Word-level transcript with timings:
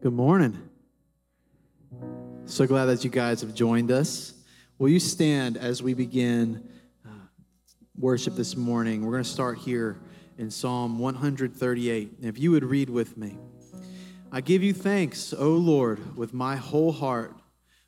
Good 0.00 0.12
morning. 0.12 0.56
So 2.44 2.68
glad 2.68 2.84
that 2.84 3.02
you 3.02 3.10
guys 3.10 3.40
have 3.40 3.52
joined 3.52 3.90
us. 3.90 4.32
Will 4.78 4.90
you 4.90 5.00
stand 5.00 5.56
as 5.56 5.82
we 5.82 5.92
begin 5.92 6.68
uh, 7.04 7.10
worship 7.98 8.36
this 8.36 8.56
morning? 8.56 9.04
We're 9.04 9.10
going 9.10 9.24
to 9.24 9.28
start 9.28 9.58
here 9.58 9.98
in 10.38 10.52
Psalm 10.52 11.00
138. 11.00 12.12
If 12.22 12.38
you 12.38 12.52
would 12.52 12.62
read 12.62 12.88
with 12.88 13.16
me 13.18 13.38
I 14.30 14.40
give 14.40 14.62
you 14.62 14.72
thanks, 14.72 15.32
O 15.32 15.50
Lord, 15.50 16.16
with 16.16 16.32
my 16.32 16.54
whole 16.54 16.92
heart. 16.92 17.34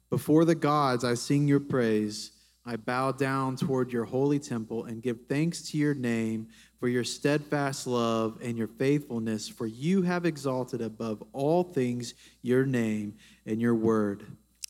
Before 0.08 0.45
the 0.45 0.56
gods, 0.56 1.04
I 1.04 1.14
sing 1.14 1.46
your 1.46 1.61
praise. 1.61 2.32
I 2.66 2.77
bow 2.77 3.12
down 3.12 3.56
toward 3.56 3.90
your 3.93 4.04
holy 4.04 4.38
temple 4.38 4.84
and 4.84 5.02
give 5.02 5.20
thanks 5.29 5.62
to 5.70 5.79
your 5.79 5.95
name 5.95 6.48
for 6.79 6.88
your 6.88 7.04
steadfast 7.04 7.86
love 7.86 8.38
and 8.43 8.56
your 8.56 8.68
faithfulness, 8.68 9.48
for 9.48 9.66
you 9.66 10.02
have 10.02 10.26
exalted 10.26 10.80
above 10.82 11.22
all 11.32 11.62
things 11.62 12.14
your 12.43 12.66
name 12.66 13.14
and 13.46 13.61
your 13.61 13.75
word. 13.75 14.25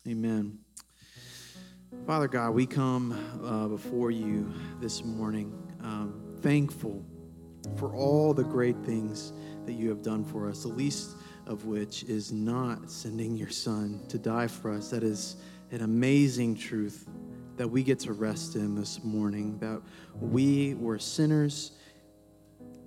Amen. 0.07 0.59
Father 2.07 2.29
God, 2.29 2.51
we 2.51 2.65
come 2.67 3.13
uh, 3.45 3.67
before 3.67 4.11
you 4.11 4.53
this 4.81 5.05
morning 5.05 5.53
um, 5.83 6.37
thankful 6.41 7.05
for 7.77 7.95
all 7.95 8.33
the 8.33 8.45
great 8.45 8.77
things 8.85 9.33
that 9.67 9.73
you 9.73 9.89
have 9.89 10.03
done 10.03 10.25
for 10.25 10.49
us, 10.49 10.63
the 10.63 10.69
least 10.69 11.17
of 11.47 11.67
which 11.67 12.05
is 12.05 12.33
not 12.33 12.91
sending 12.91 13.37
your 13.37 13.51
son 13.51 14.01
to 14.09 14.19
die 14.19 14.47
for 14.47 14.73
us. 14.73 14.91
That 14.91 15.03
is 15.03 15.37
an 15.73 15.83
amazing 15.83 16.57
truth 16.57 17.09
that 17.61 17.69
we 17.69 17.83
get 17.83 17.99
to 17.99 18.15
rest 18.15 18.57
in 18.57 18.75
this 18.75 19.05
morning, 19.05 19.59
that 19.59 19.83
we 20.19 20.73
were 20.77 20.99
sinners. 20.99 21.73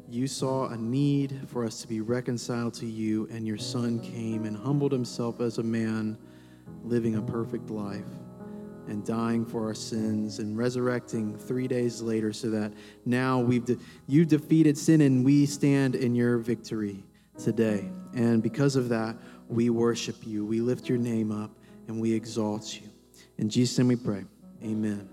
You 0.09 0.25
saw 0.25 0.69
a 0.69 0.75
need 0.75 1.41
for 1.45 1.63
us 1.63 1.79
to 1.83 1.87
be 1.87 2.01
reconciled 2.01 2.73
to 2.75 2.87
you, 2.87 3.27
and 3.31 3.45
your 3.45 3.59
Son 3.59 3.99
came 3.99 4.45
and 4.45 4.57
humbled 4.57 4.91
himself 4.91 5.41
as 5.41 5.59
a 5.59 5.63
man, 5.63 6.17
living 6.83 7.17
a 7.17 7.21
perfect 7.21 7.69
life 7.69 8.01
and 8.87 9.05
dying 9.05 9.45
for 9.45 9.67
our 9.67 9.75
sins 9.75 10.39
and 10.39 10.57
resurrecting 10.57 11.37
three 11.37 11.67
days 11.67 12.01
later 12.01 12.33
so 12.33 12.49
that 12.49 12.73
now 13.05 13.39
we've 13.39 13.65
de- 13.65 13.77
you 14.07 14.25
defeated 14.25 14.75
sin 14.75 15.01
and 15.01 15.23
we 15.23 15.45
stand 15.45 15.93
in 15.93 16.15
your 16.15 16.39
victory 16.39 17.03
today. 17.37 17.87
And 18.15 18.41
because 18.41 18.75
of 18.75 18.89
that 18.89 19.17
we 19.49 19.69
worship 19.69 20.25
you. 20.25 20.43
We 20.43 20.61
lift 20.61 20.89
your 20.89 20.97
name 20.97 21.31
up 21.31 21.51
and 21.87 22.01
we 22.01 22.11
exalt 22.11 22.73
you. 22.73 22.89
In 23.37 23.49
jesus 23.49 23.77
name 23.77 23.87
we 23.89 23.95
pray 23.95 24.25
amen 24.63 25.09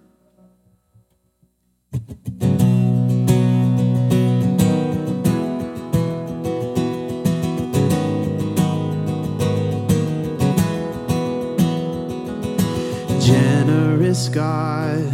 generous 14.10 14.28
God, 14.28 15.04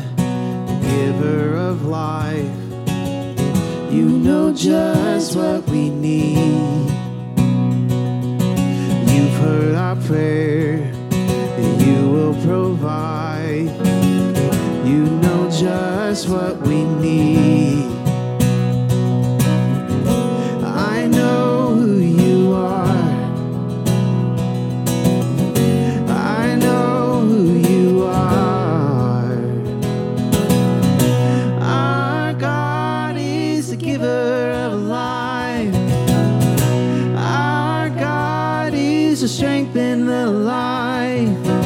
giver 0.81 1.55
of 1.55 1.84
life. 1.84 2.47
You 3.93 4.09
know 4.09 4.55
just 4.55 5.37
what 5.37 5.69
we 5.69 5.91
need. 5.91 6.89
You've 9.11 9.37
heard 9.41 9.75
our 9.75 9.97
prayer, 9.97 10.91
you 11.84 12.09
will 12.09 12.34
provide. 12.43 13.16
Just 15.59 16.29
what 16.29 16.61
we 16.61 16.85
need. 16.85 17.87
I 20.62 21.09
know 21.11 21.75
who 21.75 21.97
you 21.97 22.53
are. 22.53 22.87
I 26.11 26.57
know 26.57 27.21
who 27.21 27.55
you 27.55 28.03
are. 28.03 29.33
Our 31.62 32.34
God 32.34 33.17
is 33.17 33.71
the 33.71 33.77
giver 33.77 34.53
of 34.53 34.75
life. 34.83 35.75
Our 37.17 37.88
God 37.88 38.75
is 38.75 39.23
the 39.23 39.28
strength 39.28 39.75
in 39.75 40.05
the 40.05 40.27
life. 40.27 41.66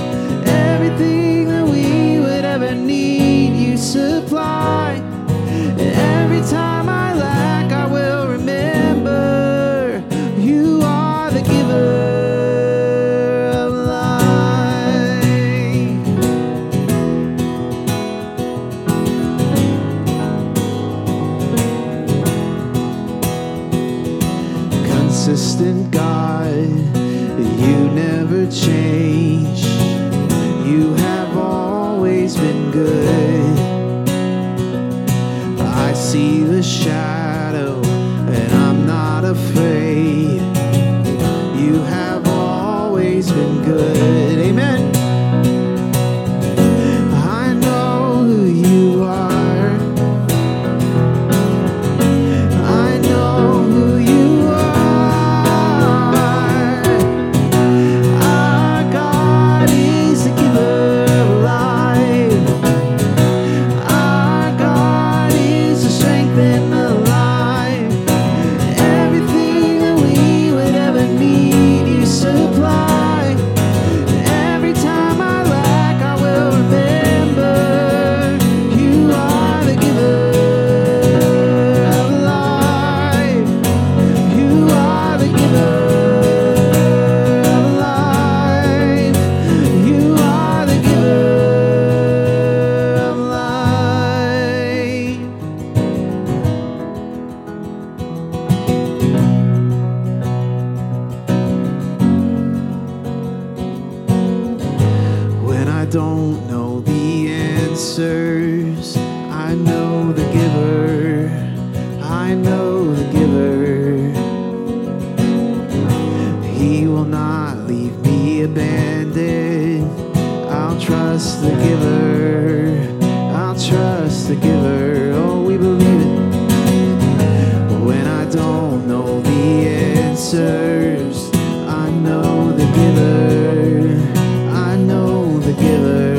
The 135.51 135.63
giver. 135.63 136.10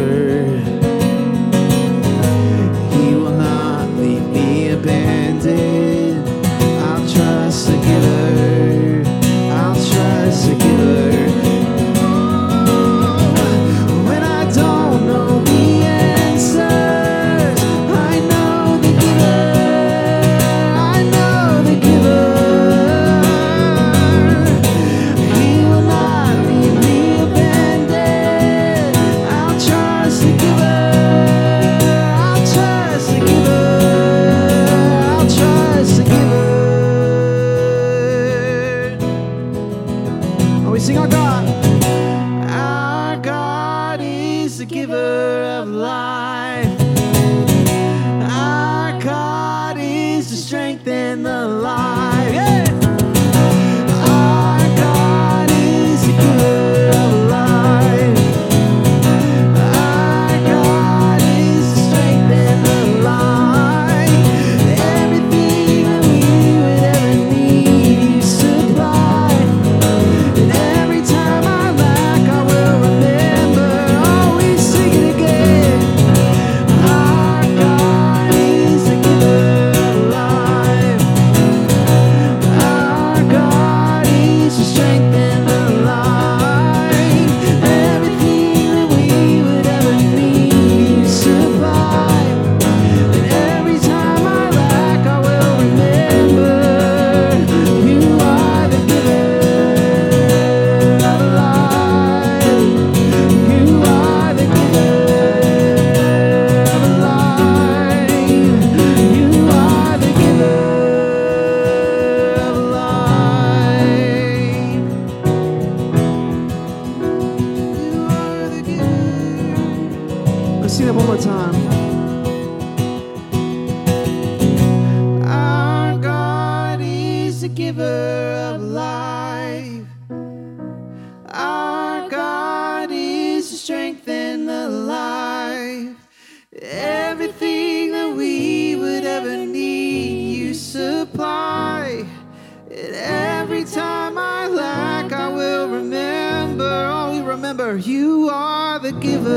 Remember 147.72 147.90
you 147.90 148.30
are 148.30 148.80
the 148.80 148.92
giver 148.94 149.32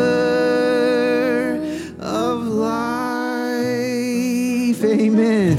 of 2.00 2.42
life. 2.46 3.54
Amen. 4.84 5.58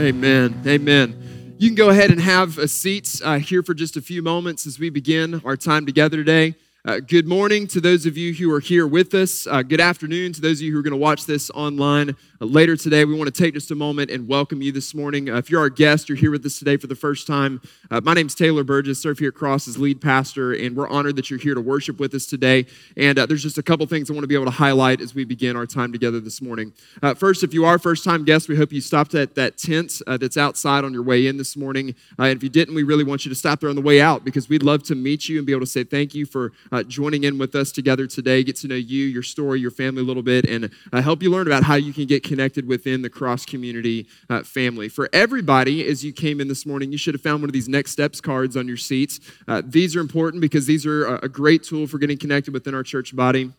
Amen. 0.00 0.62
Amen. 0.66 1.54
You 1.58 1.68
can 1.68 1.74
go 1.74 1.88
ahead 1.90 2.10
and 2.10 2.20
have 2.20 2.58
a 2.58 2.68
seat 2.68 3.20
uh, 3.24 3.38
here 3.38 3.62
for 3.62 3.74
just 3.74 3.96
a 3.96 4.00
few 4.00 4.22
moments 4.22 4.66
as 4.66 4.78
we 4.78 4.90
begin 4.90 5.40
our 5.44 5.56
time 5.56 5.86
together 5.86 6.16
today. 6.16 6.54
Uh, 6.86 7.00
good 7.00 7.26
morning 7.26 7.66
to 7.66 7.80
those 7.80 8.04
of 8.04 8.14
you 8.14 8.34
who 8.34 8.52
are 8.52 8.60
here 8.60 8.86
with 8.86 9.14
us. 9.14 9.46
Uh, 9.46 9.62
good 9.62 9.80
afternoon 9.80 10.34
to 10.34 10.42
those 10.42 10.58
of 10.58 10.64
you 10.64 10.72
who 10.72 10.78
are 10.78 10.82
going 10.82 10.90
to 10.90 10.98
watch 10.98 11.24
this 11.24 11.50
online 11.52 12.10
uh, 12.10 12.44
later 12.44 12.76
today. 12.76 13.06
We 13.06 13.14
want 13.14 13.34
to 13.34 13.42
take 13.42 13.54
just 13.54 13.70
a 13.70 13.74
moment 13.74 14.10
and 14.10 14.28
welcome 14.28 14.60
you 14.60 14.70
this 14.70 14.94
morning. 14.94 15.30
Uh, 15.30 15.38
if 15.38 15.48
you're 15.48 15.62
our 15.62 15.70
guest, 15.70 16.10
you're 16.10 16.18
here 16.18 16.30
with 16.30 16.44
us 16.44 16.58
today 16.58 16.76
for 16.76 16.86
the 16.86 16.94
first 16.94 17.26
time. 17.26 17.62
Uh, 17.90 18.02
my 18.02 18.12
name's 18.12 18.34
Taylor 18.34 18.64
Burgess, 18.64 19.00
serve 19.00 19.18
here 19.18 19.28
at 19.28 19.34
Cross 19.34 19.66
as 19.66 19.78
lead 19.78 20.02
pastor, 20.02 20.52
and 20.52 20.76
we're 20.76 20.86
honored 20.90 21.16
that 21.16 21.30
you're 21.30 21.38
here 21.38 21.54
to 21.54 21.60
worship 21.62 21.98
with 21.98 22.12
us 22.12 22.26
today. 22.26 22.66
And 22.98 23.18
uh, 23.18 23.24
there's 23.24 23.42
just 23.42 23.56
a 23.56 23.62
couple 23.62 23.86
things 23.86 24.10
I 24.10 24.12
want 24.12 24.24
to 24.24 24.28
be 24.28 24.34
able 24.34 24.44
to 24.44 24.50
highlight 24.50 25.00
as 25.00 25.14
we 25.14 25.24
begin 25.24 25.56
our 25.56 25.64
time 25.64 25.90
together 25.90 26.20
this 26.20 26.42
morning. 26.42 26.74
first, 27.16 27.42
if 27.42 27.54
you 27.54 27.64
are 27.64 27.78
first 27.78 28.04
time 28.04 28.26
guest, 28.26 28.46
we 28.46 28.56
hope 28.56 28.72
you 28.72 28.82
stopped 28.82 29.14
at 29.14 29.36
that 29.36 29.56
tent 29.56 30.02
that's 30.06 30.36
outside 30.36 30.84
on 30.84 30.92
your 30.92 31.02
way 31.02 31.28
in 31.28 31.38
this 31.38 31.56
morning. 31.56 31.94
and 32.18 32.36
if 32.36 32.42
you 32.42 32.50
didn't, 32.50 32.74
we 32.74 32.82
really 32.82 33.04
want 33.04 33.24
you 33.24 33.30
to 33.30 33.34
stop 33.34 33.60
there 33.60 33.70
on 33.70 33.76
the 33.76 33.80
way 33.80 34.02
out 34.02 34.22
because 34.22 34.50
we'd 34.50 34.62
love 34.62 34.82
to 34.82 34.94
meet 34.94 35.30
you 35.30 35.38
and 35.38 35.46
be 35.46 35.52
able 35.52 35.60
to 35.60 35.66
say 35.66 35.82
thank 35.82 36.14
you 36.14 36.26
for 36.26 36.52
uh, 36.74 36.82
joining 36.82 37.22
in 37.22 37.38
with 37.38 37.54
us 37.54 37.70
together 37.70 38.04
today, 38.04 38.42
get 38.42 38.56
to 38.56 38.66
know 38.66 38.74
you, 38.74 39.04
your 39.04 39.22
story, 39.22 39.60
your 39.60 39.70
family 39.70 40.02
a 40.02 40.04
little 40.04 40.24
bit, 40.24 40.44
and 40.44 40.70
uh, 40.92 41.00
help 41.00 41.22
you 41.22 41.30
learn 41.30 41.46
about 41.46 41.62
how 41.62 41.76
you 41.76 41.92
can 41.92 42.04
get 42.04 42.24
connected 42.24 42.66
within 42.66 43.00
the 43.00 43.08
Cross 43.08 43.46
Community 43.46 44.08
uh, 44.28 44.42
family. 44.42 44.88
For 44.88 45.08
everybody, 45.12 45.86
as 45.86 46.04
you 46.04 46.12
came 46.12 46.40
in 46.40 46.48
this 46.48 46.66
morning, 46.66 46.90
you 46.90 46.98
should 46.98 47.14
have 47.14 47.20
found 47.20 47.42
one 47.42 47.48
of 47.48 47.52
these 47.52 47.68
Next 47.68 47.92
Steps 47.92 48.20
cards 48.20 48.56
on 48.56 48.66
your 48.66 48.76
seats. 48.76 49.20
Uh, 49.46 49.62
these 49.64 49.94
are 49.94 50.00
important 50.00 50.40
because 50.40 50.66
these 50.66 50.84
are 50.84 51.06
a, 51.06 51.26
a 51.26 51.28
great 51.28 51.62
tool 51.62 51.86
for 51.86 51.98
getting 51.98 52.18
connected 52.18 52.52
within 52.52 52.74
our 52.74 52.82
church 52.82 53.14
body 53.14 53.52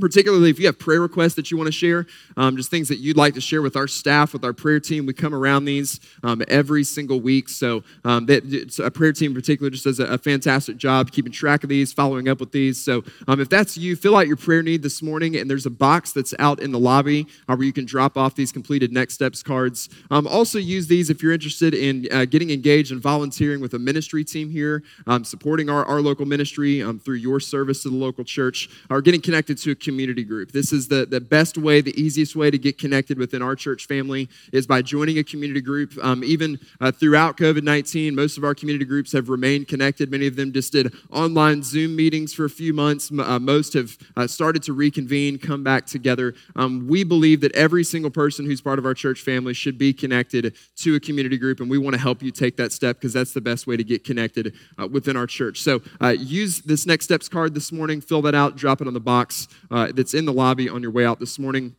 particularly 0.00 0.50
if 0.50 0.58
you 0.58 0.66
have 0.66 0.78
prayer 0.78 1.00
requests 1.00 1.34
that 1.34 1.50
you 1.50 1.56
want 1.56 1.68
to 1.68 1.72
share, 1.72 2.06
um, 2.36 2.56
just 2.56 2.70
things 2.70 2.88
that 2.88 2.98
you'd 2.98 3.16
like 3.16 3.34
to 3.34 3.40
share 3.40 3.62
with 3.62 3.76
our 3.76 3.86
staff, 3.86 4.32
with 4.32 4.44
our 4.44 4.52
prayer 4.52 4.80
team. 4.80 5.06
We 5.06 5.12
come 5.12 5.34
around 5.34 5.64
these 5.64 6.00
um, 6.22 6.42
every 6.48 6.84
single 6.84 7.20
week. 7.20 7.48
So 7.48 7.82
um, 8.04 8.26
that, 8.26 8.78
a 8.82 8.90
prayer 8.90 9.12
team 9.12 9.32
in 9.32 9.34
particular 9.34 9.70
just 9.70 9.84
does 9.84 10.00
a, 10.00 10.04
a, 10.04 10.18
fantastic 10.18 10.76
job 10.76 11.10
keeping 11.12 11.32
track 11.32 11.62
of 11.62 11.68
these, 11.68 11.92
following 11.92 12.28
up 12.28 12.40
with 12.40 12.52
these. 12.52 12.82
So 12.82 13.02
um, 13.28 13.40
if 13.40 13.48
that's 13.48 13.76
you, 13.76 13.96
fill 13.96 14.16
out 14.16 14.26
your 14.26 14.36
prayer 14.36 14.62
need 14.62 14.82
this 14.82 15.02
morning, 15.02 15.36
and 15.36 15.50
there's 15.50 15.66
a 15.66 15.70
box 15.70 16.12
that's 16.12 16.34
out 16.38 16.60
in 16.60 16.72
the 16.72 16.78
lobby 16.78 17.26
uh, 17.48 17.56
where 17.56 17.66
you 17.66 17.72
can 17.72 17.84
drop 17.84 18.16
off 18.16 18.34
these 18.34 18.52
completed 18.52 18.92
next 18.92 19.14
steps 19.14 19.42
cards. 19.42 19.88
Um, 20.10 20.26
also 20.26 20.58
use 20.58 20.86
these 20.86 21.10
if 21.10 21.22
you're 21.22 21.32
interested 21.32 21.74
in 21.74 22.06
uh, 22.12 22.24
getting 22.24 22.50
engaged 22.50 22.92
and 22.92 23.00
volunteering 23.00 23.60
with 23.60 23.74
a 23.74 23.78
ministry 23.78 24.24
team 24.24 24.50
here, 24.50 24.82
um, 25.06 25.24
supporting 25.24 25.68
our, 25.70 25.84
our 25.84 26.00
local 26.00 26.26
ministry 26.26 26.80
through 27.04 27.16
your 27.16 27.40
service 27.40 27.82
to 27.82 27.90
the 27.90 27.96
local 27.96 28.24
church, 28.24 28.68
or 28.90 29.00
getting 29.00 29.20
connected 29.20 29.56
to 29.58 29.70
a 29.70 29.74
community 29.74 29.89
group. 29.90 30.52
This 30.52 30.72
is 30.72 30.88
the, 30.88 31.06
the 31.06 31.20
best 31.20 31.58
way, 31.58 31.80
the 31.80 31.98
easiest 32.00 32.36
way 32.36 32.50
to 32.50 32.58
get 32.58 32.78
connected 32.78 33.18
within 33.18 33.42
our 33.42 33.54
church 33.54 33.86
family 33.86 34.28
is 34.52 34.66
by 34.66 34.82
joining 34.82 35.18
a 35.18 35.24
community 35.24 35.60
group. 35.60 35.92
Um, 36.02 36.24
even 36.24 36.58
uh, 36.80 36.92
throughout 36.92 37.36
COVID 37.36 37.62
19, 37.62 38.14
most 38.14 38.38
of 38.38 38.44
our 38.44 38.54
community 38.54 38.84
groups 38.84 39.12
have 39.12 39.28
remained 39.28 39.68
connected. 39.68 40.10
Many 40.10 40.26
of 40.26 40.36
them 40.36 40.52
just 40.52 40.72
did 40.72 40.92
online 41.10 41.62
Zoom 41.62 41.96
meetings 41.96 42.32
for 42.32 42.44
a 42.44 42.50
few 42.50 42.72
months. 42.72 43.10
Uh, 43.10 43.38
most 43.38 43.74
have 43.74 43.96
uh, 44.16 44.26
started 44.26 44.62
to 44.64 44.72
reconvene, 44.72 45.38
come 45.38 45.62
back 45.62 45.86
together. 45.86 46.34
Um, 46.56 46.86
we 46.88 47.04
believe 47.04 47.40
that 47.40 47.54
every 47.54 47.84
single 47.84 48.10
person 48.10 48.46
who's 48.46 48.60
part 48.60 48.78
of 48.78 48.86
our 48.86 48.94
church 48.94 49.20
family 49.22 49.54
should 49.54 49.78
be 49.78 49.92
connected 49.92 50.54
to 50.76 50.94
a 50.94 51.00
community 51.00 51.38
group, 51.38 51.60
and 51.60 51.70
we 51.70 51.78
want 51.78 51.94
to 51.94 52.00
help 52.00 52.22
you 52.22 52.30
take 52.30 52.56
that 52.56 52.72
step 52.72 52.96
because 52.96 53.12
that's 53.12 53.32
the 53.32 53.40
best 53.40 53.66
way 53.66 53.76
to 53.76 53.84
get 53.84 54.04
connected 54.04 54.54
uh, 54.78 54.86
within 54.86 55.16
our 55.16 55.26
church. 55.26 55.60
So 55.60 55.82
uh, 56.00 56.08
use 56.08 56.60
this 56.60 56.86
Next 56.86 57.04
Steps 57.04 57.28
card 57.28 57.54
this 57.54 57.72
morning, 57.72 58.00
fill 58.00 58.22
that 58.22 58.34
out, 58.34 58.56
drop 58.56 58.80
it 58.80 58.86
on 58.86 58.94
the 58.94 59.00
box 59.00 59.48
uh, 59.70 59.79
Uh, 59.80 59.90
that's 59.94 60.12
in 60.12 60.26
the 60.26 60.32
lobby 60.32 60.68
on 60.68 60.82
your 60.82 60.90
way 60.90 61.06
out 61.06 61.20
this 61.20 61.38
morning. 61.38 61.74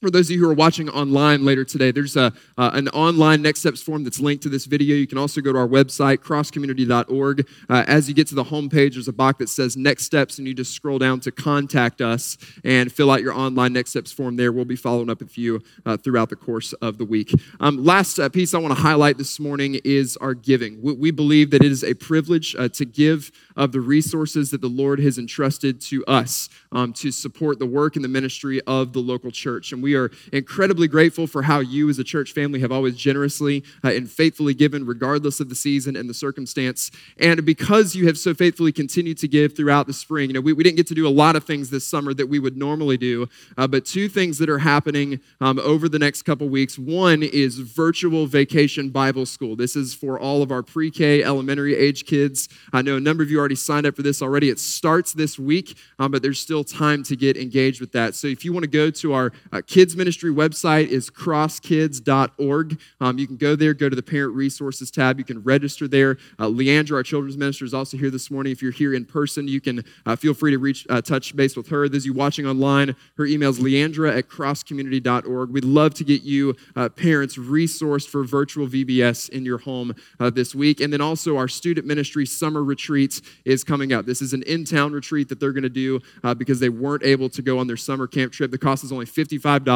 For 0.00 0.12
those 0.12 0.28
of 0.28 0.36
you 0.36 0.44
who 0.44 0.48
are 0.48 0.54
watching 0.54 0.88
online 0.88 1.44
later 1.44 1.64
today, 1.64 1.90
there's 1.90 2.14
a, 2.14 2.32
uh, 2.56 2.70
an 2.72 2.86
online 2.90 3.42
Next 3.42 3.58
Steps 3.58 3.82
form 3.82 4.04
that's 4.04 4.20
linked 4.20 4.44
to 4.44 4.48
this 4.48 4.64
video. 4.64 4.94
You 4.94 5.08
can 5.08 5.18
also 5.18 5.40
go 5.40 5.52
to 5.52 5.58
our 5.58 5.66
website, 5.66 6.18
crosscommunity.org. 6.18 7.48
Uh, 7.68 7.84
as 7.88 8.08
you 8.08 8.14
get 8.14 8.28
to 8.28 8.36
the 8.36 8.44
homepage, 8.44 8.92
there's 8.92 9.08
a 9.08 9.12
box 9.12 9.38
that 9.38 9.48
says 9.48 9.76
Next 9.76 10.04
Steps, 10.04 10.38
and 10.38 10.46
you 10.46 10.54
just 10.54 10.72
scroll 10.72 11.00
down 11.00 11.18
to 11.18 11.32
Contact 11.32 12.00
Us 12.00 12.38
and 12.62 12.92
fill 12.92 13.10
out 13.10 13.22
your 13.22 13.34
online 13.34 13.72
Next 13.72 13.90
Steps 13.90 14.12
form 14.12 14.36
there. 14.36 14.52
We'll 14.52 14.64
be 14.64 14.76
following 14.76 15.10
up 15.10 15.18
with 15.18 15.36
you 15.36 15.60
uh, 15.84 15.96
throughout 15.96 16.30
the 16.30 16.36
course 16.36 16.74
of 16.74 16.98
the 16.98 17.04
week. 17.04 17.32
Um, 17.58 17.84
last 17.84 18.20
uh, 18.20 18.28
piece 18.28 18.54
I 18.54 18.58
want 18.58 18.76
to 18.76 18.80
highlight 18.80 19.18
this 19.18 19.40
morning 19.40 19.80
is 19.82 20.16
our 20.18 20.32
giving. 20.32 20.80
We, 20.80 20.92
we 20.92 21.10
believe 21.10 21.50
that 21.50 21.64
it 21.64 21.72
is 21.72 21.82
a 21.82 21.94
privilege 21.94 22.54
uh, 22.56 22.68
to 22.68 22.84
give 22.84 23.32
of 23.56 23.72
the 23.72 23.80
resources 23.80 24.52
that 24.52 24.60
the 24.60 24.68
Lord 24.68 25.00
has 25.00 25.18
entrusted 25.18 25.80
to 25.80 26.04
us 26.04 26.48
um, 26.70 26.92
to 26.92 27.10
support 27.10 27.58
the 27.58 27.66
work 27.66 27.96
and 27.96 28.04
the 28.04 28.08
ministry 28.08 28.60
of 28.68 28.92
the 28.92 29.00
local 29.00 29.32
church. 29.32 29.72
And 29.72 29.82
we 29.82 29.87
are 29.94 30.10
incredibly 30.32 30.88
grateful 30.88 31.26
for 31.26 31.42
how 31.42 31.60
you, 31.60 31.88
as 31.88 31.98
a 31.98 32.04
church 32.04 32.32
family, 32.32 32.60
have 32.60 32.72
always 32.72 32.96
generously 32.96 33.64
uh, 33.84 33.88
and 33.88 34.10
faithfully 34.10 34.54
given, 34.54 34.86
regardless 34.86 35.40
of 35.40 35.48
the 35.48 35.54
season 35.54 35.96
and 35.96 36.08
the 36.08 36.14
circumstance. 36.14 36.90
And 37.18 37.44
because 37.44 37.94
you 37.94 38.06
have 38.06 38.18
so 38.18 38.34
faithfully 38.34 38.72
continued 38.72 39.18
to 39.18 39.28
give 39.28 39.56
throughout 39.56 39.86
the 39.86 39.92
spring, 39.92 40.30
you 40.30 40.34
know, 40.34 40.40
we, 40.40 40.52
we 40.52 40.64
didn't 40.64 40.76
get 40.76 40.86
to 40.88 40.94
do 40.94 41.06
a 41.06 41.10
lot 41.10 41.36
of 41.36 41.44
things 41.44 41.70
this 41.70 41.86
summer 41.86 42.14
that 42.14 42.28
we 42.28 42.38
would 42.38 42.56
normally 42.56 42.96
do, 42.96 43.28
uh, 43.56 43.66
but 43.66 43.84
two 43.84 44.08
things 44.08 44.38
that 44.38 44.48
are 44.48 44.58
happening 44.58 45.20
um, 45.40 45.58
over 45.60 45.88
the 45.88 45.98
next 45.98 46.22
couple 46.22 46.48
weeks. 46.48 46.78
One 46.78 47.22
is 47.22 47.58
virtual 47.58 48.26
vacation 48.26 48.90
Bible 48.90 49.26
school. 49.26 49.56
This 49.56 49.76
is 49.76 49.94
for 49.94 50.18
all 50.18 50.42
of 50.42 50.50
our 50.50 50.62
pre 50.62 50.90
K, 50.90 51.22
elementary 51.22 51.76
age 51.76 52.06
kids. 52.06 52.48
I 52.72 52.82
know 52.82 52.96
a 52.96 53.00
number 53.00 53.22
of 53.22 53.30
you 53.30 53.38
already 53.38 53.54
signed 53.54 53.86
up 53.86 53.96
for 53.96 54.02
this 54.02 54.22
already. 54.22 54.48
It 54.50 54.58
starts 54.58 55.12
this 55.12 55.38
week, 55.38 55.76
um, 55.98 56.10
but 56.10 56.22
there's 56.22 56.40
still 56.40 56.64
time 56.64 57.02
to 57.04 57.16
get 57.16 57.36
engaged 57.36 57.80
with 57.80 57.92
that. 57.92 58.14
So 58.14 58.26
if 58.26 58.44
you 58.44 58.52
want 58.52 58.64
to 58.64 58.70
go 58.70 58.90
to 58.90 59.12
our 59.12 59.32
uh, 59.52 59.62
ministry 59.78 60.32
website 60.32 60.88
is 60.88 61.08
crosskids.org. 61.08 62.80
Um, 63.00 63.16
you 63.16 63.28
can 63.28 63.36
go 63.36 63.54
there, 63.54 63.74
go 63.74 63.88
to 63.88 63.94
the 63.94 64.02
parent 64.02 64.34
resources 64.34 64.90
tab. 64.90 65.20
You 65.20 65.24
can 65.24 65.40
register 65.44 65.86
there. 65.86 66.18
Uh, 66.36 66.46
Leandra, 66.46 66.96
our 66.96 67.04
children's 67.04 67.36
minister, 67.36 67.64
is 67.64 67.72
also 67.72 67.96
here 67.96 68.10
this 68.10 68.28
morning. 68.28 68.50
If 68.50 68.60
you're 68.60 68.72
here 68.72 68.92
in 68.92 69.04
person, 69.04 69.46
you 69.46 69.60
can 69.60 69.84
uh, 70.04 70.16
feel 70.16 70.34
free 70.34 70.50
to 70.50 70.58
reach 70.58 70.84
uh, 70.90 71.00
touch 71.00 71.36
base 71.36 71.56
with 71.56 71.68
her. 71.68 71.88
Those 71.88 72.02
of 72.02 72.06
you 72.06 72.12
watching 72.14 72.44
online, 72.44 72.96
her 73.18 73.24
email 73.24 73.50
is 73.50 73.60
leandra 73.60 74.18
at 74.18 74.28
crosscommunity.org. 74.28 75.50
We'd 75.50 75.64
love 75.64 75.94
to 75.94 76.04
get 76.04 76.22
you 76.22 76.56
uh, 76.74 76.88
parents 76.88 77.36
resourced 77.38 78.08
for 78.08 78.24
virtual 78.24 78.66
VBS 78.66 79.28
in 79.30 79.44
your 79.44 79.58
home 79.58 79.94
uh, 80.18 80.28
this 80.28 80.56
week. 80.56 80.80
And 80.80 80.92
then 80.92 81.00
also 81.00 81.36
our 81.36 81.46
student 81.46 81.86
ministry 81.86 82.26
summer 82.26 82.64
retreats 82.64 83.22
is 83.44 83.62
coming 83.62 83.92
up. 83.92 84.06
This 84.06 84.22
is 84.22 84.32
an 84.32 84.42
in-town 84.42 84.92
retreat 84.92 85.28
that 85.28 85.38
they're 85.38 85.52
going 85.52 85.62
to 85.62 85.68
do 85.68 86.00
uh, 86.24 86.34
because 86.34 86.58
they 86.58 86.68
weren't 86.68 87.04
able 87.04 87.28
to 87.28 87.42
go 87.42 87.60
on 87.60 87.68
their 87.68 87.76
summer 87.76 88.08
camp 88.08 88.32
trip. 88.32 88.50
The 88.50 88.58
cost 88.58 88.82
is 88.82 88.90
only 88.90 89.06
$55. 89.06 89.67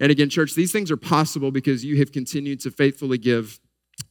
And 0.00 0.12
again, 0.12 0.28
church, 0.28 0.54
these 0.54 0.72
things 0.72 0.90
are 0.90 0.96
possible 0.96 1.50
because 1.50 1.84
you 1.84 1.96
have 1.98 2.12
continued 2.12 2.60
to 2.60 2.70
faithfully 2.70 3.18
give 3.18 3.58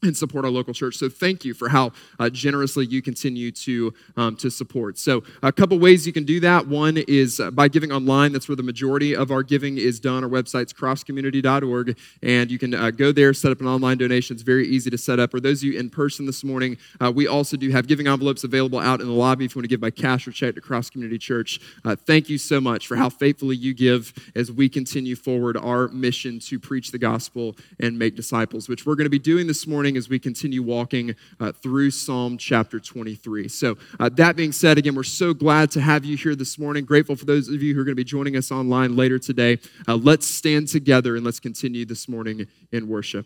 and 0.03 0.17
support 0.17 0.45
our 0.45 0.51
local 0.51 0.73
church. 0.73 0.95
So 0.95 1.09
thank 1.09 1.45
you 1.45 1.53
for 1.53 1.69
how 1.69 1.91
uh, 2.19 2.29
generously 2.29 2.85
you 2.85 3.01
continue 3.01 3.51
to, 3.51 3.93
um, 4.17 4.35
to 4.37 4.49
support. 4.49 4.97
So 4.97 5.23
a 5.43 5.51
couple 5.51 5.77
ways 5.79 6.07
you 6.07 6.13
can 6.13 6.23
do 6.23 6.39
that. 6.39 6.67
One 6.67 6.97
is 6.97 7.39
uh, 7.39 7.51
by 7.51 7.67
giving 7.67 7.91
online. 7.91 8.31
That's 8.31 8.49
where 8.49 8.55
the 8.55 8.63
majority 8.63 9.15
of 9.15 9.31
our 9.31 9.43
giving 9.43 9.77
is 9.77 9.99
done. 9.99 10.23
Our 10.23 10.29
website's 10.29 10.73
crosscommunity.org, 10.73 11.97
and 12.23 12.49
you 12.49 12.57
can 12.57 12.73
uh, 12.73 12.91
go 12.91 13.11
there, 13.11 13.33
set 13.33 13.51
up 13.51 13.61
an 13.61 13.67
online 13.67 13.97
donation. 13.97 14.35
It's 14.35 14.43
very 14.43 14.67
easy 14.67 14.89
to 14.89 14.97
set 14.97 15.19
up. 15.19 15.31
For 15.31 15.39
those 15.39 15.59
of 15.59 15.65
you 15.65 15.79
in 15.79 15.89
person 15.89 16.25
this 16.25 16.43
morning, 16.43 16.77
uh, 16.99 17.11
we 17.13 17.27
also 17.27 17.55
do 17.55 17.69
have 17.69 17.87
giving 17.87 18.07
envelopes 18.07 18.43
available 18.43 18.79
out 18.79 19.01
in 19.01 19.07
the 19.07 19.13
lobby 19.13 19.45
if 19.45 19.55
you 19.55 19.59
want 19.59 19.65
to 19.65 19.69
give 19.69 19.81
by 19.81 19.91
cash 19.91 20.27
or 20.27 20.31
check 20.31 20.55
to 20.55 20.61
Cross 20.61 20.89
Community 20.89 21.19
Church. 21.19 21.59
Uh, 21.85 21.95
thank 21.95 22.27
you 22.27 22.37
so 22.37 22.59
much 22.59 22.87
for 22.87 22.95
how 22.95 23.09
faithfully 23.09 23.55
you 23.55 23.73
give 23.73 24.13
as 24.35 24.51
we 24.51 24.67
continue 24.67 25.15
forward 25.15 25.57
our 25.57 25.89
mission 25.89 26.39
to 26.39 26.59
preach 26.59 26.91
the 26.91 26.97
gospel 26.97 27.55
and 27.79 27.99
make 27.99 28.15
disciples, 28.15 28.67
which 28.67 28.85
we're 28.85 28.95
going 28.95 29.05
to 29.05 29.09
be 29.09 29.19
doing 29.19 29.45
this 29.45 29.67
morning 29.67 29.70
morning 29.71 29.95
as 29.95 30.09
we 30.09 30.19
continue 30.19 30.61
walking 30.61 31.15
uh, 31.39 31.53
through 31.53 31.89
Psalm 31.89 32.37
chapter 32.37 32.77
23. 32.77 33.47
So, 33.47 33.77
uh, 34.01 34.09
that 34.09 34.35
being 34.35 34.51
said, 34.51 34.77
again, 34.77 34.95
we're 34.95 35.03
so 35.03 35.33
glad 35.33 35.71
to 35.71 35.79
have 35.79 36.03
you 36.03 36.17
here 36.17 36.35
this 36.35 36.59
morning. 36.59 36.83
Grateful 36.83 37.15
for 37.15 37.23
those 37.23 37.47
of 37.47 37.63
you 37.63 37.73
who 37.73 37.79
are 37.79 37.85
going 37.85 37.93
to 37.93 37.95
be 37.95 38.03
joining 38.03 38.35
us 38.35 38.51
online 38.51 38.97
later 38.97 39.17
today. 39.17 39.59
Uh, 39.87 39.95
let's 39.95 40.27
stand 40.27 40.67
together 40.67 41.15
and 41.15 41.23
let's 41.23 41.39
continue 41.39 41.85
this 41.85 42.09
morning 42.09 42.47
in 42.73 42.89
worship. 42.89 43.25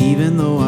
Even 0.00 0.38
though 0.38 0.63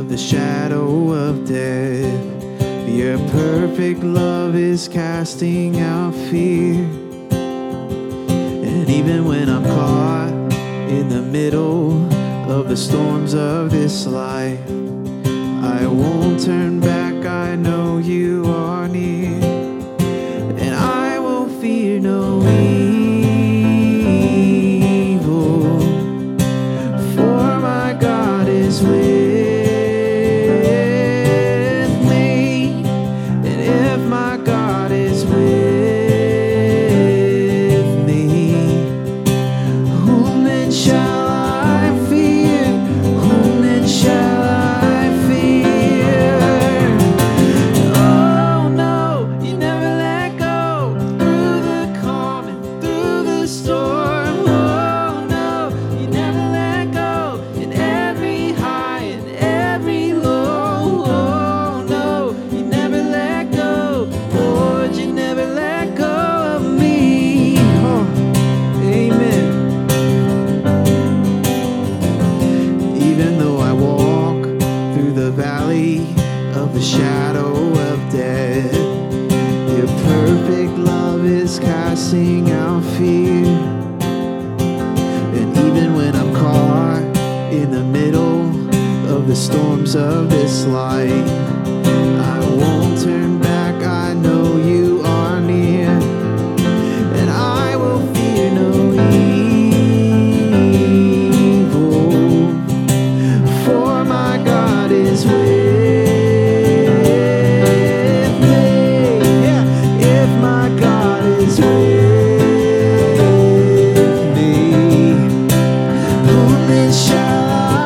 of 0.00 0.08
the 0.08 0.16
shadow 0.16 1.12
of 1.12 1.46
death. 1.46 2.88
Your 2.88 3.18
perfect 3.28 4.02
love 4.02 4.56
is 4.56 4.88
casting 4.88 5.78
out 5.78 6.14
fear. 6.14 6.82
And 8.64 8.88
even 8.88 9.26
when 9.26 9.50
I'm 9.50 9.62
caught 9.62 10.32
in 10.88 11.10
the 11.10 11.20
middle 11.20 12.10
of 12.50 12.70
the 12.70 12.78
storms 12.78 13.34
of 13.34 13.70
this 13.70 14.06
life, 14.06 14.66
I 15.62 15.86
won't 15.86 16.40
turn 16.42 16.80
back. 16.80 17.26
I 17.26 17.54
know 17.56 17.98
you 17.98 18.46
are 18.46 18.88
near, 18.88 19.38
and 20.64 20.74
I 20.74 21.18
will 21.18 21.46
fear 21.60 22.00
no 22.00 22.38
evil, 22.38 22.69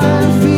I 0.04 0.40
fear? 0.42 0.53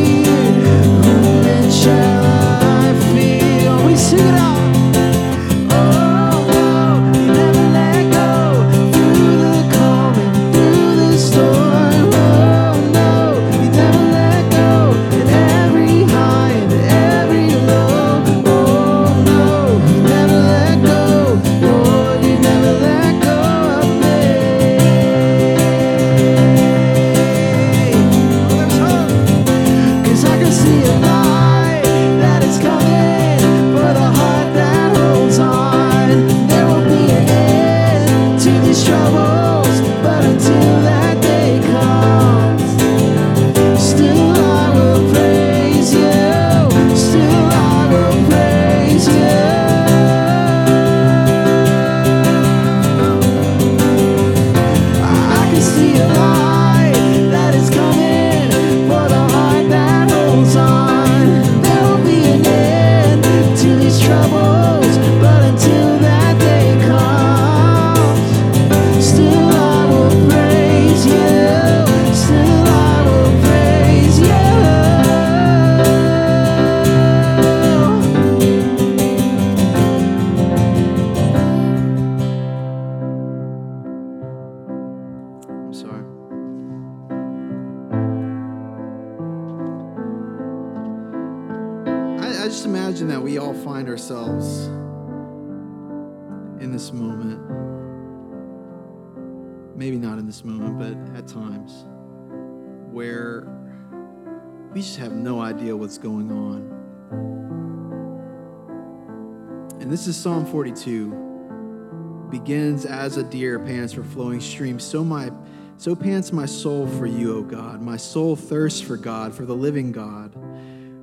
42. 110.51 112.27
Begins 112.29 112.85
as 112.85 113.17
a 113.17 113.23
deer 113.23 113.59
pants 113.59 113.93
for 113.93 114.03
flowing 114.03 114.41
streams, 114.41 114.83
so 114.83 115.03
my 115.03 115.31
so 115.77 115.95
pants 115.95 116.33
my 116.33 116.47
soul 116.47 116.87
for 116.87 117.05
you, 117.05 117.37
O 117.37 117.43
God. 117.43 117.81
My 117.81 117.97
soul 117.97 118.35
thirsts 118.35 118.81
for 118.81 118.97
God, 118.97 119.33
for 119.33 119.45
the 119.45 119.55
living 119.55 119.91
God. 119.91 120.33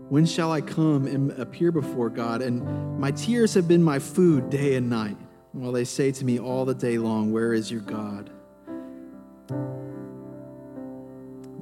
When 0.08 0.26
shall 0.26 0.50
I 0.52 0.60
come 0.60 1.06
and 1.06 1.30
appear 1.32 1.70
before 1.70 2.10
God? 2.10 2.42
And 2.42 2.98
my 2.98 3.12
tears 3.12 3.54
have 3.54 3.68
been 3.68 3.82
my 3.82 4.00
food 4.00 4.50
day 4.50 4.74
and 4.74 4.90
night, 4.90 5.16
while 5.52 5.72
they 5.72 5.84
say 5.84 6.10
to 6.12 6.24
me 6.24 6.40
all 6.40 6.64
the 6.64 6.74
day 6.74 6.98
long, 6.98 7.32
Where 7.32 7.54
is 7.54 7.70
your 7.70 7.82
God? 7.82 8.30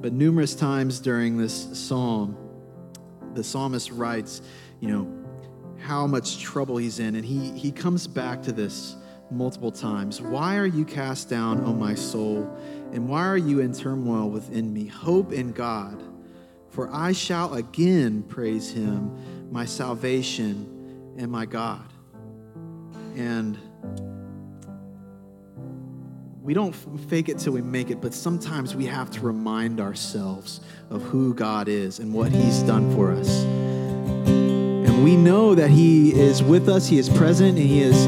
But 0.03 0.11
numerous 0.11 0.53
times 0.55 0.99
during 0.99 1.37
this 1.37 1.79
psalm, 1.79 2.37
the 3.35 3.43
psalmist 3.43 3.89
writes, 3.89 4.41
you 4.81 4.89
know, 4.89 5.22
how 5.83 6.07
much 6.07 6.39
trouble 6.39 6.77
he's 6.77 6.99
in. 6.99 7.15
And 7.15 7.25
he, 7.25 7.51
he 7.51 7.71
comes 7.71 8.07
back 8.07 8.41
to 8.43 8.51
this 8.51 8.95
multiple 9.29 9.71
times. 9.71 10.21
Why 10.21 10.57
are 10.57 10.65
you 10.65 10.85
cast 10.85 11.29
down, 11.29 11.63
O 11.65 11.73
my 11.73 11.93
soul? 11.93 12.49
And 12.91 13.09
why 13.09 13.25
are 13.27 13.37
you 13.37 13.59
in 13.59 13.73
turmoil 13.73 14.29
within 14.29 14.73
me? 14.73 14.85
Hope 14.85 15.33
in 15.33 15.51
God, 15.51 16.01
for 16.69 16.89
I 16.93 17.11
shall 17.11 17.55
again 17.55 18.23
praise 18.23 18.71
him, 18.71 19.51
my 19.51 19.65
salvation 19.65 21.13
and 21.17 21.31
my 21.31 21.45
God. 21.45 21.85
And 23.15 23.57
we 26.41 26.53
don't 26.53 26.73
fake 27.09 27.29
it 27.29 27.39
till 27.39 27.53
we 27.53 27.61
make 27.61 27.89
it, 27.89 28.01
but 28.01 28.13
sometimes 28.13 28.75
we 28.75 28.85
have 28.85 29.09
to 29.11 29.21
remind 29.21 29.79
ourselves 29.79 30.61
of 30.89 31.01
who 31.03 31.33
God 31.33 31.67
is 31.67 31.99
and 31.99 32.13
what 32.13 32.31
he's 32.31 32.61
done 32.63 32.93
for 32.95 33.11
us 33.11 33.62
we 35.03 35.17
know 35.17 35.53
that 35.53 35.69
He 35.69 36.13
is 36.17 36.41
with 36.41 36.69
us, 36.69 36.87
He 36.87 36.97
is 36.97 37.09
present, 37.09 37.59
and 37.59 37.67
He 37.67 37.81
is 37.81 38.07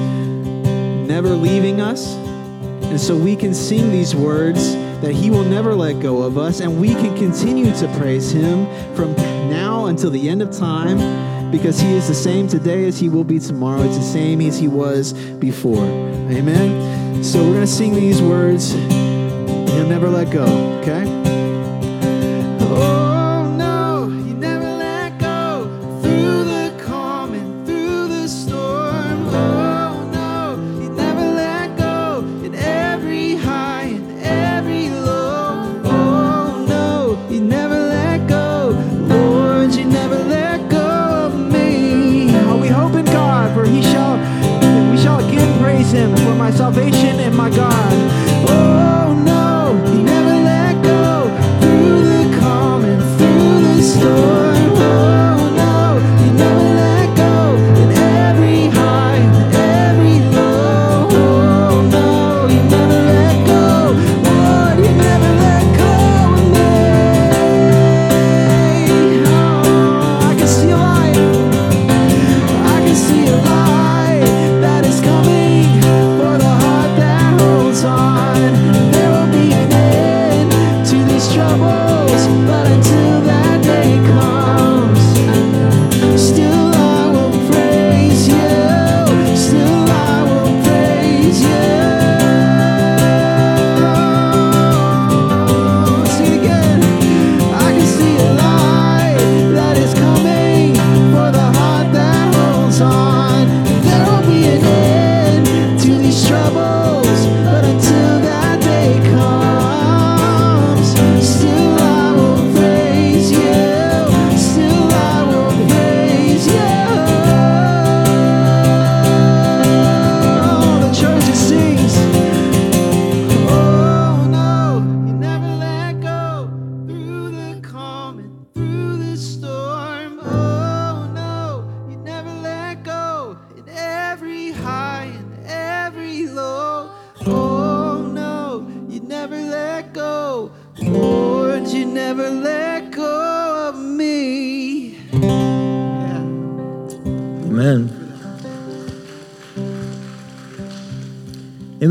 never 1.08 1.30
leaving 1.30 1.82
us. 1.82 2.16
And 2.16 3.00
so 3.00 3.18
we 3.18 3.36
can 3.36 3.54
sing 3.54 3.92
these 3.92 4.16
words 4.16 4.74
that 5.02 5.12
He 5.12 5.30
will 5.30 5.44
never 5.44 5.76
let 5.76 6.02
go 6.02 6.22
of 6.24 6.38
us, 6.38 6.62
and 6.62 6.80
we 6.80 6.94
can 6.94 7.16
continue 7.18 7.76
to 7.76 7.88
praise 8.00 8.32
Him 8.32 8.66
from 8.96 9.14
now 9.50 9.88
until 9.88 10.10
the 10.10 10.30
end 10.30 10.42
of 10.42 10.52
time 10.58 11.52
because 11.52 11.80
He 11.80 11.94
is 11.94 12.08
the 12.08 12.16
same 12.16 12.48
today 12.48 12.86
as 12.86 12.98
He 12.98 13.10
will 13.10 13.26
be 13.26 13.40
tomorrow. 13.40 13.82
It's 13.84 13.98
the 13.98 14.04
same 14.04 14.40
as 14.42 14.58
He 14.58 14.68
was 14.68 15.14
before. 15.14 15.86
Amen. 15.86 17.24
So 17.24 17.40
we're 17.40 17.54
going 17.54 17.62
to 17.62 17.68
sing 17.68 17.94
these 17.94 18.22
words. 18.22 18.72
He'll 18.72 19.88
never 19.88 20.10
let 20.10 20.32
go, 20.32 20.46
okay? 20.80 21.25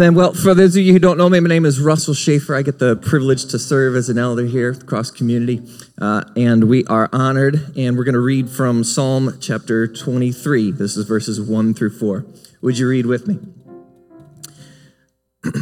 Amen. 0.05 0.17
Well, 0.17 0.35
for 0.35 0.53
those 0.53 0.77
of 0.77 0.83
you 0.83 0.93
who 0.93 0.99
don't 0.99 1.17
know 1.17 1.31
me, 1.31 1.41
my 1.41 1.49
name 1.49 1.65
is 1.65 1.81
Russell 1.81 2.13
Schaefer. 2.13 2.55
I 2.55 2.61
get 2.61 2.79
the 2.79 2.95
privilege 2.95 3.47
to 3.47 3.59
serve 3.59 3.97
as 3.97 4.11
an 4.11 4.19
elder 4.19 4.45
here 4.45 4.73
across 4.73 5.11
community. 5.11 5.63
Uh, 5.99 6.25
and 6.37 6.65
we 6.65 6.85
are 6.89 7.09
honored, 7.11 7.73
and 7.75 7.97
we're 7.97 8.05
going 8.05 8.13
to 8.13 8.21
read 8.21 8.51
from 8.51 8.85
Psalm 8.85 9.39
chapter 9.41 9.87
23. 9.87 10.73
This 10.73 10.99
is 10.99 11.07
verses 11.07 11.41
1 11.41 11.73
through 11.73 11.99
4. 11.99 12.27
Would 12.61 12.77
you 12.77 12.87
read 12.87 13.07
with 13.07 13.27
me? 13.27 13.39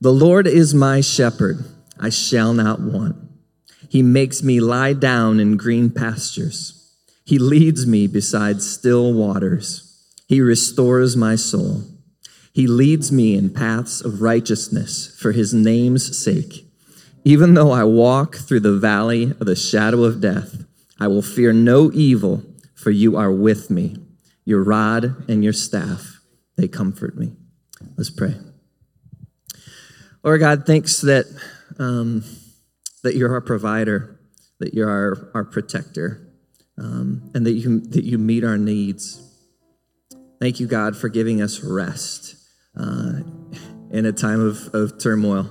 the 0.00 0.12
Lord 0.12 0.46
is 0.46 0.72
my 0.72 1.00
shepherd, 1.00 1.64
I 1.98 2.10
shall 2.10 2.54
not 2.54 2.80
want. 2.80 3.16
He 3.88 4.02
makes 4.02 4.40
me 4.40 4.60
lie 4.60 4.92
down 4.92 5.40
in 5.40 5.56
green 5.56 5.90
pastures. 5.90 6.94
He 7.24 7.40
leads 7.40 7.88
me 7.88 8.06
beside 8.06 8.62
still 8.62 9.12
waters. 9.12 10.06
He 10.28 10.40
restores 10.40 11.16
my 11.16 11.34
soul. 11.34 11.82
He 12.52 12.66
leads 12.66 13.12
me 13.12 13.36
in 13.36 13.50
paths 13.50 14.00
of 14.00 14.22
righteousness 14.22 15.16
for 15.18 15.32
his 15.32 15.54
name's 15.54 16.18
sake. 16.18 16.66
Even 17.24 17.54
though 17.54 17.70
I 17.70 17.84
walk 17.84 18.36
through 18.36 18.60
the 18.60 18.76
valley 18.76 19.24
of 19.24 19.46
the 19.46 19.54
shadow 19.54 20.04
of 20.04 20.20
death, 20.20 20.64
I 20.98 21.06
will 21.06 21.22
fear 21.22 21.52
no 21.52 21.90
evil, 21.92 22.42
for 22.74 22.90
you 22.90 23.16
are 23.16 23.30
with 23.30 23.70
me. 23.70 23.96
Your 24.44 24.64
rod 24.64 25.28
and 25.28 25.44
your 25.44 25.52
staff, 25.52 26.20
they 26.56 26.66
comfort 26.66 27.16
me. 27.16 27.32
Let's 27.96 28.10
pray. 28.10 28.34
Lord 30.22 30.40
God, 30.40 30.66
thanks 30.66 31.00
that, 31.02 31.26
um, 31.78 32.24
that 33.02 33.16
you're 33.16 33.32
our 33.32 33.40
provider, 33.40 34.18
that 34.58 34.74
you're 34.74 34.90
our, 34.90 35.30
our 35.34 35.44
protector, 35.44 36.26
um, 36.78 37.30
and 37.34 37.46
that 37.46 37.52
you, 37.52 37.80
that 37.80 38.04
you 38.04 38.18
meet 38.18 38.44
our 38.44 38.58
needs. 38.58 39.22
Thank 40.40 40.58
you, 40.58 40.66
God, 40.66 40.96
for 40.96 41.08
giving 41.08 41.40
us 41.40 41.60
rest 41.60 42.39
uh, 42.80 43.20
in 43.90 44.06
a 44.06 44.12
time 44.12 44.40
of, 44.40 44.74
of 44.74 44.98
turmoil. 44.98 45.50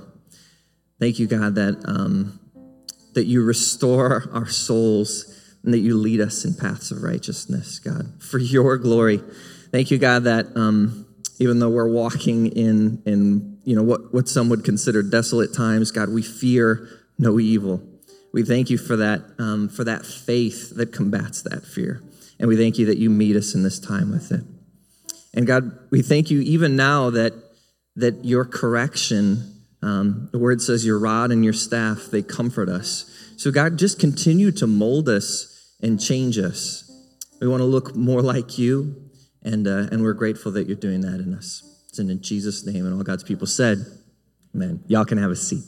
Thank 0.98 1.18
you, 1.18 1.26
God, 1.26 1.54
that, 1.54 1.82
um, 1.86 2.40
that 3.14 3.24
you 3.24 3.44
restore 3.44 4.28
our 4.32 4.48
souls, 4.48 5.36
and 5.62 5.74
that 5.74 5.80
you 5.80 5.96
lead 5.96 6.20
us 6.20 6.44
in 6.44 6.54
paths 6.54 6.90
of 6.90 7.02
righteousness, 7.02 7.78
God, 7.78 8.22
for 8.22 8.38
your 8.38 8.78
glory. 8.78 9.20
Thank 9.70 9.90
you, 9.90 9.98
God, 9.98 10.24
that 10.24 10.46
um, 10.56 11.06
even 11.38 11.58
though 11.58 11.68
we're 11.68 11.88
walking 11.90 12.46
in, 12.46 13.02
in 13.04 13.58
you 13.64 13.76
know, 13.76 13.82
what, 13.82 14.12
what 14.12 14.28
some 14.28 14.48
would 14.48 14.64
consider 14.64 15.02
desolate 15.02 15.54
times, 15.54 15.90
God, 15.90 16.08
we 16.08 16.22
fear 16.22 16.88
no 17.18 17.38
evil. 17.38 17.82
We 18.32 18.42
thank 18.42 18.70
you 18.70 18.78
for 18.78 18.96
that, 18.96 19.22
um, 19.38 19.68
for 19.68 19.84
that 19.84 20.06
faith 20.06 20.74
that 20.76 20.92
combats 20.92 21.42
that 21.42 21.64
fear. 21.64 22.02
And 22.38 22.48
we 22.48 22.56
thank 22.56 22.78
you 22.78 22.86
that 22.86 22.96
you 22.96 23.10
meet 23.10 23.36
us 23.36 23.54
in 23.54 23.62
this 23.62 23.78
time 23.78 24.10
with 24.10 24.32
it. 24.32 24.44
And 25.40 25.46
God, 25.46 25.78
we 25.88 26.02
thank 26.02 26.30
you 26.30 26.42
even 26.42 26.76
now 26.76 27.08
that, 27.08 27.32
that 27.96 28.26
your 28.26 28.44
correction, 28.44 29.64
um, 29.80 30.28
the 30.32 30.38
word 30.38 30.60
says 30.60 30.84
your 30.84 30.98
rod 30.98 31.30
and 31.30 31.42
your 31.42 31.54
staff, 31.54 32.08
they 32.10 32.20
comfort 32.20 32.68
us. 32.68 33.10
So, 33.38 33.50
God, 33.50 33.78
just 33.78 33.98
continue 33.98 34.52
to 34.52 34.66
mold 34.66 35.08
us 35.08 35.74
and 35.80 35.98
change 35.98 36.36
us. 36.36 36.92
We 37.40 37.48
want 37.48 37.62
to 37.62 37.64
look 37.64 37.96
more 37.96 38.20
like 38.20 38.58
you, 38.58 38.94
and, 39.42 39.66
uh, 39.66 39.88
and 39.90 40.02
we're 40.02 40.12
grateful 40.12 40.52
that 40.52 40.66
you're 40.66 40.76
doing 40.76 41.00
that 41.00 41.20
in 41.20 41.32
us. 41.32 41.62
It's 41.88 41.98
in 41.98 42.20
Jesus' 42.20 42.66
name, 42.66 42.84
and 42.84 42.94
all 42.94 43.02
God's 43.02 43.24
people 43.24 43.46
said, 43.46 43.78
Amen. 44.54 44.84
Y'all 44.88 45.06
can 45.06 45.16
have 45.16 45.30
a 45.30 45.36
seat. 45.36 45.64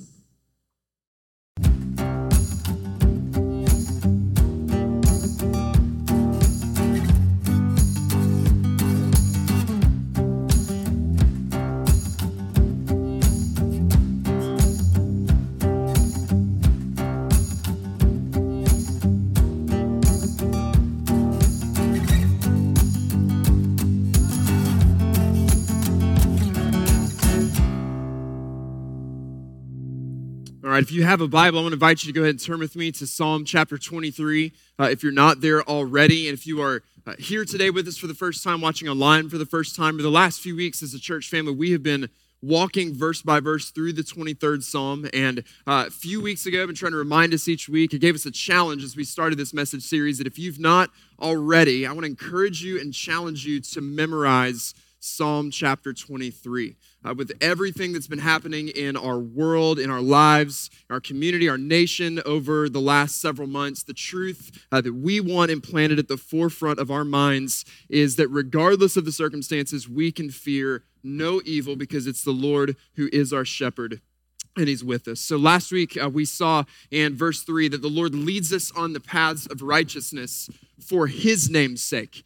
Right, 30.83 30.89
if 30.89 30.93
you 30.93 31.05
have 31.05 31.21
a 31.21 31.29
Bible, 31.29 31.61
I 31.61 31.63
want 31.63 31.73
to 31.73 31.77
invite 31.77 32.03
you 32.03 32.13
to 32.13 32.19
go 32.19 32.23
ahead 32.23 32.35
and 32.35 32.41
turn 32.41 32.59
with 32.59 32.75
me 32.75 32.91
to 32.93 33.07
Psalm 33.07 33.45
chapter 33.45 33.79
23. 33.79 34.53
Uh, 34.81 34.89
if 34.91 35.03
you're 35.03 35.13
not 35.13 35.41
there 35.41 35.63
already, 35.63 36.27
and 36.27 36.37
if 36.37 36.45
you 36.45 36.61
are 36.61 36.83
uh, 37.07 37.15
here 37.21 37.45
today 37.45 37.71
with 37.71 37.87
us 37.87 37.97
for 37.97 38.09
the 38.09 38.15
first 38.15 38.43
time, 38.43 38.61
watching 38.61 38.89
online 38.89 39.29
for 39.29 39.39
the 39.39 39.47
first 39.47 39.77
time, 39.77 39.97
or 39.97 40.03
the 40.03 40.11
last 40.11 40.41
few 40.41 40.57
weeks 40.57 40.83
as 40.83 40.93
a 40.93 40.99
church 40.99 41.29
family, 41.29 41.55
we 41.55 41.71
have 41.71 41.85
been 41.85 42.09
walking 42.43 42.93
verse 42.93 43.23
by 43.23 43.39
verse 43.39 43.71
through 43.71 43.93
the 43.93 44.03
23rd 44.03 44.65
Psalm. 44.65 45.09
And 45.15 45.45
uh, 45.69 45.85
a 45.87 45.91
few 45.91 46.21
weeks 46.21 46.47
ago, 46.47 46.63
I've 46.63 46.67
been 46.67 46.75
trying 46.75 46.93
to 46.93 46.99
remind 46.99 47.33
us 47.33 47.47
each 47.47 47.69
week. 47.69 47.95
It 47.95 48.01
gave 48.01 48.17
us 48.17 48.27
a 48.27 48.33
challenge 48.33 48.83
as 48.83 48.97
we 48.97 49.05
started 49.05 49.39
this 49.39 49.55
message 49.55 49.85
series 49.85 50.19
that 50.19 50.27
if 50.27 50.37
you've 50.37 50.59
not 50.59 50.91
already, 51.21 51.87
I 51.87 51.93
want 51.93 52.01
to 52.01 52.11
encourage 52.11 52.61
you 52.61 52.81
and 52.81 52.93
challenge 52.93 53.47
you 53.47 53.61
to 53.61 53.81
memorize 53.81 54.75
Psalm 55.05 55.51
chapter 55.51 55.93
23 55.93 56.77
uh, 57.05 57.13
with 57.13 57.33
everything 57.41 57.93
that's 57.93 58.07
been 58.07 58.21
happening 58.21 58.69
in 58.69 58.97
our 58.97 59.19
world, 59.19 59.81
in 59.81 59.91
our 59.91 60.01
lives, 60.01 60.71
our 60.89 61.01
community, 61.01 61.49
our 61.49 61.59
nation 61.59 62.23
over 62.25 62.69
the 62.69 62.81
last 62.81 63.21
several 63.21 63.49
months, 63.49 63.83
the 63.83 63.93
truth 63.93 64.65
uh, 64.71 64.81
that 64.81 64.95
we 64.95 65.19
want 65.19 65.51
implanted 65.51 65.99
at 65.99 66.07
the 66.07 66.17
forefront 66.17 66.79
of 66.79 66.89
our 66.89 67.05
minds 67.05 67.65
is 67.89 68.15
that 68.15 68.29
regardless 68.29 68.97
of 68.97 69.05
the 69.05 69.11
circumstances, 69.11 69.89
we 69.89 70.13
can 70.13 70.31
fear 70.31 70.85
no 71.03 71.43
evil 71.45 71.75
because 71.75 72.07
it's 72.07 72.23
the 72.23 72.31
Lord 72.31 72.77
who 72.95 73.09
is 73.13 73.33
our 73.33 73.45
shepherd 73.45 74.01
and 74.57 74.69
he's 74.69 74.85
with 74.85 75.09
us. 75.09 75.19
So 75.19 75.37
last 75.37 75.73
week 75.73 75.99
uh, 76.01 76.11
we 76.11 76.25
saw 76.25 76.63
in 76.93 77.17
verse 77.17 77.43
3 77.43 77.67
that 77.69 77.83
the 77.83 77.89
Lord 77.89 78.15
leads 78.15 78.53
us 78.53 78.71
on 78.77 78.93
the 78.93 79.01
paths 79.01 79.47
of 79.47 79.63
righteousness 79.63 80.49
for 80.79 81.09
his 81.09 81.51
name's 81.51 81.83
sake. 81.83 82.23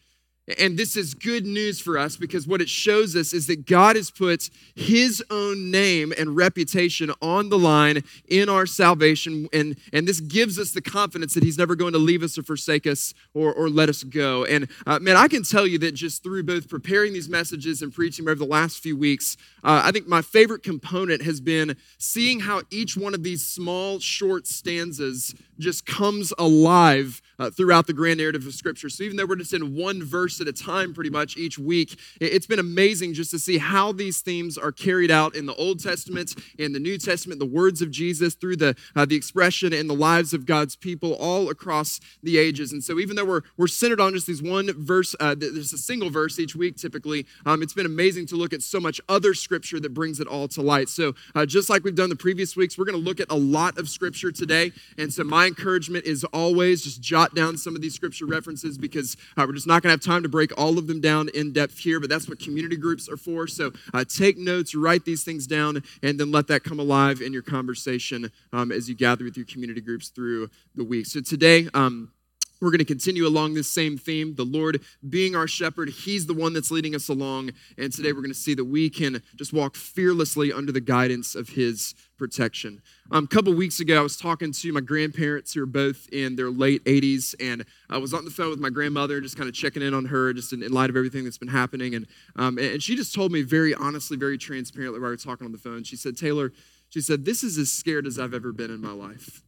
And 0.59 0.79
this 0.79 0.97
is 0.97 1.15
good 1.15 1.45
news 1.45 1.81
for 1.81 1.99
us 1.99 2.17
because 2.17 2.47
what 2.47 2.61
it 2.61 2.69
shows 2.69 3.17
us 3.17 3.33
is 3.33 3.49
that 3.49 3.67
God 3.67 3.97
has 3.97 4.13
put 4.13 4.49
his 4.77 5.23
own 5.29 5.73
name 5.73 6.13
and 6.17 6.37
reputation 6.37 7.11
on 7.21 7.49
the 7.49 7.59
line 7.59 8.05
in 8.29 8.49
our 8.49 8.65
salvation. 8.65 9.49
And, 9.53 9.77
and 9.93 10.07
this 10.07 10.21
gives 10.21 10.59
us 10.59 10.71
the 10.71 10.81
confidence 10.81 11.35
that 11.35 11.43
he's 11.43 11.59
never 11.59 11.75
going 11.75 11.95
to 11.95 11.99
leave 11.99 12.23
us 12.23 12.39
or 12.39 12.45
forsake 12.45 12.87
us 12.87 13.13
or, 13.35 13.53
or 13.53 13.69
let 13.69 13.89
us 13.89 14.05
go. 14.05 14.45
And 14.45 14.69
uh, 14.87 15.01
man, 15.01 15.17
I 15.17 15.27
can 15.27 15.43
tell 15.43 15.67
you 15.67 15.79
that 15.79 15.93
just 15.93 16.23
through 16.23 16.45
both 16.45 16.69
preparing 16.69 17.13
these 17.13 17.29
messages 17.29 17.83
and 17.83 17.93
preaching 17.93 18.29
over 18.29 18.37
the 18.37 18.45
last 18.45 18.81
few 18.81 18.97
weeks, 18.97 19.37
uh, 19.65 19.83
I 19.85 19.91
think 19.91 20.07
my 20.07 20.23
favorite 20.23 20.63
component 20.63 21.23
has 21.23 21.41
been 21.41 21.77
seeing 21.99 22.41
how 22.41 22.63
each 22.71 22.97
one 22.97 23.15
of 23.15 23.25
these 23.25 23.45
small, 23.45 23.99
short 23.99 24.47
stanzas 24.47 25.35
just 25.59 25.87
comes 25.87 26.33
alive 26.39 27.23
uh, 27.39 27.51
throughout 27.51 27.87
the 27.87 27.93
grand 27.93 28.19
narrative 28.19 28.47
of 28.47 28.55
Scripture. 28.55 28.89
So 28.89 29.05
even 29.05 29.17
though 29.17 29.27
we're 29.27 29.37
just 29.37 29.53
in 29.53 29.75
one 29.75 30.03
verse 30.03 30.41
at 30.41 30.49
a 30.49 30.53
time 30.53 30.95
pretty 30.95 31.11
much 31.11 31.37
each 31.37 31.59
week, 31.59 31.99
it's 32.21 32.47
been 32.47 32.59
amazing 32.59 33.15
just 33.15 33.31
to 33.33 33.39
see 33.39 33.59
how 33.59 33.93
these 33.93 34.21
themes 34.21 34.57
are 34.57 34.73
carried 34.73 35.11
out 35.11 35.35
in 35.35 35.47
the 35.47 35.55
Old 35.55 35.83
Testament, 35.83 36.35
in 36.59 36.73
the 36.73 36.79
New 36.79 36.99
Testament, 36.99 37.39
the 37.39 37.47
words 37.47 37.83
of 37.83 37.91
Jesus, 37.91 38.35
through 38.35 38.57
the, 38.57 38.75
uh, 38.95 39.05
the 39.05 39.17
expression 39.17 39.73
in 39.73 39.87
the 39.87 39.95
lives 39.95 40.33
of 40.33 40.47
God's 40.47 40.77
people 40.77 41.15
all 41.15 41.51
across 41.51 42.01
the 42.23 42.39
ages. 42.39 42.73
And 42.73 42.83
so 42.83 42.99
even 42.99 43.17
though 43.17 43.25
we're, 43.25 43.43
we're 43.57 43.67
centered 43.67 44.01
on 44.01 44.15
just 44.15 44.27
these 44.27 44.43
one 44.43 44.71
verse, 44.77 45.15
uh, 45.21 45.35
there's 45.35 45.73
a 45.73 45.79
single 45.79 46.11
verse 46.11 46.39
each 46.39 46.57
week 46.57 46.77
typically, 46.77 47.27
um, 47.45 47.63
it's 47.63 47.75
been 47.75 47.87
amazing 47.87 48.27
to 48.27 48.37
look 48.37 48.53
at 48.53 48.63
so 48.63 48.81
much 48.81 49.01
other 49.09 49.35
Scripture 49.35 49.81
that 49.81 49.93
brings 49.95 50.21
it 50.21 50.27
all 50.27 50.49
to 50.49 50.63
light. 50.63 50.89
So 50.89 51.15
uh, 51.35 51.47
just 51.47 51.69
like 51.69 51.85
we've 51.85 51.95
done 51.95 52.11
the 52.11 52.17
previous 52.17 52.57
weeks, 52.57 52.79
we're 52.79 52.85
going 52.85 52.99
to 52.99 53.05
look 53.05 53.21
at 53.21 53.31
a 53.31 53.37
lot 53.37 53.79
of 53.79 53.89
Scripture 53.89 54.33
today. 54.33 54.73
And 54.99 55.13
so 55.13 55.25
my 55.25 55.46
encouragement 55.47 56.05
is 56.05 56.25
always 56.25 56.83
just 56.83 57.01
jot 57.01 57.35
down 57.35 57.57
some 57.57 57.75
of 57.75 57.83
these 57.83 57.95
scripture 57.95 58.27
references 58.27 58.77
because 58.79 59.17
uh, 59.37 59.45
we're 59.47 59.55
just 59.55 59.67
not 59.67 59.83
going 59.83 59.89
to 59.89 59.95
have 59.95 60.01
time 60.01 60.23
to 60.23 60.29
break 60.29 60.57
all 60.59 60.79
of 60.79 60.87
them 60.87 61.01
down 61.01 61.29
in 61.31 61.53
depth 61.53 61.79
here, 61.79 62.01
but 62.01 62.11
that's 62.11 62.29
what 62.29 62.39
community 62.39 62.77
groups 62.77 63.09
are 63.09 63.17
for. 63.17 63.47
So 63.47 63.73
uh, 63.95 64.05
take 64.05 64.39
notes, 64.39 64.75
write 64.75 65.05
these 65.05 65.25
things 65.25 65.47
down, 65.47 65.83
and 66.03 66.19
then 66.19 66.31
let 66.31 66.47
that 66.49 66.65
come 66.65 66.79
alive 66.79 67.21
in 67.21 67.33
your 67.33 67.43
conversation 67.43 68.31
um, 68.53 68.73
as 68.73 68.89
you 68.89 68.95
gather 68.95 69.25
with 69.25 69.37
your 69.37 69.47
community 69.47 69.81
groups 69.81 70.09
through 70.09 70.51
the 70.75 70.85
week. 70.85 71.07
So 71.07 71.21
today, 71.21 71.69
um, 71.75 72.13
we're 72.61 72.71
going 72.71 72.79
to 72.79 72.85
continue 72.85 73.27
along 73.27 73.55
this 73.55 73.69
same 73.69 73.99
theme. 73.99 74.35
The 74.35 74.45
Lord 74.45 74.83
being 75.09 75.37
our 75.37 75.47
shepherd, 75.47 75.91
He's 75.91 76.27
the 76.27 76.35
one 76.35 76.53
that's 76.53 76.71
leading 76.71 76.95
us 76.95 77.09
along. 77.09 77.51
And 77.79 77.93
today 77.93 78.13
we're 78.13 78.23
going 78.23 78.29
to 78.29 78.35
see 78.35 78.55
that 78.55 78.65
we 78.65 78.91
can 78.91 79.23
just 79.37 79.53
walk 79.53 79.77
fearlessly 79.77 80.53
under 80.53 80.73
the 80.73 80.81
guidance 80.81 81.35
of 81.35 81.51
His 81.51 81.95
protection. 82.17 82.81
Um, 83.11 83.25
a 83.25 83.27
couple 83.27 83.53
weeks 83.55 83.81
ago, 83.81 83.99
I 83.99 84.03
was 84.03 84.17
talking 84.17 84.53
to 84.53 84.73
my 84.73 84.81
grandparents 84.81 85.53
who 85.53 85.63
are 85.63 85.67
both 85.67 86.09
in 86.13 86.37
their 86.37 86.51
late 86.51 86.83
80s, 86.85 87.35
and 87.41 87.65
I 87.91 87.99
was 87.99 88.15
on 88.15 88.25
the 88.25 88.31
phone 88.31 88.51
with 88.51 88.59
my 88.59 88.71
grandmother, 88.71 89.21
just 89.21 89.37
kind 89.37 89.49
of 89.49 89.55
checking 89.55 89.83
in 89.83 89.95
on 89.95 90.07
her, 90.07 90.33
just 90.33 90.53
in, 90.53 90.63
in 90.63 90.73
light 90.73 90.91
of 90.91 90.97
everything 90.97 91.25
that's 91.25 91.39
been 91.39 91.49
happening. 91.49 91.95
And, 91.95 92.07
um, 92.37 92.59
and 92.59 92.83
she 92.83 92.97
just 92.97 93.15
told 93.15 93.33
me 93.33 93.43
very 93.43 93.75
honestly, 93.75 94.17
very 94.17 94.39
transparently 94.39 94.99
while 94.99 95.11
we 95.11 95.15
were 95.15 95.17
talking 95.19 95.45
on 95.45 95.53
the 95.53 95.59
phone. 95.59 95.85
She 95.85 95.97
said, 95.97 96.17
Taylor, 96.17 96.53
she 96.89 97.01
said, 97.01 97.25
This 97.25 97.45
is 97.45 97.59
as 97.59 97.71
scared 97.71 98.07
as 98.07 98.19
I've 98.19 98.35
ever 98.35 98.53
been 98.53 98.71
in 98.71 98.81
my 98.81 98.93
life. 98.93 99.43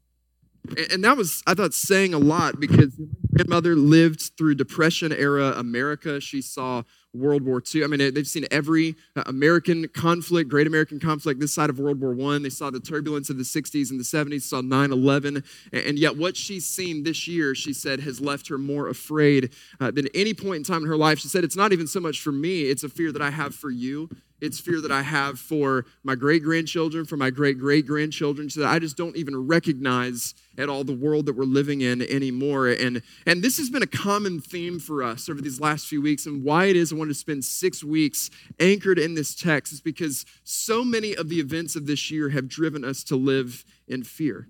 And 0.92 1.02
that 1.04 1.16
was, 1.16 1.42
I 1.46 1.54
thought, 1.54 1.74
saying 1.74 2.14
a 2.14 2.18
lot 2.18 2.60
because 2.60 2.98
my 2.98 3.06
grandmother 3.34 3.74
lived 3.74 4.32
through 4.36 4.56
Depression 4.56 5.12
era 5.12 5.54
America. 5.56 6.20
She 6.20 6.42
saw 6.42 6.82
World 7.14 7.42
War 7.42 7.62
II. 7.74 7.84
I 7.84 7.86
mean, 7.86 8.14
they've 8.14 8.26
seen 8.26 8.46
every 8.50 8.94
uh, 9.16 9.22
American 9.26 9.88
conflict, 9.88 10.50
great 10.50 10.66
American 10.66 11.00
conflict 11.00 11.40
this 11.40 11.54
side 11.54 11.70
of 11.70 11.78
World 11.78 12.00
War 12.00 12.34
I. 12.34 12.38
They 12.38 12.50
saw 12.50 12.70
the 12.70 12.80
turbulence 12.80 13.30
of 13.30 13.38
the 13.38 13.44
60s 13.44 13.90
and 13.90 13.98
the 13.98 14.04
70s, 14.04 14.42
saw 14.42 14.60
9 14.60 14.92
11. 14.92 15.42
And 15.72 15.98
yet, 15.98 16.16
what 16.16 16.36
she's 16.36 16.66
seen 16.66 17.02
this 17.02 17.26
year, 17.26 17.54
she 17.54 17.72
said, 17.72 18.00
has 18.00 18.20
left 18.20 18.48
her 18.48 18.58
more 18.58 18.88
afraid 18.88 19.54
uh, 19.80 19.90
than 19.90 20.08
any 20.14 20.34
point 20.34 20.56
in 20.56 20.64
time 20.64 20.82
in 20.82 20.88
her 20.88 20.96
life. 20.96 21.18
She 21.18 21.28
said, 21.28 21.44
It's 21.44 21.56
not 21.56 21.72
even 21.72 21.86
so 21.86 22.00
much 22.00 22.20
for 22.20 22.32
me, 22.32 22.62
it's 22.64 22.84
a 22.84 22.88
fear 22.88 23.10
that 23.12 23.22
I 23.22 23.30
have 23.30 23.54
for 23.54 23.70
you. 23.70 24.08
It's 24.40 24.60
fear 24.60 24.80
that 24.80 24.92
I 24.92 25.02
have 25.02 25.38
for 25.38 25.84
my 26.04 26.14
great 26.14 26.42
grandchildren, 26.42 27.04
for 27.04 27.16
my 27.16 27.30
great 27.30 27.58
great 27.58 27.86
grandchildren, 27.86 28.50
so 28.50 28.60
that 28.60 28.68
I 28.68 28.78
just 28.78 28.96
don't 28.96 29.16
even 29.16 29.46
recognize 29.46 30.34
at 30.56 30.68
all 30.68 30.84
the 30.84 30.92
world 30.92 31.26
that 31.26 31.34
we're 31.34 31.44
living 31.44 31.80
in 31.80 32.02
anymore. 32.02 32.68
And, 32.68 33.02
and 33.26 33.42
this 33.42 33.58
has 33.58 33.70
been 33.70 33.82
a 33.82 33.86
common 33.86 34.40
theme 34.40 34.78
for 34.78 35.02
us 35.02 35.28
over 35.28 35.40
these 35.40 35.60
last 35.60 35.86
few 35.86 36.00
weeks. 36.00 36.26
And 36.26 36.44
why 36.44 36.66
it 36.66 36.76
is 36.76 36.92
I 36.92 36.96
wanted 36.96 37.14
to 37.14 37.18
spend 37.18 37.44
six 37.44 37.82
weeks 37.82 38.30
anchored 38.60 38.98
in 38.98 39.14
this 39.14 39.34
text 39.34 39.72
is 39.72 39.80
because 39.80 40.24
so 40.44 40.84
many 40.84 41.14
of 41.14 41.28
the 41.28 41.40
events 41.40 41.76
of 41.76 41.86
this 41.86 42.10
year 42.10 42.30
have 42.30 42.48
driven 42.48 42.84
us 42.84 43.02
to 43.04 43.16
live 43.16 43.64
in 43.86 44.04
fear. 44.04 44.48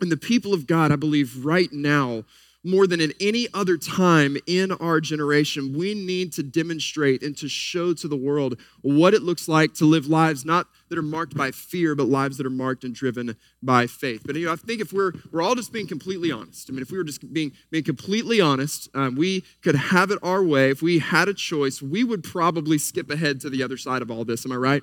And 0.00 0.10
the 0.10 0.16
people 0.16 0.54
of 0.54 0.66
God, 0.66 0.92
I 0.92 0.96
believe, 0.96 1.44
right 1.44 1.70
now, 1.72 2.24
more 2.62 2.86
than 2.86 3.00
in 3.00 3.12
any 3.20 3.48
other 3.54 3.76
time 3.76 4.36
in 4.46 4.72
our 4.72 5.00
generation, 5.00 5.76
we 5.76 5.94
need 5.94 6.32
to 6.34 6.42
demonstrate 6.42 7.22
and 7.22 7.36
to 7.38 7.48
show 7.48 7.94
to 7.94 8.08
the 8.08 8.16
world 8.16 8.60
what 8.82 9.14
it 9.14 9.22
looks 9.22 9.48
like 9.48 9.74
to 9.74 9.84
live 9.84 10.06
lives 10.06 10.44
not 10.44 10.66
that 10.88 10.98
are 10.98 11.02
marked 11.02 11.36
by 11.36 11.50
fear, 11.50 11.94
but 11.94 12.04
lives 12.04 12.36
that 12.36 12.46
are 12.46 12.50
marked 12.50 12.84
and 12.84 12.94
driven 12.94 13.36
by 13.62 13.86
faith. 13.86 14.22
But 14.24 14.36
you 14.36 14.46
know, 14.46 14.52
I 14.52 14.56
think 14.56 14.80
if 14.80 14.92
we're 14.92 15.12
we're 15.30 15.42
all 15.42 15.54
just 15.54 15.72
being 15.72 15.86
completely 15.86 16.30
honest. 16.32 16.68
I 16.68 16.72
mean, 16.72 16.82
if 16.82 16.90
we 16.90 16.98
were 16.98 17.04
just 17.04 17.32
being 17.32 17.52
being 17.70 17.84
completely 17.84 18.40
honest, 18.40 18.88
um, 18.94 19.14
we 19.14 19.44
could 19.62 19.76
have 19.76 20.10
it 20.10 20.18
our 20.22 20.44
way. 20.44 20.70
If 20.70 20.82
we 20.82 20.98
had 20.98 21.28
a 21.28 21.34
choice, 21.34 21.80
we 21.80 22.04
would 22.04 22.22
probably 22.22 22.76
skip 22.76 23.10
ahead 23.10 23.40
to 23.42 23.50
the 23.50 23.62
other 23.62 23.76
side 23.76 24.02
of 24.02 24.10
all 24.10 24.24
this. 24.24 24.44
Am 24.44 24.52
I 24.52 24.56
right? 24.56 24.82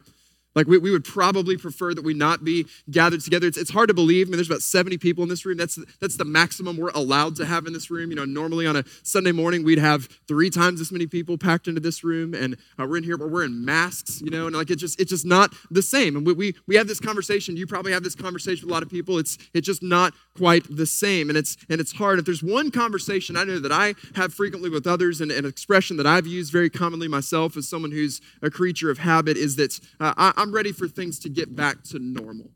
Like, 0.58 0.66
we, 0.66 0.80
we 0.80 0.90
would 0.90 1.06
probably 1.06 1.56
prefer 1.56 1.94
that 1.94 2.04
we 2.04 2.16
not 2.16 2.44
be 2.44 2.66
gathered 2.90 3.22
together. 3.22 3.46
It's, 3.46 3.60
it's 3.60 3.70
hard 3.70 3.90
to 3.90 3.94
believe. 3.94 4.28
I 4.28 4.32
mean, 4.32 4.38
there's 4.38 4.50
about 4.50 4.64
70 4.64 4.98
people 4.98 5.22
in 5.22 5.30
this 5.30 5.46
room. 5.46 5.56
That's, 5.56 5.78
that's 6.02 6.18
the 6.18 6.26
maximum 6.26 6.78
we're 6.78 6.90
allowed 6.96 7.36
to 7.36 7.46
have 7.46 7.68
in 7.68 7.74
this 7.74 7.92
room. 7.92 8.10
You 8.10 8.16
know, 8.16 8.26
normally 8.26 8.66
on 8.66 8.76
a 8.76 8.84
Sunday 9.04 9.32
morning, 9.32 9.64
we'd 9.64 9.78
have 9.78 10.06
three 10.28 10.50
times 10.50 10.82
as 10.82 10.92
many 10.92 11.06
people 11.06 11.38
packed 11.38 11.68
into 11.68 11.80
this 11.80 12.04
room. 12.04 12.34
And 12.34 12.58
uh, 12.80 12.88
we're 12.88 12.98
in 12.98 13.04
here, 13.04 13.18
but 13.18 13.30
we're 13.30 13.44
in 13.44 13.66
masks, 13.66 14.20
you 14.20 14.32
know, 14.32 14.48
and 14.48 14.56
like, 14.56 14.72
it's 14.72 14.82
just, 14.82 15.00
it's 15.00 15.12
just 15.12 15.28
not 15.28 15.54
the 15.70 15.84
same. 15.84 16.16
And 16.16 16.26
we, 16.26 16.34
we, 16.34 16.56
we 16.66 16.76
have 16.76 16.88
this 16.88 17.00
conversation. 17.00 17.56
You 17.56 17.68
probably 17.68 17.92
have 17.92 18.02
this 18.02 18.16
conversation 18.16 18.66
with 18.66 18.72
a 18.72 18.74
lot 18.74 18.82
of 18.82 18.90
people. 18.90 19.20
It's, 19.20 19.38
it's 19.54 19.68
just 19.68 19.84
not 19.84 20.16
quite 20.36 20.64
the 20.76 20.88
same. 20.88 21.30
And 21.30 21.38
it's, 21.38 21.56
and 21.70 21.80
it's 21.80 21.92
hard. 21.92 22.18
If 22.18 22.26
there's 22.26 22.42
one 22.42 22.72
conversation 22.72 23.38
I 23.38 23.44
know 23.44 23.60
that 23.60 23.72
I 23.72 23.94
have 24.16 24.34
frequently 24.34 24.72
with 24.72 24.88
others 24.88 25.22
and 25.22 25.32
an 25.32 25.46
expression 25.46 25.98
that 25.98 26.08
I've 26.08 26.26
used 26.26 26.52
very 26.52 26.72
commonly 26.72 27.08
myself 27.08 27.56
as 27.58 27.70
someone 27.70 27.92
who's 27.92 28.22
a 28.42 28.50
creature 28.50 28.90
of 28.90 28.98
habit 28.98 29.38
is 29.38 29.56
that 29.58 29.80
uh, 30.00 30.14
I, 30.18 30.34
I'm 30.36 30.47
ready 30.52 30.72
for 30.72 30.88
things 30.88 31.20
to 31.20 31.30
get 31.30 31.56
back 31.56 31.84
to 31.86 32.00
normal. 32.00 32.52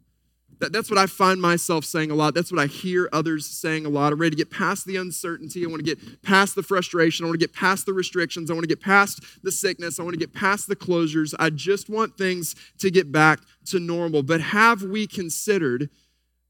That, 0.61 0.71
that's 0.71 0.91
what 0.91 0.99
I 0.99 1.07
find 1.07 1.41
myself 1.41 1.85
saying 1.85 2.11
a 2.11 2.15
lot. 2.15 2.35
That's 2.35 2.51
what 2.51 2.61
I 2.61 2.67
hear 2.67 3.09
others 3.11 3.47
saying 3.47 3.87
a 3.87 3.89
lot. 3.89 4.13
I'm 4.13 4.19
ready 4.19 4.35
to 4.35 4.37
get 4.37 4.51
past 4.51 4.85
the 4.85 4.95
uncertainty. 4.97 5.65
I 5.65 5.67
want 5.67 5.83
to 5.83 5.95
get 5.95 6.21
past 6.21 6.53
the 6.53 6.61
frustration. 6.61 7.25
I 7.25 7.29
want 7.29 7.39
to 7.39 7.45
get 7.45 7.55
past 7.55 7.87
the 7.87 7.93
restrictions. 7.93 8.51
I 8.51 8.53
want 8.53 8.63
to 8.63 8.67
get 8.67 8.79
past 8.79 9.23
the 9.43 9.51
sickness. 9.51 9.99
I 9.99 10.03
want 10.03 10.13
to 10.13 10.19
get 10.19 10.33
past 10.33 10.67
the 10.67 10.75
closures. 10.75 11.33
I 11.39 11.49
just 11.49 11.89
want 11.89 12.15
things 12.15 12.55
to 12.77 12.91
get 12.91 13.11
back 13.11 13.39
to 13.65 13.79
normal. 13.79 14.21
But 14.21 14.39
have 14.41 14.83
we 14.83 15.07
considered 15.07 15.89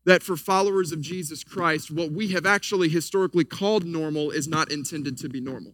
that 0.04 0.23
for 0.23 0.36
followers 0.36 0.91
of 0.91 0.99
Jesus 0.99 1.43
Christ, 1.43 1.89
what 1.89 2.12
we 2.12 2.30
have 2.30 2.45
actually 2.45 2.89
historically 2.89 3.45
called 3.45 3.86
normal 3.86 4.30
is 4.30 4.47
not 4.47 4.71
intended 4.71 5.17
to 5.19 5.30
be 5.30 5.39
normal? 5.39 5.73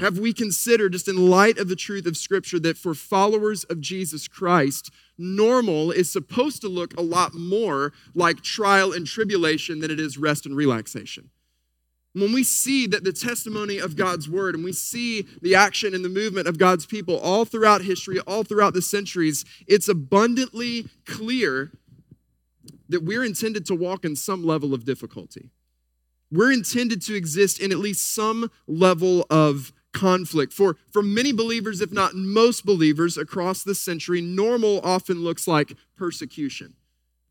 Have 0.00 0.18
we 0.18 0.32
considered, 0.32 0.92
just 0.92 1.08
in 1.08 1.30
light 1.30 1.58
of 1.58 1.68
the 1.68 1.76
truth 1.76 2.06
of 2.06 2.16
Scripture, 2.16 2.58
that 2.60 2.76
for 2.76 2.94
followers 2.94 3.64
of 3.64 3.80
Jesus 3.80 4.26
Christ, 4.26 4.90
normal 5.16 5.92
is 5.92 6.10
supposed 6.10 6.60
to 6.62 6.68
look 6.68 6.96
a 6.96 7.02
lot 7.02 7.34
more 7.34 7.92
like 8.14 8.42
trial 8.42 8.92
and 8.92 9.06
tribulation 9.06 9.80
than 9.80 9.90
it 9.90 10.00
is 10.00 10.18
rest 10.18 10.46
and 10.46 10.56
relaxation? 10.56 11.30
When 12.12 12.32
we 12.32 12.44
see 12.44 12.86
that 12.88 13.02
the 13.02 13.12
testimony 13.12 13.78
of 13.78 13.96
God's 13.96 14.28
word 14.28 14.54
and 14.54 14.64
we 14.64 14.72
see 14.72 15.26
the 15.42 15.54
action 15.54 15.94
and 15.94 16.04
the 16.04 16.08
movement 16.08 16.46
of 16.46 16.58
God's 16.58 16.86
people 16.86 17.18
all 17.18 17.44
throughout 17.44 17.82
history, 17.82 18.20
all 18.20 18.44
throughout 18.44 18.72
the 18.72 18.82
centuries, 18.82 19.44
it's 19.66 19.88
abundantly 19.88 20.86
clear 21.06 21.72
that 22.88 23.02
we're 23.02 23.24
intended 23.24 23.66
to 23.66 23.74
walk 23.74 24.04
in 24.04 24.14
some 24.14 24.44
level 24.44 24.74
of 24.74 24.84
difficulty. 24.84 25.50
We're 26.30 26.52
intended 26.52 27.02
to 27.02 27.14
exist 27.14 27.60
in 27.60 27.72
at 27.72 27.78
least 27.78 28.14
some 28.14 28.50
level 28.66 29.26
of 29.28 29.72
conflict. 29.94 30.52
For, 30.52 30.76
for 30.92 31.02
many 31.02 31.32
believers, 31.32 31.80
if 31.80 31.92
not 31.92 32.14
most 32.14 32.66
believers 32.66 33.16
across 33.16 33.62
the 33.62 33.74
century, 33.74 34.20
normal 34.20 34.80
often 34.84 35.24
looks 35.24 35.48
like 35.48 35.74
persecution. 35.96 36.74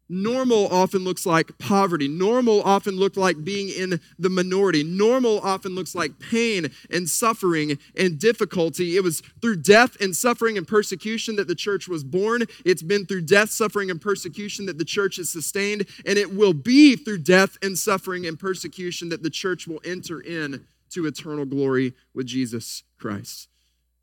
Normal 0.10 0.68
often 0.68 1.04
looks 1.04 1.26
like 1.26 1.58
poverty. 1.58 2.08
Normal 2.08 2.62
often 2.64 2.98
looked 2.98 3.16
like 3.16 3.44
being 3.44 3.70
in 3.70 4.02
the 4.20 4.30
minority. 4.30 4.84
Normal 4.84 5.40
often 5.40 5.76
looks 5.76 5.96
like 5.96 6.20
pain 6.20 6.70
and 6.92 7.10
suffering 7.10 7.80
and 7.96 8.20
difficulty. 8.20 8.98
It 8.98 9.04
was 9.04 9.22
through 9.42 9.58
death 9.58 10.00
and 10.02 10.16
suffering 10.16 10.58
and 10.58 10.68
persecution 10.68 11.38
that 11.38 11.48
the 11.48 11.56
church 11.56 11.88
was 11.88 12.04
born. 12.04 12.44
It's 12.66 12.84
been 12.84 13.06
through 13.06 13.22
death, 13.22 13.50
suffering, 13.50 13.90
and 13.90 14.00
persecution 14.00 14.66
that 14.66 14.78
the 14.78 14.86
church 14.86 15.18
is 15.18 15.30
sustained. 15.32 15.88
And 16.06 16.18
it 16.18 16.36
will 16.36 16.54
be 16.54 16.96
through 16.96 17.20
death 17.20 17.58
and 17.64 17.78
suffering 17.78 18.26
and 18.26 18.38
persecution 18.38 19.10
that 19.10 19.24
the 19.24 19.30
church 19.30 19.68
will 19.68 19.82
enter 19.86 20.20
in 20.20 20.66
to 20.94 21.06
eternal 21.06 21.46
glory 21.46 21.94
with 22.14 22.28
Jesus 22.28 22.84
Christ. 22.98 23.50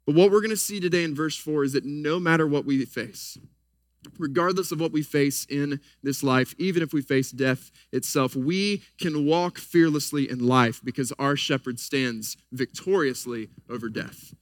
But 0.07 0.15
what 0.15 0.31
we're 0.31 0.41
going 0.41 0.51
to 0.51 0.57
see 0.57 0.81
today 0.81 1.05
in 1.05 1.15
verse 1.15 1.37
4 1.37 1.65
is 1.65 1.73
that 1.75 1.85
no 1.85 2.19
matter 2.19 2.47
what 2.47 2.65
we 2.65 2.85
face, 2.85 3.39
regardless 4.19 4.73
of 4.73 4.81
what 4.81 4.93
we 4.93 5.03
face 5.03 5.47
in 5.49 5.81
this 6.03 6.23
life, 6.23 6.55
even 6.59 6.83
if 6.83 6.93
we 6.93 7.03
face 7.03 7.31
death 7.31 7.71
itself, 7.93 8.35
we 8.35 8.83
can 8.99 9.27
walk 9.27 9.59
fearlessly 9.59 10.29
in 10.29 10.47
life 10.47 10.81
because 10.83 11.13
our 11.19 11.37
shepherd 11.37 11.79
stands 11.79 12.37
victoriously 12.53 13.51
over 13.69 13.89
death. 13.89 14.35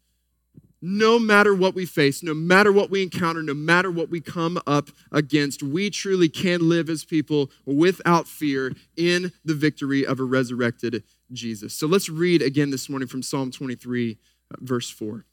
No 0.80 1.18
matter 1.18 1.54
what 1.54 1.74
we 1.74 1.86
face, 1.86 2.22
no 2.22 2.34
matter 2.34 2.70
what 2.70 2.88
we 2.88 3.02
encounter, 3.02 3.42
no 3.42 3.54
matter 3.54 3.90
what 3.90 4.10
we 4.10 4.20
come 4.20 4.60
up 4.64 4.90
against, 5.10 5.60
we 5.60 5.90
truly 5.90 6.28
can 6.28 6.68
live 6.68 6.88
as 6.88 7.04
people 7.04 7.50
without 7.66 8.28
fear 8.28 8.72
in 8.96 9.32
the 9.44 9.54
victory 9.54 10.06
of 10.06 10.20
a 10.20 10.24
resurrected 10.24 11.02
Jesus. 11.32 11.74
So 11.74 11.86
let's 11.86 12.08
read 12.08 12.42
again 12.42 12.70
this 12.70 12.88
morning 12.88 13.08
from 13.08 13.22
Psalm 13.22 13.50
23, 13.50 14.18
uh, 14.52 14.56
verse 14.60 14.90
4. 14.90 15.24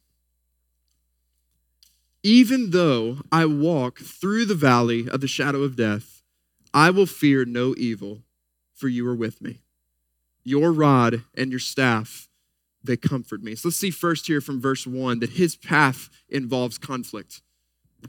Even 2.24 2.72
though 2.72 3.20
I 3.32 3.46
walk 3.46 4.00
through 4.00 4.46
the 4.46 4.56
valley 4.56 5.08
of 5.08 5.22
the 5.22 5.28
shadow 5.28 5.62
of 5.62 5.76
death, 5.76 6.24
I 6.74 6.90
will 6.90 7.06
fear 7.06 7.46
no 7.46 7.76
evil, 7.78 8.24
for 8.74 8.88
you 8.88 9.08
are 9.08 9.16
with 9.16 9.42
me. 9.42 9.60
Your 10.44 10.72
rod 10.72 11.24
and 11.36 11.52
your 11.52 11.60
staff, 11.60 12.28
they 12.84 12.98
comfort 12.98 13.42
me. 13.42 13.56
So 13.56 13.70
let's 13.70 13.78
see 13.78 13.92
first 13.92 14.28
here 14.28 14.42
from 14.42 14.60
verse 14.60 14.86
1 14.86 15.20
that 15.20 15.32
his 15.32 15.56
path 15.56 16.10
involves 16.28 16.78
conflict. 16.78 17.42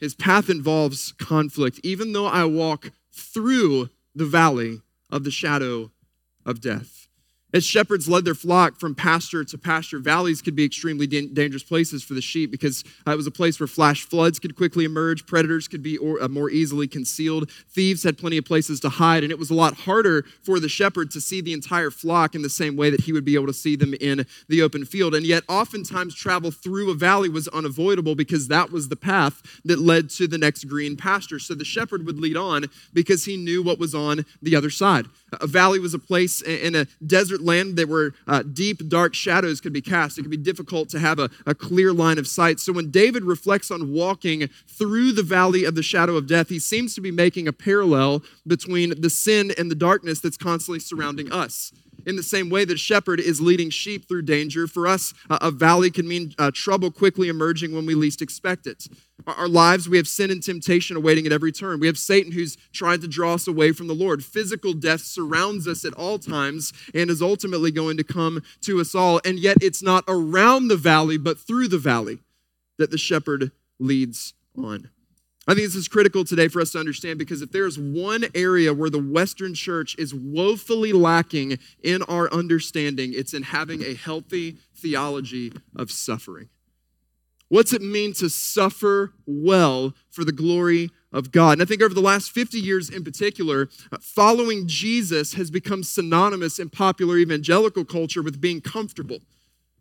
His 0.01 0.14
path 0.14 0.51
involves 0.51 1.12
conflict, 1.12 1.81
even 1.83 2.12
though 2.12 2.27
I 2.27 2.44
walk 2.44 2.90
through 3.12 3.90
the 4.14 4.27
valley 4.27 4.81
of 5.11 5.25
the 5.25 5.31
shadow 5.31 5.90
of 6.44 6.61
death. 6.61 7.06
As 7.57 7.64
shepherds 7.64 8.07
led 8.07 8.27
their 8.27 8.35
flock 8.35 8.79
from 8.79 8.95
pasture 8.95 9.42
to 9.42 9.57
pasture, 9.57 9.99
valleys 9.99 10.42
could 10.42 10.55
be 10.55 10.62
extremely 10.62 11.07
dangerous 11.07 11.62
places 11.62 12.05
for 12.05 12.12
the 12.12 12.21
sheep 12.21 12.51
because 12.51 12.85
uh, 13.07 13.12
it 13.12 13.16
was 13.16 13.27
a 13.27 13.31
place 13.31 13.59
where 13.59 13.66
flash 13.66 14.05
floods 14.05 14.38
could 14.38 14.57
quickly 14.57 14.85
emerge, 14.85 15.25
predators 15.27 15.66
could 15.66 15.83
be 15.83 15.99
uh, 15.99 16.29
more 16.29 16.51
easily 16.51 16.87
concealed, 16.87 17.51
thieves 17.51 18.03
had 18.03 18.19
plenty 18.19 18.37
of 18.37 18.45
places 18.45 18.79
to 18.81 18.90
hide, 18.90 19.23
and 19.23 19.33
it 19.33 19.38
was 19.38 19.49
a 19.49 19.55
lot 19.55 19.73
harder 19.73 20.27
for 20.42 20.61
the 20.61 20.69
shepherd 20.69 21.11
to 21.12 21.19
see 21.19 21.40
the 21.40 21.55
entire 21.55 21.90
flock 21.90 22.35
in 22.35 22.42
the 22.42 22.51
same 22.51 22.77
way 22.77 22.90
that 22.90 23.01
he 23.01 23.12
would 23.14 23.25
be 23.25 23.37
able 23.37 23.47
to 23.47 23.55
see 23.55 23.75
them 23.75 23.95
in 24.03 24.27
the 24.51 24.61
open 24.61 24.85
field. 24.85 25.14
And 25.14 25.25
yet, 25.25 25.42
oftentimes, 25.49 26.14
travel 26.14 26.51
through 26.51 26.90
a 26.90 26.95
valley 26.95 27.31
was 27.31 27.49
unavoidable 27.49 28.14
because 28.14 28.49
that 28.49 28.71
was 28.71 28.90
the 28.90 28.97
path 28.97 29.62
that 29.64 29.79
led 29.79 30.11
to 30.11 30.29
the 30.29 30.37
next 30.37 30.64
green 30.64 30.95
pasture. 30.95 31.38
So 31.38 31.55
the 31.55 31.64
shepherd 31.64 32.05
would 32.05 32.19
lead 32.21 32.37
on 32.37 32.66
because 32.92 33.25
he 33.25 33.38
knew 33.38 33.62
what 33.62 33.79
was 33.79 33.95
on 33.95 34.27
the 34.42 34.55
other 34.55 34.69
side. 34.69 35.07
A 35.33 35.47
valley 35.47 35.79
was 35.79 35.95
a 35.95 35.99
place 35.99 36.42
in 36.42 36.75
a 36.75 36.87
desert 37.05 37.46
land 37.47 37.77
that 37.77 37.89
were 37.89 38.13
uh, 38.27 38.43
deep, 38.43 38.87
dark 38.89 39.15
shadows 39.15 39.61
could 39.61 39.73
be 39.73 39.81
cast. 39.81 40.19
It 40.19 40.23
could 40.23 40.31
be 40.31 40.37
difficult 40.37 40.89
to 40.91 40.99
have 40.99 41.19
a, 41.19 41.31
a 41.47 41.55
clear 41.55 41.93
line 41.93 42.19
of 42.19 42.27
sight. 42.27 42.61
So 42.61 42.73
when 42.73 42.91
David 42.91 43.25
reflects 43.25 43.71
on 43.71 43.93
walking 43.93 44.49
through 44.67 45.13
the 45.13 45.23
valley 45.23 45.65
of 45.65 45.75
the 45.75 45.83
shadow 45.83 46.17
of 46.17 46.27
death, 46.27 46.49
he 46.49 46.59
seems 46.59 46.95
to 46.97 47.01
be 47.01 47.11
making 47.11 47.49
a 47.49 47.53
parallel 47.53 48.23
between 48.47 49.01
the 49.01 49.11
sin 49.11 49.53
and 49.57 49.71
the 49.71 49.75
darkness 49.75 50.21
that's 50.21 50.37
constantly 50.37 50.81
surrounding 50.81 51.33
us 51.33 51.73
in 52.07 52.16
the 52.16 52.23
same 52.23 52.49
way 52.49 52.64
that 52.64 52.79
shepherd 52.79 53.21
is 53.21 53.40
leading 53.40 53.69
sheep 53.69 54.09
through 54.09 54.23
danger, 54.23 54.66
for 54.66 54.87
us, 54.87 55.12
a 55.29 55.51
valley 55.51 55.90
can 55.90 56.07
mean 56.07 56.33
uh, 56.38 56.53
trouble 56.55 56.90
quickly 56.90 57.29
emerging 57.29 57.75
when 57.75 57.85
we 57.85 57.95
least 57.95 58.23
expect 58.23 58.66
it. 58.66 58.87
Our 59.27 59.49
lives, 59.49 59.88
we 59.88 59.97
have 59.97 60.07
sin 60.07 60.31
and 60.31 60.42
temptation 60.42 60.97
awaiting 60.97 61.27
at 61.27 61.33
every 61.33 61.51
turn. 61.51 61.81
We 61.81 61.88
have 61.88 61.99
Satan 61.99 62.31
who's 62.31 62.57
trying 62.73 63.01
to 63.01 63.09
draw 63.09 63.35
us 63.35 63.49
away 63.49 63.73
from 63.73 63.88
the 63.88 63.95
Lord. 63.95 64.25
Physical 64.25 64.73
death 64.73 65.01
surrounds 65.01 65.66
us 65.66 65.85
at 65.85 65.95
all 65.95 66.19
times 66.19 66.73
and 66.95 67.11
is 67.11 67.21
ultimately 67.21 67.73
going 67.73 67.97
to 67.97 68.05
come 68.05 68.42
to 68.62 68.81
us 68.81 68.95
all. 68.95 69.21
And 69.25 69.38
yet, 69.38 69.57
it's 69.61 69.83
not 69.83 70.05
around 70.07 70.69
the 70.69 70.77
valley, 70.77 71.19
but 71.19 71.38
through 71.38 71.69
the 71.69 71.79
valley 71.79 72.21
that 72.79 72.90
the 72.90 72.99
shepherd 72.99 73.51
leads 73.81 74.35
on. 74.57 74.90
I 75.49 75.55
think 75.55 75.67
this 75.67 75.77
is 75.77 75.87
critical 75.87 76.25
today 76.25 76.49
for 76.49 76.61
us 76.61 76.73
to 76.73 76.81
understand 76.81 77.21
because 77.21 77.41
if 77.41 77.53
there's 77.53 77.79
one 77.79 78.25
area 78.35 78.75
where 78.75 78.91
the 78.91 78.99
Western 78.99 79.55
church 79.55 79.95
is 79.97 80.13
woefully 80.13 80.93
lacking 80.93 81.59
in 81.85 82.03
our 82.05 82.33
understanding, 82.33 83.13
it's 83.15 83.33
in 83.33 83.45
having 83.45 83.83
a 83.83 83.95
healthy 83.95 84.57
theology 84.75 85.53
of 85.77 85.93
suffering. 85.93 86.49
What's 87.49 87.73
it 87.73 87.81
mean 87.81 88.13
to 88.15 88.29
suffer 88.29 89.13
well 89.25 89.95
for 90.11 90.25
the 90.25 90.33
glory 90.33 90.91
of 91.13 91.31
God? 91.31 91.53
And 91.53 91.63
I 91.63 91.65
think 91.65 91.81
over 91.81 91.95
the 91.95 92.01
last 92.01 92.33
50 92.33 92.59
years 92.59 92.91
in 92.91 93.05
particular, 93.05 93.69
uh, 93.93 93.99
following 94.01 94.67
Jesus 94.67 95.35
has 95.35 95.53
become 95.53 95.85
synonymous 95.85 96.59
in 96.59 96.71
popular 96.71 97.19
evangelical 97.19 97.85
culture 97.85 98.21
with 98.21 98.41
being 98.41 98.61
comfortable. 98.61 99.19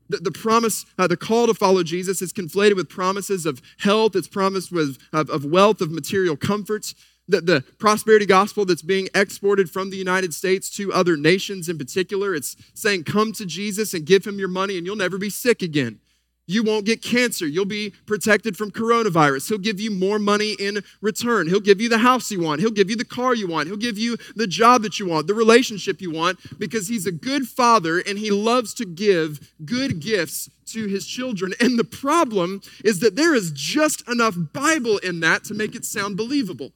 The, 0.10 0.18
the 0.18 0.32
promise, 0.32 0.86
uh, 0.98 1.08
the 1.08 1.18
call 1.18 1.48
to 1.48 1.54
follow 1.54 1.84
Jesus 1.84 2.22
is 2.22 2.32
conflated 2.32 2.76
with 2.76 2.90
promises 2.90 3.46
of 3.46 3.62
health, 3.80 4.16
it's 4.16 4.28
promised 4.28 4.72
with 4.72 4.98
of, 5.12 5.30
of 5.30 5.46
wealth, 5.46 5.82
of 5.82 5.92
material 5.92 6.38
comforts. 6.38 6.94
The, 7.28 7.42
the 7.42 7.62
prosperity 7.80 8.28
gospel 8.28 8.66
that's 8.66 8.84
being 8.84 9.10
exported 9.16 9.72
from 9.72 9.90
the 9.90 9.98
United 9.98 10.34
States 10.34 10.70
to 10.78 10.94
other 10.94 11.18
nations 11.18 11.68
in 11.68 11.78
particular, 11.78 12.36
it's 12.36 12.56
saying, 12.76 13.06
Come 13.06 13.34
to 13.34 13.48
Jesus 13.48 13.96
and 13.96 14.06
give 14.06 14.26
him 14.26 14.38
your 14.38 14.48
money, 14.48 14.78
and 14.78 14.86
you'll 14.86 14.96
never 14.96 15.18
be 15.18 15.32
sick 15.32 15.64
again. 15.64 16.00
You 16.48 16.64
won't 16.64 16.86
get 16.86 17.02
cancer. 17.02 17.48
You'll 17.48 17.66
be 17.66 17.94
protected 18.06 18.56
from 18.56 18.72
coronavirus. 18.72 19.50
He'll 19.50 19.58
give 19.58 19.80
you 19.80 19.90
more 19.90 20.20
money 20.20 20.56
in 20.60 20.84
return. 21.02 21.48
He'll 21.48 21.60
give 21.60 21.82
you 21.82 21.90
the 21.90 21.98
house 21.98 22.30
you 22.30 22.42
want. 22.42 22.62
He'll 22.62 22.70
give 22.72 22.90
you 22.90 22.96
the 22.96 23.06
car 23.06 23.34
you 23.34 23.48
want. 23.48 23.68
He'll 23.68 23.78
give 23.78 23.98
you 23.98 24.18
the 24.36 24.46
job 24.48 24.84
that 24.84 25.00
you 25.00 25.08
want, 25.08 25.28
the 25.28 25.34
relationship 25.34 26.02
you 26.02 26.12
want, 26.12 26.40
because 26.60 26.88
He's 26.88 27.08
a 27.08 27.12
good 27.12 27.48
father 27.48 28.00
and 28.00 28.20
He 28.20 28.30
loves 28.30 28.74
to 28.76 28.86
give 28.86 29.54
good 29.66 30.00
gifts 30.00 30.50
to 30.68 30.88
His 30.88 31.08
children. 31.08 31.54
And 31.60 31.80
the 31.80 31.84
problem 31.84 32.62
is 32.84 33.00
that 33.00 33.16
there 33.16 33.34
is 33.34 33.52
just 33.52 34.08
enough 34.08 34.36
Bible 34.54 34.98
in 35.00 35.22
that 35.22 35.44
to 35.46 35.54
make 35.54 35.76
it 35.76 35.86
sound 35.86 36.16
believable. 36.16 36.74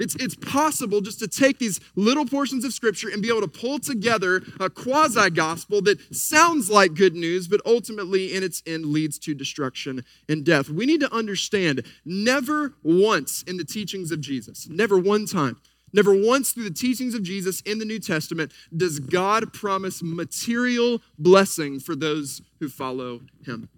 It's, 0.00 0.14
it's 0.14 0.34
possible 0.34 1.02
just 1.02 1.18
to 1.18 1.28
take 1.28 1.58
these 1.58 1.78
little 1.94 2.24
portions 2.24 2.64
of 2.64 2.72
scripture 2.72 3.10
and 3.10 3.20
be 3.20 3.28
able 3.28 3.42
to 3.42 3.48
pull 3.48 3.78
together 3.78 4.42
a 4.58 4.70
quasi 4.70 5.28
gospel 5.28 5.82
that 5.82 6.14
sounds 6.14 6.70
like 6.70 6.94
good 6.94 7.14
news, 7.14 7.46
but 7.46 7.60
ultimately 7.66 8.34
in 8.34 8.42
its 8.42 8.62
end 8.66 8.86
leads 8.86 9.18
to 9.20 9.34
destruction 9.34 10.02
and 10.26 10.42
death. 10.42 10.70
We 10.70 10.86
need 10.86 11.00
to 11.00 11.12
understand 11.12 11.84
never 12.04 12.72
once 12.82 13.42
in 13.42 13.58
the 13.58 13.64
teachings 13.64 14.10
of 14.10 14.22
Jesus, 14.22 14.66
never 14.70 14.98
one 14.98 15.26
time, 15.26 15.58
never 15.92 16.14
once 16.14 16.52
through 16.52 16.64
the 16.64 16.74
teachings 16.74 17.14
of 17.14 17.22
Jesus 17.22 17.60
in 17.60 17.78
the 17.78 17.84
New 17.84 17.98
Testament 17.98 18.52
does 18.74 19.00
God 19.00 19.52
promise 19.52 20.02
material 20.02 21.02
blessing 21.18 21.78
for 21.78 21.94
those 21.94 22.40
who 22.58 22.70
follow 22.70 23.20
him. 23.44 23.68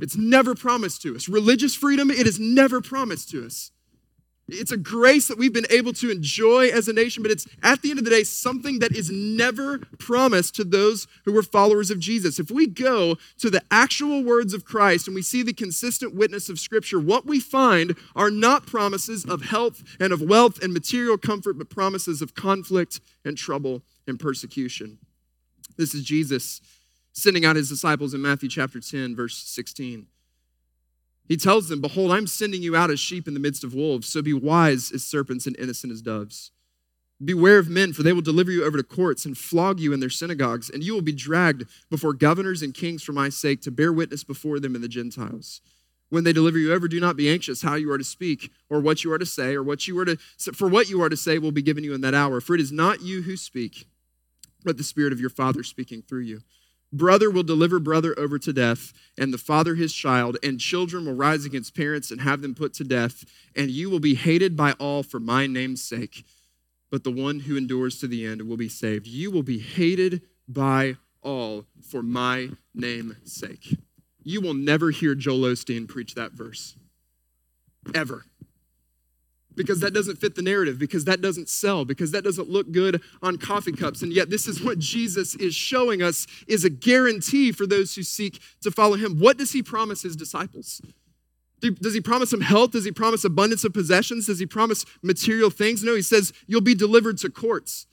It's 0.00 0.16
never 0.16 0.56
promised 0.56 1.02
to 1.02 1.14
us. 1.14 1.28
Religious 1.28 1.76
freedom, 1.76 2.10
it 2.10 2.26
is 2.26 2.40
never 2.40 2.80
promised 2.80 3.30
to 3.30 3.46
us. 3.46 3.70
It's 4.52 4.72
a 4.72 4.76
grace 4.76 5.28
that 5.28 5.38
we've 5.38 5.52
been 5.52 5.66
able 5.70 5.92
to 5.94 6.10
enjoy 6.10 6.68
as 6.68 6.88
a 6.88 6.92
nation, 6.92 7.22
but 7.22 7.32
it's 7.32 7.46
at 7.62 7.82
the 7.82 7.90
end 7.90 7.98
of 7.98 8.04
the 8.04 8.10
day 8.10 8.24
something 8.24 8.78
that 8.80 8.94
is 8.94 9.10
never 9.10 9.78
promised 9.98 10.54
to 10.56 10.64
those 10.64 11.06
who 11.24 11.32
were 11.32 11.42
followers 11.42 11.90
of 11.90 11.98
Jesus. 11.98 12.38
If 12.38 12.50
we 12.50 12.66
go 12.66 13.16
to 13.38 13.50
the 13.50 13.62
actual 13.70 14.22
words 14.22 14.54
of 14.54 14.64
Christ 14.64 15.06
and 15.06 15.14
we 15.14 15.22
see 15.22 15.42
the 15.42 15.52
consistent 15.52 16.14
witness 16.14 16.48
of 16.48 16.58
Scripture, 16.58 17.00
what 17.00 17.26
we 17.26 17.40
find 17.40 17.96
are 18.14 18.30
not 18.30 18.66
promises 18.66 19.24
of 19.24 19.42
health 19.42 19.82
and 19.98 20.12
of 20.12 20.20
wealth 20.20 20.62
and 20.62 20.72
material 20.72 21.18
comfort, 21.18 21.58
but 21.58 21.70
promises 21.70 22.22
of 22.22 22.34
conflict 22.34 23.00
and 23.24 23.36
trouble 23.36 23.82
and 24.06 24.18
persecution. 24.18 24.98
This 25.76 25.94
is 25.94 26.04
Jesus 26.04 26.60
sending 27.12 27.44
out 27.44 27.56
his 27.56 27.68
disciples 27.68 28.14
in 28.14 28.22
Matthew 28.22 28.48
chapter 28.48 28.80
10, 28.80 29.16
verse 29.16 29.36
16. 29.36 30.06
He 31.30 31.36
tells 31.36 31.68
them, 31.68 31.80
Behold, 31.80 32.10
I'm 32.10 32.26
sending 32.26 32.60
you 32.60 32.74
out 32.74 32.90
as 32.90 32.98
sheep 32.98 33.28
in 33.28 33.34
the 33.34 33.40
midst 33.40 33.62
of 33.62 33.72
wolves, 33.72 34.08
so 34.08 34.20
be 34.20 34.32
wise 34.32 34.90
as 34.90 35.04
serpents 35.04 35.46
and 35.46 35.56
innocent 35.60 35.92
as 35.92 36.02
doves. 36.02 36.50
Beware 37.24 37.58
of 37.60 37.68
men, 37.68 37.92
for 37.92 38.02
they 38.02 38.12
will 38.12 38.20
deliver 38.20 38.50
you 38.50 38.64
over 38.64 38.76
to 38.76 38.82
courts 38.82 39.24
and 39.24 39.38
flog 39.38 39.78
you 39.78 39.92
in 39.92 40.00
their 40.00 40.10
synagogues, 40.10 40.68
and 40.68 40.82
you 40.82 40.92
will 40.92 41.02
be 41.02 41.12
dragged 41.12 41.66
before 41.88 42.14
governors 42.14 42.62
and 42.62 42.74
kings 42.74 43.04
for 43.04 43.12
my 43.12 43.28
sake 43.28 43.62
to 43.62 43.70
bear 43.70 43.92
witness 43.92 44.24
before 44.24 44.58
them 44.58 44.74
and 44.74 44.82
the 44.82 44.88
Gentiles. 44.88 45.60
When 46.08 46.24
they 46.24 46.32
deliver 46.32 46.58
you 46.58 46.72
over, 46.72 46.88
do 46.88 46.98
not 46.98 47.16
be 47.16 47.30
anxious 47.30 47.62
how 47.62 47.76
you 47.76 47.92
are 47.92 47.98
to 47.98 48.02
speak, 48.02 48.50
or 48.68 48.80
what 48.80 49.04
you 49.04 49.12
are 49.12 49.18
to 49.18 49.24
say, 49.24 49.54
or 49.54 49.62
what 49.62 49.86
you 49.86 49.96
are 50.00 50.06
to 50.06 50.16
for 50.52 50.66
what 50.66 50.90
you 50.90 51.00
are 51.00 51.08
to 51.08 51.16
say 51.16 51.38
will 51.38 51.52
be 51.52 51.62
given 51.62 51.84
you 51.84 51.94
in 51.94 52.00
that 52.00 52.12
hour. 52.12 52.40
For 52.40 52.56
it 52.56 52.60
is 52.60 52.72
not 52.72 53.02
you 53.02 53.22
who 53.22 53.36
speak, 53.36 53.86
but 54.64 54.78
the 54.78 54.82
Spirit 54.82 55.12
of 55.12 55.20
your 55.20 55.30
Father 55.30 55.62
speaking 55.62 56.02
through 56.02 56.22
you. 56.22 56.40
Brother 56.92 57.30
will 57.30 57.44
deliver 57.44 57.78
brother 57.78 58.18
over 58.18 58.38
to 58.38 58.52
death, 58.52 58.92
and 59.16 59.32
the 59.32 59.38
father 59.38 59.76
his 59.76 59.92
child, 59.92 60.36
and 60.42 60.58
children 60.58 61.06
will 61.06 61.14
rise 61.14 61.44
against 61.44 61.76
parents 61.76 62.10
and 62.10 62.20
have 62.20 62.42
them 62.42 62.54
put 62.54 62.74
to 62.74 62.84
death, 62.84 63.24
and 63.54 63.70
you 63.70 63.88
will 63.88 64.00
be 64.00 64.14
hated 64.14 64.56
by 64.56 64.72
all 64.72 65.02
for 65.02 65.20
my 65.20 65.46
name's 65.46 65.82
sake. 65.82 66.24
But 66.90 67.04
the 67.04 67.12
one 67.12 67.40
who 67.40 67.56
endures 67.56 68.00
to 68.00 68.08
the 68.08 68.26
end 68.26 68.42
will 68.42 68.56
be 68.56 68.68
saved. 68.68 69.06
You 69.06 69.30
will 69.30 69.44
be 69.44 69.60
hated 69.60 70.22
by 70.48 70.96
all 71.22 71.66
for 71.80 72.02
my 72.02 72.50
name's 72.74 73.32
sake. 73.32 73.76
You 74.22 74.40
will 74.40 74.54
never 74.54 74.90
hear 74.90 75.14
Joel 75.14 75.42
Osteen 75.42 75.86
preach 75.86 76.14
that 76.14 76.32
verse. 76.32 76.76
Ever 77.94 78.24
because 79.54 79.80
that 79.80 79.92
doesn't 79.92 80.16
fit 80.16 80.34
the 80.34 80.42
narrative, 80.42 80.78
because 80.78 81.04
that 81.04 81.20
doesn't 81.20 81.48
sell, 81.48 81.84
because 81.84 82.12
that 82.12 82.24
doesn't 82.24 82.48
look 82.48 82.70
good 82.72 83.02
on 83.22 83.36
coffee 83.36 83.72
cups. 83.72 84.02
And 84.02 84.12
yet, 84.12 84.30
this 84.30 84.46
is 84.46 84.62
what 84.62 84.78
Jesus 84.78 85.34
is 85.34 85.54
showing 85.54 86.02
us 86.02 86.26
is 86.46 86.64
a 86.64 86.70
guarantee 86.70 87.52
for 87.52 87.66
those 87.66 87.94
who 87.94 88.02
seek 88.02 88.40
to 88.62 88.70
follow 88.70 88.96
him. 88.96 89.18
What 89.18 89.36
does 89.36 89.52
he 89.52 89.62
promise 89.62 90.02
his 90.02 90.16
disciples? 90.16 90.80
Does 91.60 91.92
he 91.92 92.00
promise 92.00 92.30
them 92.30 92.40
health? 92.40 92.70
Does 92.70 92.86
he 92.86 92.90
promise 92.90 93.22
abundance 93.24 93.64
of 93.64 93.74
possessions? 93.74 94.26
Does 94.26 94.38
he 94.38 94.46
promise 94.46 94.86
material 95.02 95.50
things? 95.50 95.84
No, 95.84 95.94
he 95.94 96.00
says 96.00 96.32
you'll 96.46 96.62
be 96.62 96.74
delivered 96.74 97.18
to 97.18 97.28
courts. 97.28 97.86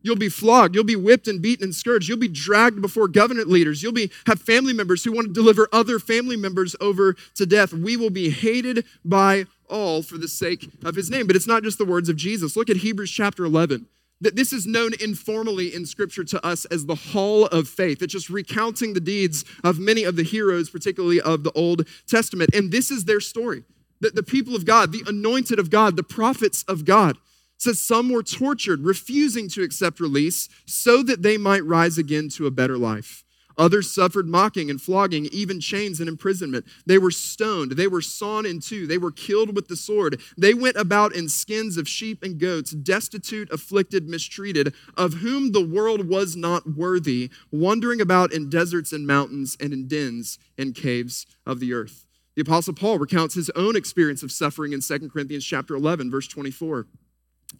You'll 0.00 0.14
be 0.14 0.28
flogged. 0.28 0.76
You'll 0.76 0.84
be 0.84 0.94
whipped 0.94 1.26
and 1.26 1.42
beaten 1.42 1.64
and 1.64 1.74
scourged. 1.74 2.08
You'll 2.08 2.18
be 2.18 2.28
dragged 2.28 2.80
before 2.80 3.08
government 3.08 3.48
leaders. 3.48 3.82
You'll 3.82 3.92
be 3.92 4.12
have 4.26 4.40
family 4.40 4.72
members 4.72 5.02
who 5.02 5.10
want 5.10 5.26
to 5.26 5.32
deliver 5.32 5.68
other 5.72 5.98
family 5.98 6.36
members 6.36 6.76
over 6.80 7.14
to 7.34 7.46
death. 7.46 7.72
We 7.72 7.96
will 7.96 8.10
be 8.10 8.30
hated 8.30 8.84
by 9.04 9.46
all 9.70 10.02
for 10.02 10.18
the 10.18 10.28
sake 10.28 10.70
of 10.84 10.94
his 10.94 11.10
name. 11.10 11.26
But 11.26 11.36
it's 11.36 11.46
not 11.46 11.62
just 11.62 11.78
the 11.78 11.84
words 11.84 12.08
of 12.08 12.16
Jesus. 12.16 12.56
Look 12.56 12.70
at 12.70 12.78
Hebrews 12.78 13.10
chapter 13.10 13.44
11. 13.44 13.86
That 14.20 14.34
this 14.34 14.52
is 14.52 14.66
known 14.66 14.92
informally 15.00 15.72
in 15.72 15.86
scripture 15.86 16.24
to 16.24 16.44
us 16.44 16.64
as 16.66 16.86
the 16.86 16.96
hall 16.96 17.46
of 17.46 17.68
faith. 17.68 18.02
It's 18.02 18.12
just 18.12 18.28
recounting 18.28 18.94
the 18.94 19.00
deeds 19.00 19.44
of 19.62 19.78
many 19.78 20.02
of 20.02 20.16
the 20.16 20.24
heroes, 20.24 20.70
particularly 20.70 21.20
of 21.20 21.44
the 21.44 21.52
Old 21.52 21.86
Testament. 22.08 22.50
And 22.52 22.72
this 22.72 22.90
is 22.90 23.04
their 23.04 23.20
story. 23.20 23.64
That 24.00 24.16
the 24.16 24.22
people 24.24 24.56
of 24.56 24.64
God, 24.64 24.90
the 24.92 25.04
anointed 25.06 25.58
of 25.58 25.70
God, 25.70 25.96
the 25.96 26.02
prophets 26.02 26.64
of 26.64 26.84
God, 26.84 27.16
says 27.58 27.80
some 27.80 28.08
were 28.10 28.22
tortured, 28.22 28.80
refusing 28.80 29.48
to 29.50 29.62
accept 29.62 30.00
release 30.00 30.48
so 30.64 31.02
that 31.02 31.22
they 31.22 31.36
might 31.36 31.64
rise 31.64 31.98
again 31.98 32.28
to 32.30 32.46
a 32.46 32.50
better 32.50 32.78
life. 32.78 33.24
Others 33.58 33.92
suffered 33.92 34.28
mocking 34.28 34.70
and 34.70 34.80
flogging, 34.80 35.26
even 35.26 35.60
chains 35.60 35.98
and 35.98 36.08
imprisonment. 36.08 36.64
They 36.86 36.96
were 36.96 37.10
stoned. 37.10 37.72
They 37.72 37.88
were 37.88 38.00
sawn 38.00 38.46
in 38.46 38.60
two. 38.60 38.86
They 38.86 38.98
were 38.98 39.10
killed 39.10 39.54
with 39.54 39.66
the 39.66 39.76
sword. 39.76 40.20
They 40.38 40.54
went 40.54 40.76
about 40.76 41.14
in 41.14 41.28
skins 41.28 41.76
of 41.76 41.88
sheep 41.88 42.22
and 42.22 42.38
goats, 42.38 42.70
destitute, 42.70 43.50
afflicted, 43.50 44.08
mistreated, 44.08 44.72
of 44.96 45.14
whom 45.14 45.50
the 45.50 45.64
world 45.64 46.08
was 46.08 46.36
not 46.36 46.76
worthy, 46.76 47.30
wandering 47.50 48.00
about 48.00 48.32
in 48.32 48.48
deserts 48.48 48.92
and 48.92 49.06
mountains 49.06 49.56
and 49.60 49.72
in 49.72 49.88
dens 49.88 50.38
and 50.56 50.74
caves 50.74 51.26
of 51.44 51.58
the 51.58 51.72
earth. 51.72 52.06
The 52.36 52.42
apostle 52.42 52.74
Paul 52.74 53.00
recounts 53.00 53.34
his 53.34 53.50
own 53.56 53.74
experience 53.74 54.22
of 54.22 54.30
suffering 54.30 54.72
in 54.72 54.80
2 54.80 55.08
Corinthians 55.08 55.44
chapter 55.44 55.74
11 55.74 56.08
verse 56.08 56.28
24. 56.28 56.86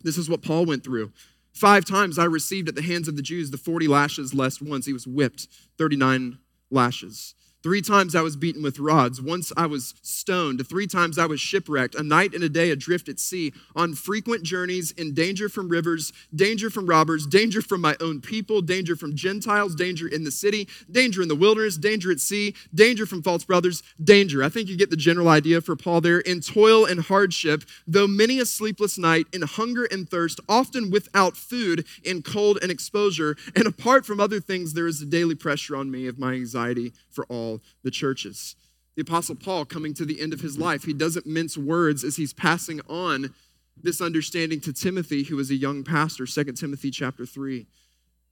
This 0.05 0.17
is 0.17 0.31
what 0.31 0.43
Paul 0.43 0.67
went 0.67 0.85
through. 0.85 1.11
Five 1.59 1.85
times 1.85 2.21
I 2.21 2.25
received 2.25 2.69
at 2.69 2.77
the 2.77 2.83
hands 2.83 3.09
of 3.09 3.17
the 3.17 3.23
Jews 3.23 3.51
the 3.51 3.59
40 3.59 3.89
lashes 3.89 4.33
less 4.33 4.63
once 4.63 4.87
he 4.87 4.93
was 4.93 5.09
whipped, 5.09 5.49
39 5.77 6.39
lashes. 6.71 7.35
Three 7.61 7.83
times 7.83 8.15
I 8.15 8.23
was 8.23 8.37
beaten 8.37 8.63
with 8.63 8.79
rods. 8.79 9.21
Once 9.21 9.53
I 9.57 9.67
was 9.67 9.95
stoned. 10.01 10.65
Three 10.69 10.87
times 10.87 11.19
I 11.19 11.27
was 11.27 11.41
shipwrecked. 11.41 11.97
A 11.97 12.05
night 12.05 12.33
and 12.33 12.45
a 12.45 12.49
day 12.49 12.71
adrift 12.71 13.09
at 13.09 13.19
sea, 13.19 13.53
on 13.75 13.95
frequent 13.95 14.45
journeys, 14.45 14.93
in 14.93 15.13
danger 15.13 15.49
from 15.49 15.69
rivers, 15.69 16.13
danger 16.33 16.71
from 16.71 16.87
robbers, 16.87 17.27
danger 17.27 17.61
from 17.61 17.81
my 17.81 17.97
own 18.01 18.21
people, 18.21 18.63
danger 18.63 18.95
from 18.95 19.17
Gentiles, 19.17 19.75
danger 19.75 20.07
in 20.07 20.23
the 20.23 20.31
city, 20.31 20.69
danger 20.89 21.21
in 21.21 21.27
the 21.27 21.35
wilderness, 21.35 21.77
danger 21.77 22.13
at 22.13 22.21
sea, 22.21 22.55
danger 22.73 23.07
from 23.07 23.25
false 23.25 23.43
brothers, 23.43 23.83
danger. 24.05 24.45
I 24.45 24.51
think 24.51 24.69
you 24.69 24.77
get 24.77 24.91
the 24.91 24.97
general 24.97 25.29
idea 25.29 25.61
for 25.61 25.75
Paul 25.75 26.01
there. 26.01 26.21
In 26.21 26.41
toil 26.41 26.85
and 26.85 27.01
hardship, 27.01 27.65
though 27.89 28.07
many 28.07 28.39
a 28.39 28.47
sleepless 28.47 28.99
night, 28.99 29.27
in 29.33 29.43
hunger 29.43 29.85
and 29.85 30.09
thirst, 30.09 30.39
often 30.49 30.93
without 30.93 31.37
food, 31.37 31.85
in 32.05 32.23
cold 32.23 32.61
and 32.63 32.71
exposure. 32.71 33.37
And 33.57 33.67
apart 33.67 34.07
from 34.07 34.21
other 34.21 34.39
things, 34.39 34.75
there 34.75 34.87
is 34.87 35.03
a 35.03 35.07
daily 35.07 35.35
pressure 35.35 35.75
on 35.75 35.91
me 35.91 36.07
of 36.07 36.21
my 36.21 36.35
anxiety 36.35 36.93
for 37.11 37.27
all 37.29 37.48
the 37.83 37.91
churches. 37.91 38.57
The 38.97 39.03
Apostle 39.03 39.37
Paul, 39.37 39.65
coming 39.65 39.95
to 39.95 40.05
the 40.05 40.21
end 40.21 40.33
of 40.33 40.41
his 40.41 40.59
life, 40.59 40.85
he 40.85 40.93
doesn't 40.93 41.27
mince 41.27 41.57
words 41.57 42.03
as 42.03 42.17
he's 42.17 42.33
passing 42.33 42.81
on 42.89 43.33
this 43.81 44.01
understanding 44.01 44.61
to 44.63 44.73
Timothy, 44.73 45.23
who 45.23 45.39
is 45.39 45.51
a 45.51 45.55
young 45.55 45.85
pastor, 45.85 46.27
2 46.27 46.53
Timothy 46.53 46.91
chapter 46.91 47.25
3. 47.25 47.67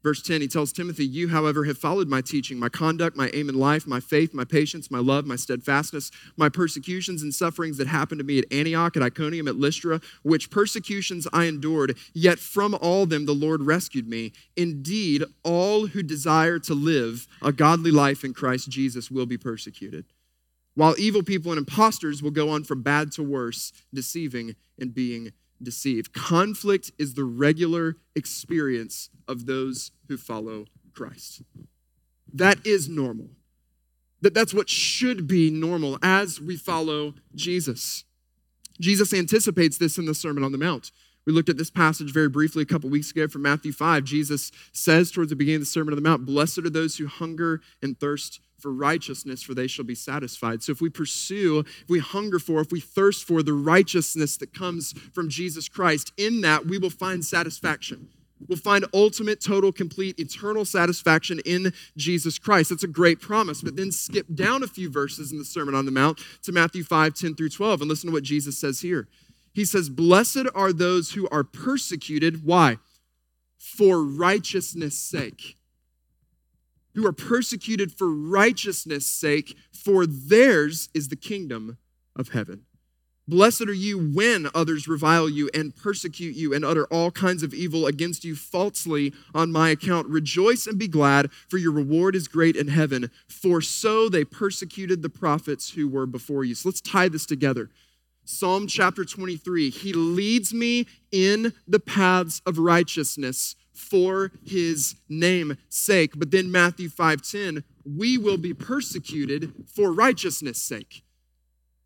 Verse 0.06 0.22
10, 0.22 0.40
he 0.40 0.46
tells 0.46 0.72
Timothy, 0.72 1.04
You, 1.04 1.30
however, 1.30 1.64
have 1.64 1.78
followed 1.78 2.06
my 2.06 2.20
teaching, 2.20 2.60
my 2.60 2.68
conduct, 2.68 3.16
my 3.16 3.28
aim 3.34 3.48
in 3.48 3.58
life, 3.58 3.88
my 3.88 3.98
faith, 3.98 4.32
my 4.32 4.44
patience, 4.44 4.88
my 4.88 5.00
love, 5.00 5.26
my 5.26 5.34
steadfastness, 5.34 6.12
my 6.36 6.48
persecutions 6.48 7.24
and 7.24 7.34
sufferings 7.34 7.76
that 7.78 7.88
happened 7.88 8.20
to 8.20 8.24
me 8.24 8.38
at 8.38 8.44
Antioch, 8.52 8.96
at 8.96 9.02
Iconium, 9.02 9.48
at 9.48 9.56
Lystra, 9.56 10.00
which 10.22 10.48
persecutions 10.48 11.26
I 11.32 11.46
endured, 11.46 11.98
yet 12.14 12.38
from 12.38 12.76
all 12.76 13.06
them 13.06 13.26
the 13.26 13.32
Lord 13.32 13.62
rescued 13.62 14.06
me. 14.06 14.32
Indeed, 14.56 15.24
all 15.42 15.88
who 15.88 16.04
desire 16.04 16.60
to 16.60 16.74
live 16.74 17.26
a 17.42 17.50
godly 17.50 17.90
life 17.90 18.22
in 18.22 18.32
Christ 18.32 18.68
Jesus 18.68 19.10
will 19.10 19.26
be 19.26 19.36
persecuted, 19.36 20.04
while 20.76 20.94
evil 20.98 21.24
people 21.24 21.50
and 21.50 21.58
impostors 21.58 22.22
will 22.22 22.30
go 22.30 22.48
on 22.50 22.62
from 22.62 22.80
bad 22.80 23.10
to 23.10 23.24
worse, 23.24 23.72
deceiving 23.92 24.54
and 24.78 24.94
being 24.94 25.32
deceive. 25.62 26.12
Conflict 26.12 26.92
is 26.98 27.14
the 27.14 27.24
regular 27.24 27.96
experience 28.14 29.10
of 29.26 29.46
those 29.46 29.90
who 30.08 30.16
follow 30.16 30.66
Christ. 30.92 31.42
That 32.32 32.64
is 32.66 32.88
normal. 32.88 33.30
That 34.20 34.34
that's 34.34 34.54
what 34.54 34.68
should 34.68 35.26
be 35.26 35.50
normal 35.50 35.98
as 36.02 36.40
we 36.40 36.56
follow 36.56 37.14
Jesus. 37.34 38.04
Jesus 38.80 39.12
anticipates 39.12 39.78
this 39.78 39.98
in 39.98 40.06
the 40.06 40.14
Sermon 40.14 40.44
on 40.44 40.52
the 40.52 40.58
Mount 40.58 40.90
We 41.26 41.32
looked 41.32 41.48
at 41.48 41.58
this 41.58 41.70
passage 41.70 42.12
very 42.12 42.28
briefly 42.28 42.62
a 42.62 42.66
couple 42.66 42.88
weeks 42.88 43.10
ago 43.10 43.26
from 43.26 43.42
Matthew 43.42 43.72
5. 43.72 44.04
Jesus 44.04 44.52
says 44.70 45.10
towards 45.10 45.30
the 45.30 45.36
beginning 45.36 45.56
of 45.56 45.62
the 45.62 45.66
Sermon 45.66 45.92
on 45.92 46.00
the 46.00 46.08
Mount, 46.08 46.24
Blessed 46.24 46.58
are 46.58 46.70
those 46.70 46.96
who 46.96 47.08
hunger 47.08 47.60
and 47.82 47.98
thirst 47.98 48.40
for 48.60 48.72
righteousness, 48.72 49.42
for 49.42 49.52
they 49.52 49.66
shall 49.66 49.84
be 49.84 49.94
satisfied. 49.94 50.62
So 50.62 50.72
if 50.72 50.80
we 50.80 50.88
pursue, 50.88 51.58
if 51.58 51.88
we 51.88 51.98
hunger 51.98 52.38
for, 52.38 52.60
if 52.60 52.70
we 52.70 52.80
thirst 52.80 53.24
for 53.24 53.42
the 53.42 53.52
righteousness 53.52 54.36
that 54.36 54.54
comes 54.54 54.92
from 55.12 55.28
Jesus 55.28 55.68
Christ, 55.68 56.12
in 56.16 56.42
that 56.42 56.66
we 56.66 56.78
will 56.78 56.90
find 56.90 57.24
satisfaction. 57.24 58.08
We'll 58.48 58.58
find 58.58 58.84
ultimate, 58.94 59.40
total, 59.42 59.72
complete, 59.72 60.20
eternal 60.20 60.64
satisfaction 60.64 61.40
in 61.44 61.72
Jesus 61.96 62.38
Christ. 62.38 62.70
That's 62.70 62.84
a 62.84 62.88
great 62.88 63.20
promise. 63.20 63.62
But 63.62 63.76
then 63.76 63.90
skip 63.90 64.26
down 64.32 64.62
a 64.62 64.68
few 64.68 64.90
verses 64.90 65.32
in 65.32 65.38
the 65.38 65.44
Sermon 65.44 65.74
on 65.74 65.86
the 65.86 65.90
Mount 65.90 66.20
to 66.42 66.52
Matthew 66.52 66.84
5, 66.84 67.14
10 67.14 67.34
through 67.34 67.48
12, 67.48 67.80
and 67.80 67.88
listen 67.88 68.08
to 68.08 68.12
what 68.12 68.22
Jesus 68.22 68.56
says 68.58 68.80
here. 68.80 69.08
He 69.56 69.64
says, 69.64 69.88
Blessed 69.88 70.48
are 70.54 70.70
those 70.70 71.12
who 71.12 71.26
are 71.30 71.42
persecuted. 71.42 72.44
Why? 72.44 72.76
For 73.56 74.04
righteousness' 74.04 74.98
sake. 74.98 75.56
Who 76.94 77.06
are 77.06 77.12
persecuted 77.12 77.90
for 77.90 78.12
righteousness' 78.12 79.06
sake, 79.06 79.56
for 79.72 80.04
theirs 80.06 80.90
is 80.92 81.08
the 81.08 81.16
kingdom 81.16 81.78
of 82.14 82.28
heaven. 82.28 82.66
Blessed 83.26 83.62
are 83.62 83.72
you 83.72 83.98
when 83.98 84.50
others 84.54 84.86
revile 84.86 85.26
you 85.26 85.48
and 85.54 85.74
persecute 85.74 86.36
you 86.36 86.52
and 86.52 86.62
utter 86.62 86.84
all 86.88 87.10
kinds 87.10 87.42
of 87.42 87.54
evil 87.54 87.86
against 87.86 88.26
you 88.26 88.36
falsely 88.36 89.14
on 89.34 89.50
my 89.50 89.70
account. 89.70 90.06
Rejoice 90.06 90.66
and 90.66 90.78
be 90.78 90.86
glad, 90.86 91.32
for 91.48 91.56
your 91.56 91.72
reward 91.72 92.14
is 92.14 92.28
great 92.28 92.56
in 92.56 92.68
heaven. 92.68 93.10
For 93.26 93.62
so 93.62 94.10
they 94.10 94.22
persecuted 94.22 95.00
the 95.00 95.08
prophets 95.08 95.70
who 95.70 95.88
were 95.88 96.06
before 96.06 96.44
you. 96.44 96.54
So 96.54 96.68
let's 96.68 96.82
tie 96.82 97.08
this 97.08 97.24
together. 97.24 97.70
Psalm 98.28 98.66
chapter 98.66 99.04
23 99.04 99.70
He 99.70 99.92
leads 99.92 100.52
me 100.52 100.86
in 101.12 101.52
the 101.66 101.78
paths 101.78 102.42
of 102.44 102.58
righteousness 102.58 103.54
for 103.72 104.32
his 104.44 104.96
name's 105.08 105.56
sake. 105.68 106.18
But 106.18 106.32
then 106.32 106.50
Matthew 106.50 106.88
5:10, 106.88 107.62
we 107.84 108.18
will 108.18 108.36
be 108.36 108.52
persecuted 108.52 109.52
for 109.72 109.92
righteousness' 109.92 110.60
sake. 110.60 111.04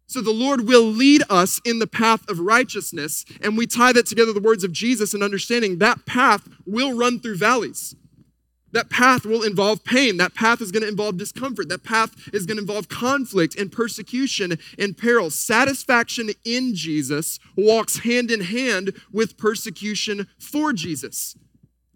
So 0.06 0.22
the 0.22 0.32
Lord 0.32 0.66
will 0.66 0.84
lead 0.84 1.22
us 1.28 1.60
in 1.64 1.78
the 1.78 1.86
path 1.86 2.28
of 2.28 2.40
righteousness, 2.40 3.24
and 3.42 3.56
we 3.56 3.66
tie 3.66 3.92
that 3.92 4.06
together 4.06 4.32
the 4.32 4.40
words 4.40 4.64
of 4.64 4.72
Jesus 4.72 5.12
and 5.12 5.22
understanding 5.22 5.78
that 5.78 6.06
path 6.06 6.48
will 6.64 6.94
run 6.94 7.20
through 7.20 7.36
valleys. 7.36 7.94
That 8.72 8.90
path 8.90 9.24
will 9.24 9.42
involve 9.42 9.84
pain. 9.84 10.16
That 10.16 10.34
path 10.34 10.60
is 10.60 10.70
going 10.70 10.82
to 10.82 10.88
involve 10.88 11.16
discomfort. 11.16 11.68
That 11.68 11.84
path 11.84 12.14
is 12.32 12.46
going 12.46 12.56
to 12.56 12.62
involve 12.62 12.88
conflict 12.88 13.58
and 13.58 13.72
persecution 13.72 14.58
and 14.78 14.96
peril. 14.96 15.30
Satisfaction 15.30 16.30
in 16.44 16.74
Jesus 16.74 17.38
walks 17.56 17.98
hand 18.00 18.30
in 18.30 18.42
hand 18.42 18.92
with 19.12 19.36
persecution 19.36 20.28
for 20.38 20.72
Jesus. 20.72 21.36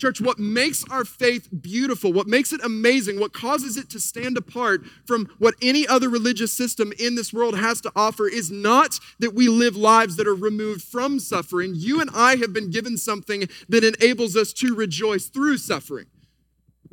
Church, 0.01 0.20
what 0.20 0.41
makes 0.41 0.85
our 0.91 1.05
faith 1.05 1.49
beautiful, 1.62 2.12
what 2.12 2.27
makes 2.27 2.53
it 2.53 2.61
amazing, 2.64 3.20
what 3.20 3.33
causes 3.33 3.77
it 3.77 3.89
to 3.91 4.01
stand 4.01 4.37
apart 4.37 4.83
from 5.07 5.31
what 5.39 5.55
any 5.62 5.87
other 5.87 6.09
religious 6.09 6.53
system 6.53 6.93
in 6.99 7.14
this 7.14 7.33
world 7.33 7.57
has 7.57 7.81
to 7.83 7.93
offer 7.95 8.27
is 8.27 8.51
not 8.51 8.99
that 9.20 9.35
we 9.35 9.49
live 9.49 9.77
lives 9.77 10.16
that 10.16 10.27
are 10.27 10.35
removed 10.35 10.83
from 10.83 11.20
suffering. 11.20 11.75
You 11.77 12.01
and 12.01 12.11
I 12.12 12.37
have 12.37 12.53
been 12.53 12.72
given 12.72 12.97
something 12.99 13.49
that 13.68 13.85
enables 13.85 14.37
us 14.37 14.53
to 14.55 14.75
rejoice 14.75 15.27
through 15.27 15.59
suffering. 15.59 16.07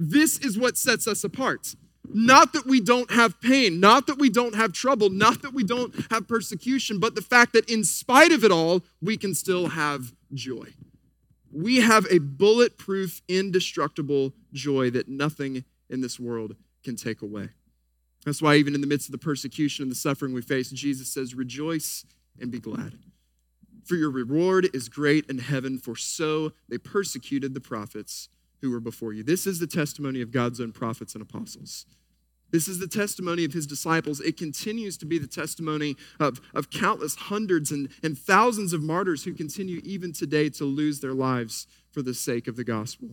This 0.04 0.39
is 0.39 0.58
what 0.58 0.78
sets 0.78 1.08
us 1.08 1.24
apart. 1.24 1.76
Not 2.12 2.54
that 2.54 2.66
we 2.66 2.82
don't 2.82 3.12
have 3.12 3.39
pain, 3.39 3.80
not 3.80 4.08
that 4.08 4.18
we 4.18 4.32
don't 4.32 4.56
have 4.56 4.74
trouble, 4.74 5.12
not 5.12 5.43
that 5.43 5.54
we 5.54 5.64
don't 5.64 5.93
have 6.10 6.28
persecution, 6.28 6.99
but 6.99 7.14
the 7.14 7.22
fact 7.22 7.54
that 7.54 7.70
in 7.70 7.84
spite 7.84 8.32
of 8.32 8.43
it 8.43 8.52
all, 8.52 8.82
we 8.99 9.16
can 9.16 9.36
still 9.36 9.68
have 9.68 10.12
joy. 10.34 10.70
We 11.54 11.82
have 11.82 12.08
a 12.10 12.18
bulletproof, 12.18 13.22
indestructible 13.28 14.34
joy 14.52 14.89
that 14.89 15.08
nothing 15.08 15.66
in 15.88 16.02
this 16.02 16.20
world 16.20 16.56
can 16.84 16.95
take 16.95 17.22
away. 17.22 17.49
That's 18.26 18.41
why, 18.41 18.56
even 18.56 18.74
in 18.74 18.82
the 18.82 18.88
midst 18.88 19.08
of 19.08 19.12
the 19.12 19.20
persecution 19.20 19.84
and 19.84 19.91
the 19.91 19.95
suffering 19.95 20.34
we 20.34 20.41
face, 20.41 20.72
Jesus 20.72 21.14
says, 21.14 21.36
Rejoice 21.36 22.06
and 22.39 22.49
be 22.49 22.60
glad. 22.60 22.97
For 23.84 23.95
your 23.95 24.10
reward 24.10 24.68
is 24.74 24.89
great 24.89 25.30
in 25.30 25.38
heaven, 25.38 25.78
for 25.78 25.95
so 25.95 26.54
they 26.70 26.80
persecuted 26.80 27.54
the 27.54 27.62
prophets 27.62 28.30
who 28.62 28.72
were 28.72 28.80
before 28.80 29.14
you. 29.14 29.24
This 29.24 29.47
is 29.47 29.59
the 29.59 29.68
testimony 29.68 30.22
of 30.22 30.32
God's 30.32 30.62
own 30.62 30.72
prophets 30.72 31.14
and 31.14 31.22
apostles. 31.22 31.86
This 32.51 32.68
is 32.68 32.80
the 32.80 32.88
testimony 32.88 33.45
of 33.45 33.53
his 33.53 33.66
disciples. 33.66 34.20
It 34.20 34.38
continues 34.38 34.97
to 34.97 35.05
be 35.05 35.18
the 35.18 35.28
testimony 35.28 35.95
of, 36.20 36.41
of 36.53 36.70
countless 36.70 37.16
hundreds 37.16 37.72
and, 37.72 37.89
and 38.03 38.18
thousands 38.18 38.74
of 38.74 38.84
martyrs 38.84 39.24
who 39.24 39.34
continue 39.34 39.82
even 39.84 40.12
today 40.12 40.49
to 40.49 40.66
lose 40.66 40.99
their 40.99 41.14
lives 41.14 41.66
for 41.91 42.01
the 42.01 42.14
sake 42.14 42.47
of 42.47 42.57
the 42.57 42.66
gospel. 42.66 43.09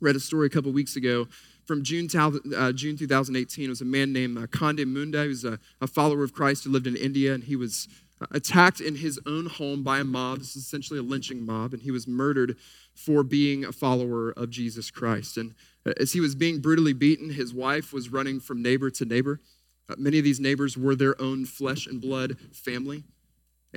Read 0.00 0.16
a 0.16 0.20
story 0.20 0.46
a 0.46 0.50
couple 0.50 0.72
weeks 0.72 0.96
ago 0.96 1.26
from 1.64 1.82
June, 1.82 2.08
uh, 2.14 2.72
June 2.72 2.96
2018. 2.96 3.64
It 3.64 3.68
was 3.68 3.80
a 3.80 3.84
man 3.84 4.12
named 4.12 4.38
uh, 4.38 4.46
Kande 4.46 4.86
Munda. 4.86 5.26
Was 5.26 5.44
a, 5.44 5.58
a 5.80 5.86
follower 5.86 6.22
of 6.22 6.32
Christ 6.32 6.64
who 6.64 6.70
lived 6.70 6.86
in 6.86 6.96
India, 6.96 7.34
and 7.34 7.44
he 7.44 7.56
was 7.56 7.88
uh, 8.20 8.26
attacked 8.30 8.80
in 8.80 8.96
his 8.96 9.18
own 9.26 9.46
home 9.46 9.82
by 9.82 9.98
a 9.98 10.04
mob. 10.04 10.38
This 10.38 10.56
is 10.56 10.64
essentially 10.64 10.98
a 10.98 11.02
lynching 11.02 11.44
mob, 11.44 11.72
and 11.72 11.82
he 11.82 11.90
was 11.90 12.06
murdered 12.06 12.56
for 12.94 13.22
being 13.22 13.64
a 13.64 13.72
follower 13.72 14.30
of 14.30 14.50
Jesus 14.50 14.90
Christ. 14.90 15.36
And 15.36 15.54
uh, 15.86 15.92
as 15.98 16.12
he 16.12 16.20
was 16.20 16.34
being 16.34 16.60
brutally 16.60 16.92
beaten, 16.92 17.30
his 17.30 17.52
wife 17.52 17.92
was 17.92 18.10
running 18.10 18.40
from 18.40 18.62
neighbor 18.62 18.90
to 18.90 19.04
neighbor. 19.04 19.40
Uh, 19.88 19.94
many 19.98 20.18
of 20.18 20.24
these 20.24 20.40
neighbors 20.40 20.76
were 20.76 20.94
their 20.94 21.20
own 21.20 21.44
flesh 21.44 21.86
and 21.86 22.00
blood 22.00 22.36
family. 22.52 23.04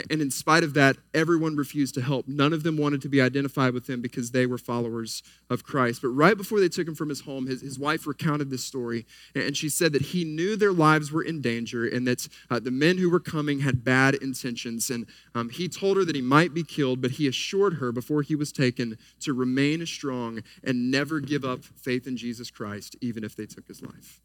And 0.10 0.22
in 0.22 0.30
spite 0.30 0.64
of 0.64 0.76
that, 0.76 0.98
everyone 1.14 1.56
refused 1.56 1.96
to 1.96 2.02
help. 2.02 2.28
None 2.28 2.54
of 2.54 2.62
them 2.62 2.78
wanted 2.78 3.02
to 3.02 3.10
be 3.10 3.20
identified 3.20 3.74
with 3.74 3.90
him 3.90 4.02
because 4.02 4.30
they 4.30 4.46
were 4.46 4.60
followers 4.60 5.24
of 5.50 5.64
Christ. 5.64 6.04
But 6.04 6.10
right 6.10 6.38
before 6.38 6.60
they 6.60 6.70
took 6.70 6.88
him 6.88 6.94
from 6.94 7.10
his 7.10 7.22
home, 7.22 7.48
his, 7.48 7.62
his 7.62 7.80
wife 7.80 8.06
recounted 8.06 8.52
this 8.52 8.64
story. 8.64 9.06
And 9.34 9.58
she 9.58 9.70
said 9.70 9.94
that 9.94 10.04
he 10.04 10.24
knew 10.24 10.56
their 10.56 10.72
lives 10.72 11.12
were 11.12 11.24
in 11.24 11.42
danger 11.42 11.88
and 11.88 12.08
that 12.08 12.28
uh, 12.52 12.60
the 12.60 12.70
men 12.70 12.98
who 12.98 13.10
were 13.10 13.20
coming 13.20 13.62
had 13.62 13.84
bad 13.84 14.16
intentions. 14.16 14.90
And 14.92 15.08
um, 15.34 15.50
he 15.50 15.68
told 15.68 15.98
her 15.98 16.06
that 16.06 16.16
he 16.16 16.22
might 16.22 16.54
be 16.54 16.64
killed, 16.64 17.02
but 17.02 17.12
he 17.12 17.28
assured 17.28 17.76
her 17.76 17.92
before 17.92 18.22
he 18.22 18.36
was 18.36 18.52
taken 18.52 18.98
to 19.22 19.34
remain 19.34 19.86
strong 19.88 20.44
and 20.64 20.92
never 20.92 21.20
give 21.20 21.44
up 21.44 21.64
faith 21.64 22.06
in 22.06 22.18
Jesus 22.18 22.52
Christ, 22.52 22.96
even 23.02 23.24
if 23.24 23.36
they 23.36 23.48
took 23.48 23.68
his 23.68 23.82
life. 23.82 24.22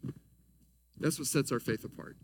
That's 1.00 1.18
what 1.18 1.28
sets 1.28 1.50
our 1.50 1.60
faith 1.60 1.84
apart. 1.84 2.16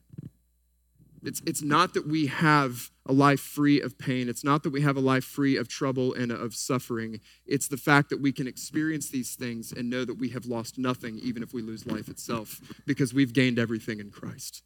It's, 1.23 1.43
it's 1.47 1.63
not 1.63 1.95
that 1.95 2.07
we 2.07 2.27
have 2.27 2.91
a 3.07 3.13
life 3.13 3.41
free 3.41 3.81
of 3.81 3.99
pain. 3.99 4.29
It's 4.29 4.45
not 4.45 4.63
that 4.63 4.71
we 4.71 4.83
have 4.83 4.97
a 4.97 5.01
life 5.01 5.25
free 5.25 5.57
of 5.57 5.69
trouble 5.69 6.15
and 6.15 6.31
of 6.31 6.55
suffering. 6.55 7.21
It's 7.47 7.69
the 7.69 7.77
fact 7.77 8.11
that 8.11 8.21
we 8.21 8.33
can 8.33 8.47
experience 8.47 9.09
these 9.09 9.35
things 9.35 9.73
and 9.73 9.91
know 9.91 10.05
that 10.05 10.19
we 10.19 10.29
have 10.31 10.47
lost 10.47 10.79
nothing, 10.79 11.19
even 11.19 11.43
if 11.43 11.53
we 11.53 11.63
lose 11.63 11.87
life 11.87 12.09
itself, 12.09 12.61
because 12.87 13.13
we've 13.13 13.33
gained 13.33 13.59
everything 13.59 14.01
in 14.01 14.11
Christ. 14.11 14.63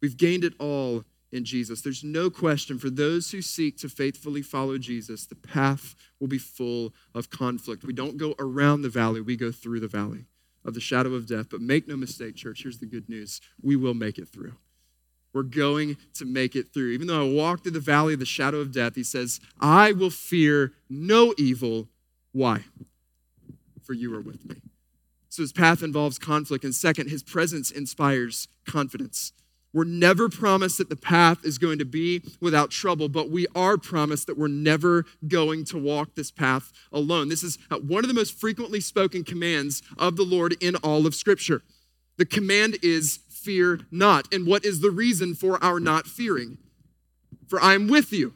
We've 0.00 0.16
gained 0.16 0.44
it 0.44 0.54
all 0.58 1.04
in 1.30 1.44
Jesus. 1.44 1.82
There's 1.82 2.04
no 2.04 2.30
question 2.30 2.78
for 2.78 2.88
those 2.88 3.30
who 3.30 3.42
seek 3.42 3.76
to 3.78 3.88
faithfully 3.88 4.42
follow 4.42 4.78
Jesus, 4.78 5.26
the 5.26 5.34
path 5.34 5.94
will 6.20 6.28
be 6.28 6.38
full 6.38 6.94
of 7.14 7.30
conflict. 7.30 7.84
We 7.84 7.92
don't 7.92 8.16
go 8.16 8.34
around 8.38 8.82
the 8.82 8.88
valley, 8.88 9.20
we 9.20 9.36
go 9.36 9.52
through 9.52 9.80
the 9.80 9.88
valley 9.88 10.26
of 10.64 10.74
the 10.74 10.80
shadow 10.80 11.14
of 11.14 11.26
death. 11.26 11.48
But 11.50 11.60
make 11.60 11.86
no 11.86 11.96
mistake, 11.96 12.36
church, 12.36 12.62
here's 12.62 12.78
the 12.78 12.86
good 12.86 13.08
news 13.08 13.40
we 13.60 13.76
will 13.76 13.94
make 13.94 14.18
it 14.18 14.28
through. 14.28 14.54
We're 15.38 15.44
going 15.44 15.96
to 16.14 16.24
make 16.24 16.56
it 16.56 16.74
through. 16.74 16.90
Even 16.90 17.06
though 17.06 17.24
I 17.24 17.32
walk 17.32 17.62
through 17.62 17.70
the 17.70 17.78
valley 17.78 18.14
of 18.14 18.18
the 18.18 18.26
shadow 18.26 18.58
of 18.58 18.72
death, 18.72 18.96
he 18.96 19.04
says, 19.04 19.38
I 19.60 19.92
will 19.92 20.10
fear 20.10 20.72
no 20.90 21.32
evil. 21.38 21.86
Why? 22.32 22.64
For 23.84 23.92
you 23.92 24.12
are 24.16 24.20
with 24.20 24.44
me. 24.48 24.56
So 25.28 25.42
his 25.42 25.52
path 25.52 25.84
involves 25.84 26.18
conflict. 26.18 26.64
And 26.64 26.74
second, 26.74 27.08
his 27.08 27.22
presence 27.22 27.70
inspires 27.70 28.48
confidence. 28.66 29.32
We're 29.72 29.84
never 29.84 30.28
promised 30.28 30.78
that 30.78 30.88
the 30.88 30.96
path 30.96 31.44
is 31.44 31.56
going 31.56 31.78
to 31.78 31.84
be 31.84 32.22
without 32.40 32.72
trouble, 32.72 33.08
but 33.08 33.30
we 33.30 33.46
are 33.54 33.76
promised 33.76 34.26
that 34.26 34.36
we're 34.36 34.48
never 34.48 35.04
going 35.28 35.64
to 35.66 35.78
walk 35.78 36.16
this 36.16 36.32
path 36.32 36.72
alone. 36.90 37.28
This 37.28 37.44
is 37.44 37.58
one 37.70 38.02
of 38.02 38.08
the 38.08 38.14
most 38.14 38.34
frequently 38.34 38.80
spoken 38.80 39.22
commands 39.22 39.84
of 39.98 40.16
the 40.16 40.24
Lord 40.24 40.56
in 40.60 40.74
all 40.74 41.06
of 41.06 41.14
Scripture. 41.14 41.62
The 42.16 42.26
command 42.26 42.78
is 42.82 43.20
fear 43.48 43.80
not. 43.90 44.30
And 44.30 44.46
what 44.46 44.62
is 44.62 44.80
the 44.80 44.90
reason 44.90 45.34
for 45.34 45.62
our 45.64 45.80
not 45.80 46.06
fearing? 46.06 46.58
For 47.46 47.58
I 47.58 47.72
am 47.72 47.88
with 47.88 48.12
you. 48.12 48.34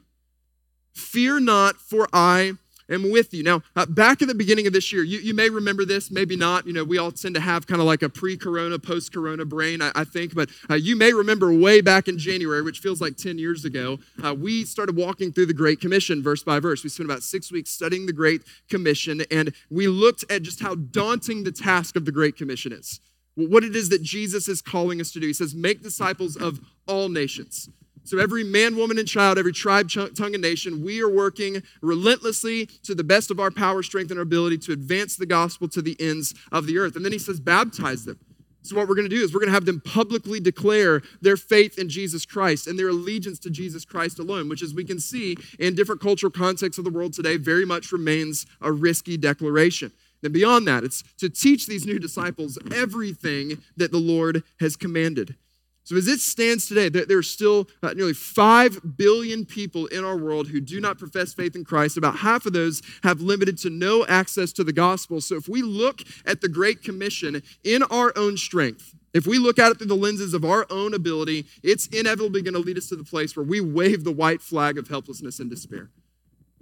Fear 0.94 1.40
not, 1.40 1.76
for 1.76 2.08
I 2.14 2.54
am 2.88 3.10
with 3.10 3.34
you. 3.34 3.42
Now, 3.42 3.60
uh, 3.76 3.84
back 3.84 4.22
at 4.22 4.28
the 4.28 4.34
beginning 4.34 4.66
of 4.66 4.72
this 4.72 4.90
year, 4.90 5.02
you, 5.02 5.18
you 5.18 5.34
may 5.34 5.50
remember 5.50 5.84
this, 5.84 6.10
maybe 6.10 6.34
not. 6.34 6.66
You 6.66 6.72
know, 6.72 6.82
we 6.82 6.96
all 6.96 7.12
tend 7.12 7.34
to 7.34 7.42
have 7.42 7.66
kind 7.66 7.82
of 7.82 7.86
like 7.86 8.00
a 8.00 8.08
pre 8.08 8.38
corona, 8.38 8.78
post 8.78 9.12
corona 9.12 9.44
brain, 9.44 9.82
I, 9.82 9.92
I, 9.94 10.04
think. 10.04 10.34
But 10.34 10.48
uh, 10.70 10.76
you 10.76 10.96
may 10.96 11.12
remember 11.12 11.52
way 11.52 11.82
back 11.82 12.08
in 12.08 12.16
January, 12.16 12.62
which 12.62 12.78
feels 12.78 13.02
like 13.02 13.18
10 13.18 13.36
years 13.36 13.66
ago, 13.66 13.98
uh, 14.24 14.34
we 14.34 14.64
started 14.64 14.96
walking 14.96 15.30
through 15.30 15.46
the 15.46 15.52
Great 15.52 15.78
Commission 15.78 16.22
verse 16.22 16.42
by 16.42 16.58
verse. 16.58 16.82
We 16.82 16.88
spent 16.88 17.06
about 17.10 17.22
six 17.22 17.52
weeks 17.52 17.68
studying 17.68 18.06
the 18.06 18.14
Great 18.14 18.44
Commission, 18.70 19.24
and 19.30 19.52
we 19.68 19.88
looked 19.88 20.24
at 20.30 20.40
just 20.40 20.62
how 20.62 20.74
daunting 20.74 21.44
the 21.44 21.52
task 21.52 21.96
of 21.96 22.06
the 22.06 22.12
Great 22.12 22.34
Commission 22.34 22.72
is 22.72 22.98
what 23.34 23.64
it 23.64 23.74
is 23.74 23.88
that 23.88 24.02
Jesus 24.02 24.48
is 24.48 24.60
calling 24.60 25.00
us 25.00 25.10
to 25.12 25.20
do. 25.20 25.26
He 25.26 25.32
says, 25.32 25.54
Make 25.54 25.82
disciples 25.82 26.36
of 26.36 26.60
all 26.86 27.08
nations. 27.08 27.68
So, 28.04 28.18
every 28.18 28.42
man, 28.42 28.76
woman, 28.76 28.98
and 28.98 29.06
child, 29.06 29.38
every 29.38 29.52
tribe, 29.52 29.88
tongue, 29.88 30.34
and 30.34 30.40
nation, 30.42 30.84
we 30.84 31.00
are 31.00 31.08
working 31.08 31.62
relentlessly 31.80 32.66
to 32.82 32.94
the 32.94 33.04
best 33.04 33.30
of 33.30 33.38
our 33.38 33.50
power, 33.50 33.82
strength, 33.82 34.10
and 34.10 34.18
our 34.18 34.24
ability 34.24 34.58
to 34.58 34.72
advance 34.72 35.16
the 35.16 35.26
gospel 35.26 35.68
to 35.68 35.80
the 35.80 35.96
ends 36.00 36.34
of 36.50 36.66
the 36.66 36.78
earth. 36.78 36.96
And 36.96 37.04
then 37.04 37.12
he 37.12 37.18
says, 37.18 37.38
baptize 37.38 38.04
them. 38.04 38.18
So, 38.62 38.76
what 38.76 38.88
we're 38.88 38.96
going 38.96 39.08
to 39.08 39.14
do 39.14 39.22
is 39.22 39.32
we're 39.32 39.40
going 39.40 39.50
to 39.50 39.54
have 39.54 39.66
them 39.66 39.80
publicly 39.80 40.40
declare 40.40 41.02
their 41.20 41.36
faith 41.36 41.78
in 41.78 41.88
Jesus 41.88 42.26
Christ 42.26 42.66
and 42.66 42.78
their 42.78 42.88
allegiance 42.88 43.38
to 43.40 43.50
Jesus 43.50 43.84
Christ 43.84 44.18
alone, 44.18 44.48
which, 44.48 44.62
as 44.62 44.74
we 44.74 44.84
can 44.84 44.98
see 44.98 45.36
in 45.58 45.74
different 45.74 46.00
cultural 46.00 46.30
contexts 46.30 46.78
of 46.78 46.84
the 46.84 46.90
world 46.90 47.12
today, 47.12 47.36
very 47.36 47.64
much 47.64 47.92
remains 47.92 48.46
a 48.60 48.70
risky 48.70 49.16
declaration. 49.16 49.92
And 50.22 50.32
beyond 50.32 50.68
that, 50.68 50.84
it's 50.84 51.02
to 51.18 51.28
teach 51.28 51.66
these 51.66 51.84
new 51.84 51.98
disciples 51.98 52.58
everything 52.74 53.62
that 53.76 53.90
the 53.90 53.98
Lord 53.98 54.42
has 54.60 54.76
commanded. 54.76 55.36
So, 55.84 55.96
as 55.96 56.06
it 56.06 56.20
stands 56.20 56.68
today, 56.68 56.88
there 56.88 57.18
are 57.18 57.24
still 57.24 57.68
uh, 57.82 57.92
nearly 57.92 58.12
5 58.14 58.96
billion 58.96 59.44
people 59.44 59.86
in 59.86 60.04
our 60.04 60.16
world 60.16 60.48
who 60.48 60.60
do 60.60 60.80
not 60.80 60.96
profess 60.96 61.34
faith 61.34 61.56
in 61.56 61.64
Christ. 61.64 61.96
About 61.96 62.18
half 62.18 62.46
of 62.46 62.52
those 62.52 62.82
have 63.02 63.20
limited 63.20 63.58
to 63.58 63.70
no 63.70 64.06
access 64.06 64.52
to 64.52 64.64
the 64.64 64.72
gospel. 64.72 65.20
So, 65.20 65.34
if 65.34 65.48
we 65.48 65.60
look 65.60 66.02
at 66.24 66.40
the 66.40 66.48
Great 66.48 66.84
Commission 66.84 67.42
in 67.64 67.82
our 67.84 68.12
own 68.14 68.36
strength, 68.36 68.94
if 69.12 69.26
we 69.26 69.38
look 69.38 69.58
at 69.58 69.72
it 69.72 69.78
through 69.78 69.88
the 69.88 69.96
lenses 69.96 70.34
of 70.34 70.44
our 70.44 70.66
own 70.70 70.94
ability, 70.94 71.46
it's 71.64 71.88
inevitably 71.88 72.42
going 72.42 72.54
to 72.54 72.60
lead 72.60 72.78
us 72.78 72.88
to 72.90 72.96
the 72.96 73.04
place 73.04 73.36
where 73.36 73.44
we 73.44 73.60
wave 73.60 74.04
the 74.04 74.12
white 74.12 74.40
flag 74.40 74.78
of 74.78 74.88
helplessness 74.88 75.40
and 75.40 75.50
despair. 75.50 75.90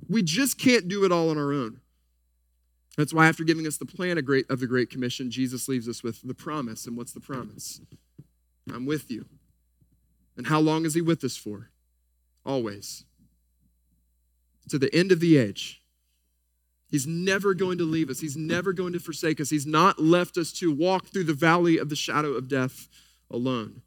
We 0.09 0.23
just 0.23 0.59
can't 0.59 0.89
do 0.89 1.05
it 1.05 1.13
all 1.13 1.29
on 1.29 1.37
our 1.37 1.53
own. 1.53 1.81
That's 3.01 3.15
why, 3.15 3.29
after 3.29 3.45
giving 3.45 3.67
us 3.67 3.79
the 3.79 3.87
plan 3.87 4.19
of 4.19 4.61
the 4.61 4.67
Great 4.67 4.91
Commission, 4.91 5.31
Jesus 5.31 5.69
leaves 5.69 5.89
us 5.89 6.03
with 6.03 6.21
the 6.23 6.35
promise. 6.35 6.87
And 6.87 6.99
what's 6.99 7.13
the 7.13 7.21
promise? 7.21 7.81
I'm 8.71 8.85
with 8.85 9.11
you. 9.11 9.25
And 10.37 10.49
how 10.49 10.61
long 10.61 10.85
is 10.85 10.93
he 10.93 11.01
with 11.01 11.25
us 11.25 11.35
for? 11.35 11.71
Always. 12.45 13.05
To 14.69 14.79
the 14.79 14.95
end 14.95 15.13
of 15.13 15.21
the 15.21 15.39
age. 15.39 15.81
He's 16.91 17.07
never 17.07 17.55
going 17.55 17.79
to 17.79 17.85
leave 17.85 18.11
us. 18.11 18.21
He's 18.21 18.37
never 18.37 18.75
going 18.75 18.93
to 18.93 19.01
forsake 19.01 19.41
us. 19.41 19.49
He's 19.49 19.67
not 19.67 19.99
left 19.99 20.37
us 20.37 20.53
to 20.55 20.71
walk 20.71 21.07
through 21.07 21.25
the 21.25 21.33
valley 21.33 21.79
of 21.79 21.89
the 21.89 21.97
shadow 21.97 22.33
of 22.33 22.49
death 22.49 22.87
alone. 23.31 23.81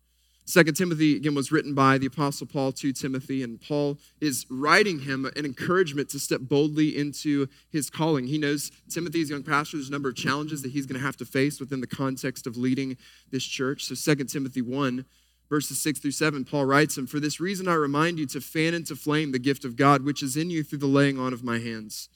Second 0.46 0.76
Timothy, 0.76 1.16
again, 1.16 1.36
was 1.36 1.54
written 1.54 1.74
by 1.74 1.98
the 1.98 2.06
Apostle 2.06 2.46
Paul 2.46 2.74
to 2.74 2.91
Timothy, 2.91 3.44
and 3.44 3.62
Paul 3.62 3.98
is 4.20 4.46
writing 4.50 5.00
him 5.00 5.26
an 5.38 5.46
encouragement 5.46 6.10
to 6.10 6.20
step 6.20 6.41
boldly 6.41 6.98
into 6.98 7.48
his 7.70 7.89
calling. 7.89 8.28
He 8.28 8.38
knows 8.38 8.70
Timothy, 8.89 9.20
young 9.20 9.44
pastor, 9.44 9.78
there's 9.78 9.88
a 9.88 9.91
number 9.91 10.10
of 10.10 10.16
challenges 10.16 10.62
that 10.62 10.74
he's 10.74 10.86
going 10.86 11.00
to 11.00 11.06
have 11.06 11.16
to 11.18 11.26
face 11.26 11.62
within 11.62 11.80
the 11.80 11.88
context 11.88 12.46
of 12.46 12.58
leading 12.58 12.98
this 13.32 13.46
church. 13.46 13.86
So 13.86 13.96
Second 13.96 14.28
Timothy 14.28 14.62
1, 14.62 15.06
verses 15.50 15.82
6 15.82 16.00
through 16.00 16.12
7, 16.12 16.44
Paul 16.44 16.66
writes 16.66 16.98
him, 16.98 17.08
For 17.08 17.22
this 17.22 17.39
reason 17.39 17.70
I 17.70 17.76
remind 17.76 18.20
you 18.20 18.26
to 18.28 18.41
fan 18.41 18.74
into 18.74 18.98
flame 18.98 19.32
the 19.32 19.39
gift 19.39 19.64
of 19.64 19.78
God, 19.78 20.04
which 20.04 20.22
is 20.22 20.36
in 20.36 20.50
you 20.50 20.62
through 20.64 20.80
the 20.80 20.88
laying 20.88 21.18
on 21.18 21.32
of 21.32 21.44
my 21.44 21.60
hands. 21.60 22.10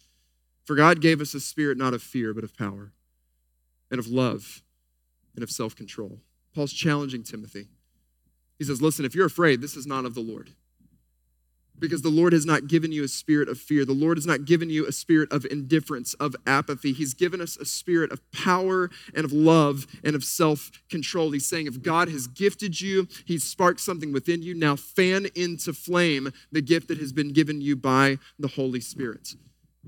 For 0.65 0.75
God 0.75 0.99
gave 0.99 1.21
us 1.21 1.33
a 1.33 1.39
spirit 1.39 1.77
not 1.77 1.93
of 1.93 2.03
fear, 2.03 2.33
but 2.33 2.43
of 2.43 2.57
power, 2.57 2.91
and 3.89 3.99
of 3.99 4.07
love, 4.07 4.63
and 5.33 5.43
of 5.43 5.49
self 5.49 5.77
control. 5.77 6.19
Paul's 6.53 6.73
challenging 6.73 7.23
Timothy. 7.23 7.67
He 8.57 8.65
says, 8.65 8.81
Listen, 8.81 9.05
if 9.05 9.15
you're 9.15 9.25
afraid, 9.25 9.61
this 9.61 9.75
is 9.75 9.85
not 9.87 10.05
of 10.05 10.15
the 10.15 10.21
Lord. 10.21 10.51
Because 11.79 12.01
the 12.01 12.09
Lord 12.09 12.33
has 12.33 12.43
not 12.43 12.67
given 12.67 12.91
you 12.91 13.03
a 13.03 13.07
spirit 13.07 13.47
of 13.47 13.59
fear. 13.59 13.85
The 13.85 13.93
Lord 13.93 14.17
has 14.17 14.25
not 14.25 14.45
given 14.45 14.67
you 14.71 14.87
a 14.87 14.91
spirit 14.91 15.31
of 15.31 15.45
indifference, 15.45 16.15
of 16.15 16.35
apathy. 16.47 16.91
He's 16.91 17.13
given 17.13 17.39
us 17.39 17.55
a 17.55 17.65
spirit 17.65 18.11
of 18.11 18.19
power 18.31 18.89
and 19.13 19.23
of 19.23 19.31
love 19.31 19.85
and 20.03 20.15
of 20.15 20.23
self 20.23 20.71
control. 20.89 21.29
He's 21.31 21.45
saying, 21.45 21.67
if 21.67 21.83
God 21.83 22.09
has 22.09 22.25
gifted 22.25 22.81
you, 22.81 23.07
He's 23.25 23.43
sparked 23.43 23.79
something 23.79 24.11
within 24.11 24.41
you, 24.41 24.55
now 24.55 24.75
fan 24.75 25.27
into 25.35 25.71
flame 25.71 26.31
the 26.51 26.61
gift 26.61 26.87
that 26.87 26.97
has 26.97 27.13
been 27.13 27.31
given 27.31 27.61
you 27.61 27.75
by 27.75 28.17
the 28.39 28.47
Holy 28.47 28.81
Spirit. 28.81 29.35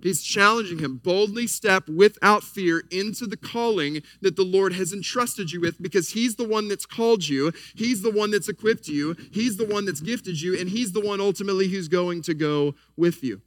He's 0.02 0.22
challenging 0.22 0.80
him. 0.80 0.97
Boldly 0.97 1.47
step 1.47 1.88
without 1.88 2.43
fear 2.43 2.84
into 2.91 3.26
the 3.26 3.38
calling 3.38 4.02
that 4.22 4.36
the 4.36 4.43
Lord 4.43 4.74
has 4.74 4.93
entrusted 4.93 5.52
you 5.52 5.62
with 5.62 5.82
because 5.82 6.10
He's 6.12 6.36
the 6.36 6.47
one 6.47 6.68
that's 6.68 6.86
called 6.86 7.28
you, 7.28 7.52
He's 7.76 8.02
the 8.02 8.12
one 8.12 8.32
that's 8.32 8.50
equipped 8.50 8.88
you, 8.88 9.16
He's 9.32 9.58
the 9.58 9.66
one 9.66 9.86
that's 9.86 10.02
gifted 10.02 10.41
you, 10.41 10.58
and 10.58 10.70
He's 10.70 10.91
the 10.91 11.02
one 11.02 11.22
ultimately 11.22 11.68
who's 11.68 11.88
going 11.88 12.22
to 12.24 12.34
go 12.34 12.76
with 12.95 13.24
you. 13.24 13.41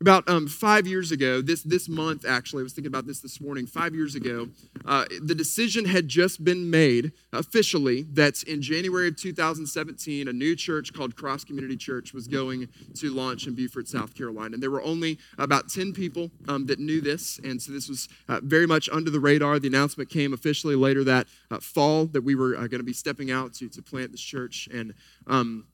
About 0.00 0.28
um, 0.28 0.48
five 0.48 0.88
years 0.88 1.12
ago, 1.12 1.40
this, 1.40 1.62
this 1.62 1.88
month 1.88 2.26
actually, 2.26 2.60
I 2.60 2.64
was 2.64 2.72
thinking 2.72 2.88
about 2.88 3.06
this 3.06 3.20
this 3.20 3.40
morning. 3.40 3.64
Five 3.64 3.94
years 3.94 4.16
ago, 4.16 4.48
uh, 4.84 5.04
the 5.22 5.36
decision 5.36 5.84
had 5.84 6.08
just 6.08 6.44
been 6.44 6.68
made 6.68 7.12
officially 7.32 8.02
that 8.12 8.42
in 8.42 8.60
January 8.60 9.08
of 9.08 9.16
2017, 9.16 10.26
a 10.26 10.32
new 10.32 10.56
church 10.56 10.92
called 10.92 11.14
Cross 11.14 11.44
Community 11.44 11.76
Church 11.76 12.12
was 12.12 12.26
going 12.26 12.68
to 12.96 13.10
launch 13.10 13.46
in 13.46 13.54
Beaufort, 13.54 13.86
South 13.86 14.14
Carolina. 14.16 14.54
And 14.54 14.62
there 14.62 14.70
were 14.70 14.82
only 14.82 15.16
about 15.38 15.68
10 15.68 15.92
people 15.92 16.30
um, 16.48 16.66
that 16.66 16.80
knew 16.80 17.00
this. 17.00 17.38
And 17.44 17.62
so 17.62 17.70
this 17.70 17.88
was 17.88 18.08
uh, 18.28 18.40
very 18.42 18.66
much 18.66 18.88
under 18.92 19.10
the 19.10 19.20
radar. 19.20 19.60
The 19.60 19.68
announcement 19.68 20.10
came 20.10 20.32
officially 20.32 20.74
later 20.74 21.04
that 21.04 21.28
uh, 21.52 21.60
fall 21.60 22.06
that 22.06 22.22
we 22.22 22.34
were 22.34 22.56
uh, 22.56 22.66
going 22.66 22.80
to 22.80 22.82
be 22.82 22.92
stepping 22.92 23.30
out 23.30 23.54
to, 23.54 23.68
to 23.68 23.80
plant 23.80 24.10
this 24.10 24.20
church. 24.20 24.68
And 24.72 24.92
um, 25.28 25.66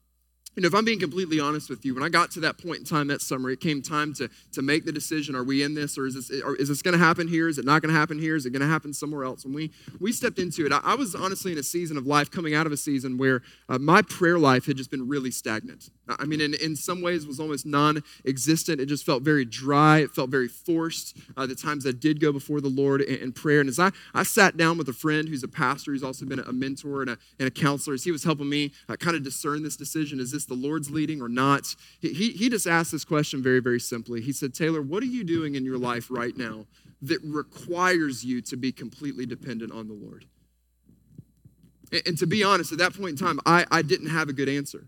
you 0.55 0.63
know, 0.63 0.67
if 0.67 0.75
I'm 0.75 0.83
being 0.83 0.99
completely 0.99 1.39
honest 1.39 1.69
with 1.69 1.85
you, 1.85 1.95
when 1.95 2.03
I 2.03 2.09
got 2.09 2.29
to 2.31 2.41
that 2.41 2.57
point 2.57 2.79
in 2.79 2.83
time 2.83 3.07
that 3.07 3.21
summer, 3.21 3.49
it 3.49 3.61
came 3.61 3.81
time 3.81 4.13
to, 4.15 4.29
to 4.51 4.61
make 4.61 4.83
the 4.83 4.91
decision 4.91 5.33
are 5.33 5.45
we 5.45 5.63
in 5.63 5.75
this 5.75 5.97
or 5.97 6.05
is 6.05 6.15
this, 6.15 6.41
or 6.41 6.55
is 6.57 6.67
this 6.67 6.81
going 6.81 6.91
to 6.91 7.03
happen 7.03 7.27
here? 7.29 7.47
Is 7.47 7.57
it 7.57 7.63
not 7.63 7.81
going 7.81 7.93
to 7.93 7.97
happen 7.97 8.19
here? 8.19 8.35
Is 8.35 8.45
it 8.45 8.49
going 8.49 8.61
to 8.61 8.67
happen 8.67 8.93
somewhere 8.93 9.23
else? 9.23 9.45
When 9.45 9.53
we, 9.53 9.71
we 10.01 10.11
stepped 10.11 10.39
into 10.39 10.65
it, 10.65 10.73
I, 10.73 10.81
I, 10.83 10.95
was 10.95 11.15
honestly 11.15 11.53
in 11.53 11.57
a 11.57 11.63
season 11.63 11.95
of 11.95 12.05
life 12.05 12.29
coming 12.29 12.53
out 12.53 12.65
of 12.65 12.73
a 12.73 12.77
season 12.77 13.17
where 13.17 13.41
uh, 13.69 13.77
my 13.77 14.01
prayer 14.01 14.37
life 14.37 14.65
had 14.65 14.75
just 14.75 14.91
been 14.91 15.07
really 15.07 15.31
stagnant. 15.31 15.89
I 16.19 16.25
mean, 16.25 16.41
in, 16.41 16.53
in 16.55 16.75
some 16.75 17.01
ways, 17.01 17.25
was 17.25 17.39
almost 17.39 17.65
non 17.65 18.03
existent. 18.25 18.81
It 18.81 18.87
just 18.87 19.05
felt 19.05 19.23
very 19.23 19.45
dry. 19.45 19.99
It 19.99 20.11
felt 20.11 20.29
very 20.29 20.49
forced. 20.49 21.17
Uh, 21.37 21.45
the 21.45 21.55
times 21.55 21.87
I 21.87 21.91
did 21.91 22.19
go 22.19 22.33
before 22.33 22.59
the 22.59 22.67
Lord 22.67 23.01
in, 23.01 23.15
in, 23.21 23.31
prayer. 23.31 23.61
And 23.61 23.69
as 23.69 23.79
I, 23.79 23.91
I 24.13 24.23
sat 24.23 24.57
down 24.57 24.77
with 24.77 24.89
a 24.89 24.93
friend 24.93 25.29
who's 25.29 25.43
a 25.43 25.47
pastor, 25.47 25.91
who's 25.91 26.03
also 26.03 26.25
been 26.25 26.39
a 26.39 26.51
mentor 26.51 27.01
and 27.01 27.11
a, 27.11 27.17
and 27.39 27.47
a 27.47 27.51
counselor, 27.51 27.93
as 27.93 28.03
he 28.03 28.11
was 28.11 28.23
helping 28.23 28.49
me 28.49 28.71
uh, 28.89 28.97
kind 28.97 29.15
of 29.15 29.23
discern 29.23 29.63
this 29.63 29.77
decision 29.77 30.19
is 30.19 30.31
this 30.31 30.40
the 30.45 30.53
Lord's 30.53 30.89
leading 30.89 31.21
or 31.21 31.29
not? 31.29 31.75
He, 31.99 32.31
he 32.31 32.49
just 32.49 32.67
asked 32.67 32.91
this 32.91 33.05
question 33.05 33.41
very, 33.41 33.59
very 33.59 33.79
simply. 33.79 34.21
He 34.21 34.31
said, 34.31 34.53
Taylor, 34.53 34.81
what 34.81 35.03
are 35.03 35.07
you 35.07 35.23
doing 35.23 35.55
in 35.55 35.65
your 35.65 35.77
life 35.77 36.07
right 36.09 36.35
now 36.35 36.65
that 37.01 37.19
requires 37.23 38.23
you 38.23 38.41
to 38.41 38.57
be 38.57 38.71
completely 38.71 39.25
dependent 39.25 39.71
on 39.71 39.87
the 39.87 39.93
Lord? 39.93 40.25
And, 41.91 42.01
and 42.05 42.17
to 42.17 42.27
be 42.27 42.43
honest, 42.43 42.71
at 42.71 42.77
that 42.79 42.93
point 42.93 43.11
in 43.11 43.17
time, 43.17 43.39
I, 43.45 43.65
I 43.71 43.81
didn't 43.81 44.09
have 44.09 44.29
a 44.29 44.33
good 44.33 44.49
answer. 44.49 44.87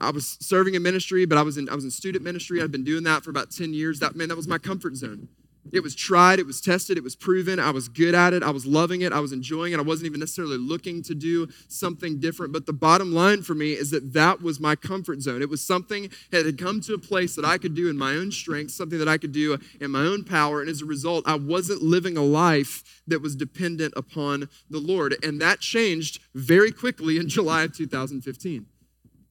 I 0.00 0.10
was 0.10 0.38
serving 0.40 0.74
in 0.74 0.82
ministry, 0.82 1.26
but 1.26 1.38
I 1.38 1.42
was 1.42 1.58
in 1.58 1.68
I 1.68 1.74
was 1.74 1.84
in 1.84 1.90
student 1.90 2.22
ministry. 2.22 2.62
I'd 2.62 2.70
been 2.70 2.84
doing 2.84 3.02
that 3.04 3.24
for 3.24 3.30
about 3.30 3.50
10 3.50 3.74
years. 3.74 3.98
That 3.98 4.14
man, 4.14 4.28
that 4.28 4.36
was 4.36 4.46
my 4.46 4.58
comfort 4.58 4.94
zone. 4.94 5.28
It 5.72 5.82
was 5.82 5.94
tried, 5.94 6.38
it 6.38 6.46
was 6.46 6.60
tested, 6.60 6.96
it 6.96 7.04
was 7.04 7.14
proven. 7.14 7.60
I 7.60 7.70
was 7.70 7.88
good 7.88 8.14
at 8.14 8.32
it, 8.32 8.42
I 8.42 8.50
was 8.50 8.64
loving 8.64 9.02
it, 9.02 9.12
I 9.12 9.20
was 9.20 9.32
enjoying 9.32 9.72
it. 9.72 9.78
I 9.78 9.82
wasn't 9.82 10.06
even 10.06 10.20
necessarily 10.20 10.56
looking 10.56 11.02
to 11.02 11.14
do 11.14 11.48
something 11.68 12.18
different. 12.18 12.52
But 12.52 12.66
the 12.66 12.72
bottom 12.72 13.12
line 13.12 13.42
for 13.42 13.54
me 13.54 13.72
is 13.72 13.90
that 13.90 14.12
that 14.14 14.42
was 14.42 14.60
my 14.60 14.76
comfort 14.76 15.20
zone. 15.20 15.42
It 15.42 15.50
was 15.50 15.62
something 15.62 16.10
that 16.30 16.46
had 16.46 16.58
come 16.58 16.80
to 16.82 16.94
a 16.94 16.98
place 16.98 17.34
that 17.36 17.44
I 17.44 17.58
could 17.58 17.74
do 17.74 17.88
in 17.88 17.98
my 17.98 18.14
own 18.14 18.32
strength, 18.32 18.72
something 18.72 18.98
that 18.98 19.08
I 19.08 19.18
could 19.18 19.32
do 19.32 19.58
in 19.80 19.90
my 19.90 20.00
own 20.00 20.24
power. 20.24 20.60
And 20.60 20.70
as 20.70 20.82
a 20.82 20.86
result, 20.86 21.24
I 21.26 21.34
wasn't 21.34 21.82
living 21.82 22.16
a 22.16 22.24
life 22.24 23.02
that 23.06 23.20
was 23.20 23.36
dependent 23.36 23.94
upon 23.96 24.48
the 24.70 24.78
Lord. 24.78 25.16
And 25.22 25.40
that 25.40 25.60
changed 25.60 26.20
very 26.34 26.72
quickly 26.72 27.18
in 27.18 27.28
July 27.28 27.64
of 27.64 27.76
2015 27.76 28.66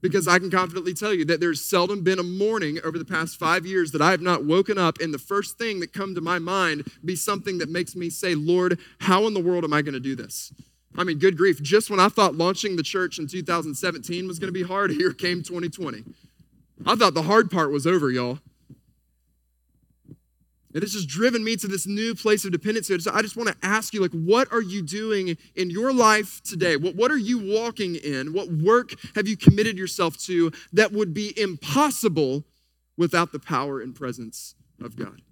because 0.01 0.27
I 0.27 0.39
can 0.39 0.51
confidently 0.51 0.93
tell 0.93 1.13
you 1.13 1.25
that 1.25 1.39
there's 1.39 1.61
seldom 1.61 2.03
been 2.03 2.19
a 2.19 2.23
morning 2.23 2.79
over 2.83 2.97
the 2.97 3.05
past 3.05 3.37
five 3.37 3.65
years 3.65 3.91
that 3.91 4.01
I 4.01 4.11
have 4.11 4.21
not 4.21 4.45
woken 4.45 4.77
up 4.77 4.99
and 4.99 5.13
the 5.13 5.19
first 5.19 5.57
thing 5.57 5.79
that 5.79 5.93
come 5.93 6.15
to 6.15 6.21
my 6.21 6.39
mind 6.39 6.89
be 7.03 7.15
something 7.15 7.57
that 7.57 7.69
makes 7.69 7.95
me 7.95 8.09
say, 8.09 8.35
Lord, 8.35 8.79
how 8.99 9.25
in 9.27 9.33
the 9.33 9.39
world 9.39 9.63
am 9.63 9.73
I 9.73 9.81
going 9.81 9.93
to 9.93 9.99
do 9.99 10.15
this? 10.15 10.53
I 10.95 11.03
mean, 11.03 11.19
good 11.19 11.37
grief. 11.37 11.61
Just 11.61 11.89
when 11.89 11.99
I 11.99 12.09
thought 12.09 12.35
launching 12.35 12.75
the 12.75 12.83
church 12.83 13.19
in 13.19 13.27
2017 13.27 14.27
was 14.27 14.39
going 14.39 14.47
to 14.47 14.59
be 14.59 14.63
hard, 14.63 14.91
here 14.91 15.13
came 15.13 15.43
2020. 15.43 16.03
I 16.85 16.95
thought 16.95 17.13
the 17.13 17.23
hard 17.23 17.49
part 17.49 17.71
was 17.71 17.87
over, 17.87 18.09
y'all. 18.09 18.39
And 20.77 20.83
this 20.83 20.93
has 20.93 21.07
driven 21.07 21.43
me 21.43 21.55
to 21.55 21.67
this 21.67 21.87
new 21.87 22.13
place 22.13 22.45
of 22.45 22.51
dependency. 22.51 22.99
So 22.99 23.09
I 23.11 23.23
just 23.23 23.35
want 23.35 23.49
to 23.49 23.55
ask 23.63 23.95
you, 23.95 23.99
like, 23.99 24.11
what 24.11 24.47
are 24.53 24.61
you 24.61 24.83
doing 24.83 25.35
in 25.55 25.71
your 25.71 25.91
life 25.91 26.39
today? 26.43 26.75
What, 26.75 26.95
what 26.95 27.09
are 27.09 27.17
you 27.17 27.39
walking 27.39 27.95
in? 27.95 28.31
What 28.31 28.51
work 28.51 28.91
have 29.15 29.27
you 29.27 29.35
committed 29.35 29.75
yourself 29.75 30.19
to 30.25 30.51
that 30.73 30.91
would 30.91 31.15
be 31.15 31.33
impossible 31.35 32.43
without 32.95 33.31
the 33.31 33.39
power 33.39 33.81
and 33.81 33.95
presence 33.95 34.53
of 34.79 34.95
God? 34.95 35.23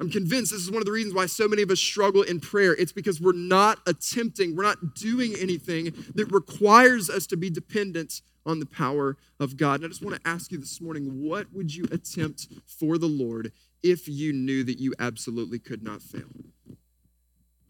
I'm 0.00 0.10
convinced 0.10 0.50
this 0.50 0.62
is 0.62 0.70
one 0.72 0.82
of 0.82 0.86
the 0.86 0.90
reasons 0.90 1.14
why 1.14 1.26
so 1.26 1.46
many 1.46 1.62
of 1.62 1.70
us 1.70 1.78
struggle 1.78 2.22
in 2.22 2.40
prayer. 2.40 2.74
It's 2.74 2.90
because 2.90 3.20
we're 3.20 3.34
not 3.34 3.78
attempting, 3.86 4.56
we're 4.56 4.64
not 4.64 4.96
doing 4.96 5.36
anything 5.38 5.94
that 6.16 6.32
requires 6.32 7.08
us 7.08 7.28
to 7.28 7.36
be 7.36 7.50
dependent 7.50 8.20
on 8.44 8.58
the 8.58 8.66
power 8.66 9.16
of 9.38 9.56
God. 9.56 9.76
And 9.76 9.84
I 9.84 9.88
just 9.90 10.02
want 10.02 10.20
to 10.20 10.28
ask 10.28 10.50
you 10.50 10.58
this 10.58 10.80
morning 10.80 11.22
what 11.22 11.52
would 11.52 11.72
you 11.72 11.84
attempt 11.92 12.48
for 12.66 12.98
the 12.98 13.06
Lord 13.06 13.52
if 13.84 14.08
you 14.08 14.32
knew 14.32 14.64
that 14.64 14.80
you 14.80 14.94
absolutely 14.98 15.60
could 15.60 15.84
not 15.84 16.02
fail? 16.02 16.30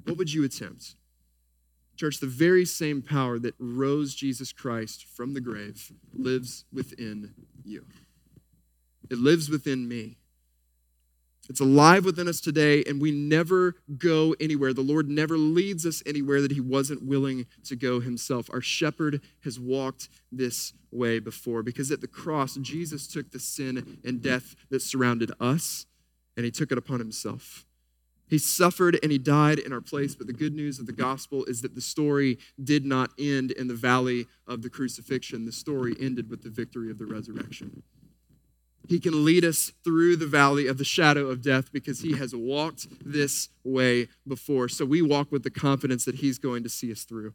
What 0.04 0.16
would 0.16 0.32
you 0.32 0.44
attempt? 0.44 0.94
Church, 1.96 2.20
the 2.20 2.26
very 2.26 2.64
same 2.64 3.02
power 3.02 3.38
that 3.38 3.54
rose 3.58 4.14
Jesus 4.14 4.52
Christ 4.52 5.04
from 5.04 5.34
the 5.34 5.40
grave 5.40 5.92
lives 6.12 6.64
within 6.72 7.34
you. 7.64 7.84
It 9.10 9.18
lives 9.18 9.50
within 9.50 9.86
me. 9.86 10.16
It's 11.48 11.60
alive 11.60 12.04
within 12.04 12.26
us 12.26 12.40
today, 12.40 12.82
and 12.86 13.02
we 13.02 13.10
never 13.10 13.76
go 13.98 14.34
anywhere. 14.40 14.72
The 14.72 14.80
Lord 14.80 15.10
never 15.10 15.36
leads 15.36 15.84
us 15.84 16.02
anywhere 16.06 16.40
that 16.40 16.52
He 16.52 16.60
wasn't 16.60 17.04
willing 17.04 17.46
to 17.64 17.76
go 17.76 18.00
Himself. 18.00 18.48
Our 18.50 18.62
shepherd 18.62 19.20
has 19.42 19.60
walked 19.60 20.08
this 20.32 20.72
way 20.90 21.18
before 21.18 21.62
because 21.62 21.90
at 21.90 22.00
the 22.00 22.08
cross, 22.08 22.54
Jesus 22.56 23.06
took 23.06 23.30
the 23.30 23.38
sin 23.38 23.98
and 24.04 24.22
death 24.22 24.56
that 24.70 24.80
surrounded 24.80 25.32
us, 25.38 25.84
and 26.36 26.44
He 26.44 26.50
took 26.50 26.72
it 26.72 26.78
upon 26.78 26.98
Himself. 26.98 27.66
He 28.26 28.38
suffered 28.38 28.98
and 29.02 29.12
he 29.12 29.18
died 29.18 29.58
in 29.58 29.72
our 29.72 29.80
place, 29.80 30.14
but 30.14 30.26
the 30.26 30.32
good 30.32 30.54
news 30.54 30.78
of 30.78 30.86
the 30.86 30.92
gospel 30.92 31.44
is 31.44 31.60
that 31.62 31.74
the 31.74 31.80
story 31.80 32.38
did 32.62 32.84
not 32.84 33.10
end 33.18 33.50
in 33.50 33.68
the 33.68 33.74
valley 33.74 34.26
of 34.46 34.62
the 34.62 34.70
crucifixion. 34.70 35.44
The 35.44 35.52
story 35.52 35.94
ended 36.00 36.30
with 36.30 36.42
the 36.42 36.50
victory 36.50 36.90
of 36.90 36.98
the 36.98 37.06
resurrection. 37.06 37.82
He 38.88 39.00
can 39.00 39.24
lead 39.24 39.44
us 39.44 39.72
through 39.82 40.16
the 40.16 40.26
valley 40.26 40.66
of 40.66 40.78
the 40.78 40.84
shadow 40.84 41.28
of 41.28 41.42
death 41.42 41.72
because 41.72 42.00
he 42.00 42.16
has 42.16 42.34
walked 42.34 42.86
this 43.04 43.48
way 43.62 44.08
before. 44.26 44.68
So 44.68 44.84
we 44.84 45.00
walk 45.00 45.32
with 45.32 45.42
the 45.42 45.50
confidence 45.50 46.04
that 46.04 46.16
he's 46.16 46.38
going 46.38 46.62
to 46.64 46.68
see 46.68 46.92
us 46.92 47.04
through. 47.04 47.34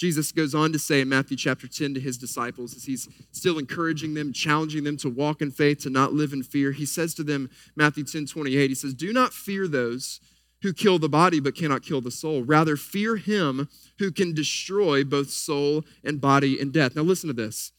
Jesus 0.00 0.32
goes 0.32 0.54
on 0.54 0.72
to 0.72 0.78
say 0.78 1.02
in 1.02 1.10
Matthew 1.10 1.36
chapter 1.36 1.68
10 1.68 1.92
to 1.92 2.00
his 2.00 2.16
disciples, 2.16 2.74
as 2.74 2.84
he's 2.84 3.06
still 3.32 3.58
encouraging 3.58 4.14
them, 4.14 4.32
challenging 4.32 4.82
them 4.82 4.96
to 4.96 5.10
walk 5.10 5.42
in 5.42 5.50
faith, 5.50 5.80
to 5.80 5.90
not 5.90 6.14
live 6.14 6.32
in 6.32 6.42
fear, 6.42 6.72
he 6.72 6.86
says 6.86 7.12
to 7.16 7.22
them, 7.22 7.50
Matthew 7.76 8.04
10 8.04 8.24
28, 8.24 8.70
he 8.70 8.74
says, 8.74 8.94
Do 8.94 9.12
not 9.12 9.34
fear 9.34 9.68
those 9.68 10.18
who 10.62 10.72
kill 10.72 10.98
the 10.98 11.10
body 11.10 11.38
but 11.38 11.54
cannot 11.54 11.82
kill 11.82 12.00
the 12.00 12.10
soul. 12.10 12.42
Rather, 12.42 12.78
fear 12.78 13.16
him 13.16 13.68
who 13.98 14.10
can 14.10 14.32
destroy 14.32 15.04
both 15.04 15.28
soul 15.28 15.84
and 16.02 16.18
body 16.18 16.58
in 16.58 16.70
death. 16.70 16.96
Now, 16.96 17.02
listen 17.02 17.28
to 17.28 17.34
this. 17.34 17.70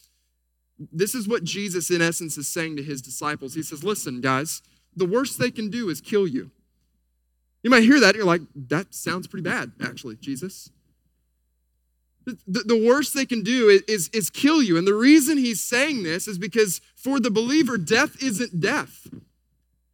This 0.78 1.16
is 1.16 1.28
what 1.28 1.44
Jesus, 1.44 1.90
in 1.90 2.04
essence, 2.04 2.38
is 2.38 2.48
saying 2.48 2.76
to 2.76 2.84
his 2.84 3.02
disciples. 3.02 3.56
He 3.56 3.64
says, 3.64 3.84
Listen, 3.84 4.22
guys, 4.22 4.62
the 4.96 5.08
worst 5.08 5.40
they 5.40 5.50
can 5.50 5.72
do 5.72 5.90
is 5.90 6.00
kill 6.00 6.28
you. 6.28 6.52
You 7.64 7.72
might 7.72 7.82
hear 7.82 8.00
that, 8.00 8.10
and 8.10 8.18
you're 8.18 8.26
like, 8.26 8.42
That 8.56 8.94
sounds 8.94 9.26
pretty 9.26 9.44
bad, 9.44 9.72
actually, 9.82 10.18
Jesus. 10.18 10.70
The, 12.26 12.64
the 12.66 12.86
worst 12.88 13.14
they 13.14 13.26
can 13.26 13.44
do 13.44 13.70
is, 13.70 13.82
is, 13.88 14.10
is 14.10 14.30
kill 14.30 14.62
you. 14.62 14.78
And 14.78 14.88
the 14.88 14.94
reason 14.94 15.38
he's 15.38 15.62
saying 15.62 16.04
this 16.04 16.28
is 16.28 16.38
because 16.38 16.82
for 16.96 17.20
the 17.20 17.32
believer, 17.32 17.78
death 17.78 18.22
isn't 18.22 18.60
death. 18.60 19.08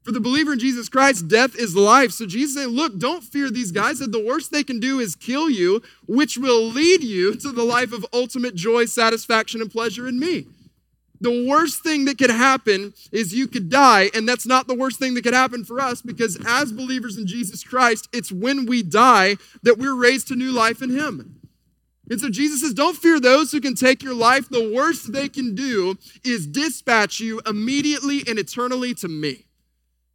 For 0.04 0.14
the 0.14 0.22
believer 0.22 0.54
in 0.54 0.60
Jesus 0.60 0.88
Christ, 0.88 1.28
death 1.28 1.54
is 1.56 1.76
life. 1.76 2.12
So 2.12 2.26
Jesus 2.26 2.56
said, 2.56 2.70
Look, 2.70 2.98
don't 2.98 3.26
fear 3.26 3.50
these 3.50 3.74
guys. 3.74 4.00
That 4.00 4.14
the 4.14 4.24
worst 4.24 4.52
they 4.52 4.64
can 4.64 4.80
do 4.80 5.00
is 5.00 5.16
kill 5.16 5.50
you, 5.50 5.82
which 6.08 6.38
will 6.38 6.66
lead 6.66 7.04
you 7.04 7.36
to 7.36 7.52
the 7.52 7.64
life 7.64 7.92
of 7.92 8.06
ultimate 8.14 8.56
joy, 8.56 8.86
satisfaction, 8.86 9.60
and 9.60 9.70
pleasure 9.70 10.08
in 10.08 10.18
me. 10.18 10.46
The 11.20 11.46
worst 11.46 11.84
thing 11.84 12.06
that 12.06 12.18
could 12.18 12.30
happen 12.30 12.94
is 13.12 13.34
you 13.34 13.48
could 13.48 13.70
die, 13.70 14.10
and 14.14 14.28
that's 14.28 14.46
not 14.46 14.68
the 14.68 14.76
worst 14.76 15.00
thing 15.00 15.14
that 15.16 15.24
could 15.24 15.34
happen 15.34 15.66
for 15.66 15.80
us 15.80 16.02
because 16.02 16.38
as 16.48 16.72
believers 16.72 17.18
in 17.18 17.26
Jesus 17.26 17.64
Christ, 17.64 18.08
it's 18.14 18.32
when 18.32 18.66
we 18.66 18.84
die 18.84 19.38
that 19.64 19.78
we're 19.78 19.96
raised 19.96 20.28
to 20.30 20.36
new 20.36 20.52
life 20.52 20.82
in 20.82 20.90
Him. 20.90 21.42
And 22.10 22.20
so 22.22 22.30
Jesus 22.30 22.62
says, 22.62 22.74
Don't 22.74 22.98
fear 22.98 23.20
those 23.20 23.52
who 23.52 23.60
can 23.60 23.76
take 23.76 24.02
your 24.02 24.14
life. 24.14 24.50
The 24.50 24.72
worst 24.74 25.12
they 25.12 25.30
can 25.30 25.56
do 25.56 25.98
is 26.24 26.48
dispatch 26.48 27.20
you 27.20 27.42
immediately 27.46 28.24
and 28.28 28.40
eternally 28.40 28.94
to 28.96 29.08
me. 29.08 29.46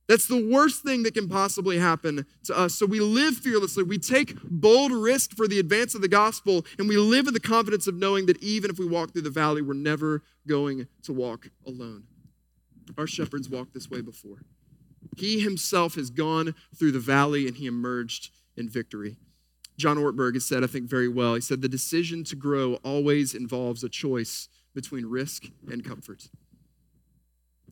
That's 0.08 0.26
the 0.26 0.50
worst 0.50 0.82
thing 0.82 1.04
that 1.04 1.14
can 1.14 1.28
possibly 1.28 1.78
happen 1.78 2.26
to 2.44 2.58
us. 2.58 2.74
So 2.74 2.86
we 2.86 3.00
live 3.00 3.36
fearlessly. 3.36 3.82
We 3.82 3.98
take 3.98 4.36
bold 4.42 4.92
risk 4.92 5.34
for 5.36 5.46
the 5.46 5.58
advance 5.58 5.94
of 5.94 6.02
the 6.02 6.08
gospel, 6.08 6.66
and 6.78 6.88
we 6.88 6.96
live 6.96 7.28
in 7.28 7.34
the 7.34 7.40
confidence 7.40 7.86
of 7.86 7.94
knowing 7.94 8.26
that 8.26 8.42
even 8.42 8.70
if 8.70 8.78
we 8.78 8.86
walk 8.86 9.12
through 9.12 9.22
the 9.22 9.30
valley, 9.30 9.62
we're 9.62 9.74
never 9.74 10.22
going 10.46 10.88
to 11.04 11.12
walk 11.12 11.48
alone. 11.66 12.04
Our 12.98 13.06
shepherds 13.06 13.48
walked 13.48 13.74
this 13.74 13.88
way 13.88 14.00
before. 14.00 14.42
He 15.16 15.40
himself 15.40 15.94
has 15.94 16.10
gone 16.10 16.54
through 16.76 16.92
the 16.92 16.98
valley 16.98 17.46
and 17.46 17.56
he 17.56 17.66
emerged 17.66 18.30
in 18.56 18.68
victory. 18.68 19.16
John 19.82 19.96
Ortberg 19.96 20.34
has 20.34 20.44
said, 20.44 20.62
I 20.62 20.68
think, 20.68 20.88
very 20.88 21.08
well. 21.08 21.34
He 21.34 21.40
said, 21.40 21.60
The 21.60 21.68
decision 21.68 22.22
to 22.24 22.36
grow 22.36 22.74
always 22.84 23.34
involves 23.34 23.82
a 23.82 23.88
choice 23.88 24.48
between 24.76 25.06
risk 25.06 25.46
and 25.68 25.84
comfort. 25.84 26.28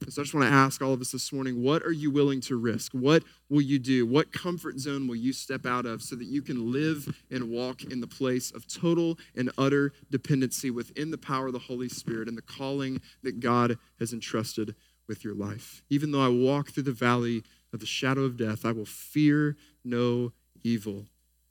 So 0.09 0.21
I 0.21 0.25
just 0.25 0.35
want 0.35 0.49
to 0.49 0.53
ask 0.53 0.83
all 0.83 0.93
of 0.93 1.01
us 1.01 1.13
this 1.13 1.33
morning 1.33 1.63
what 1.63 1.85
are 1.85 1.93
you 1.93 2.11
willing 2.11 2.41
to 2.43 2.57
risk? 2.57 2.91
What 2.93 3.23
will 3.49 3.61
you 3.61 3.79
do? 3.79 4.05
What 4.05 4.33
comfort 4.33 4.81
zone 4.81 5.07
will 5.07 5.15
you 5.15 5.33
step 5.33 5.65
out 5.65 5.87
of 5.87 6.03
so 6.03 6.17
that 6.17 6.25
you 6.25 6.43
can 6.43 6.73
live 6.73 7.23
and 7.31 7.49
walk 7.49 7.85
in 7.85 8.01
the 8.01 8.09
place 8.09 8.51
of 8.51 8.67
total 8.67 9.17
and 9.37 9.53
utter 9.57 9.93
dependency 10.11 10.73
within 10.73 11.13
the 11.13 11.19
power 11.19 11.47
of 11.47 11.53
the 11.53 11.61
Holy 11.61 11.89
Spirit 11.89 12.27
and 12.27 12.37
the 12.37 12.43
calling 12.43 13.01
that 13.23 13.39
God 13.39 13.79
has 14.01 14.13
entrusted 14.13 14.75
with 15.07 15.23
your 15.23 15.35
life? 15.35 15.85
Even 15.91 16.11
though 16.11 16.25
I 16.25 16.29
walk 16.29 16.71
through 16.71 16.85
the 16.85 16.93
valley 16.93 17.45
of 17.73 17.79
the 17.79 17.87
shadow 17.87 18.23
of 18.23 18.37
death, 18.37 18.65
I 18.65 18.73
will 18.73 18.87
fear 18.87 19.57
no 19.85 20.33
evil, 20.65 21.07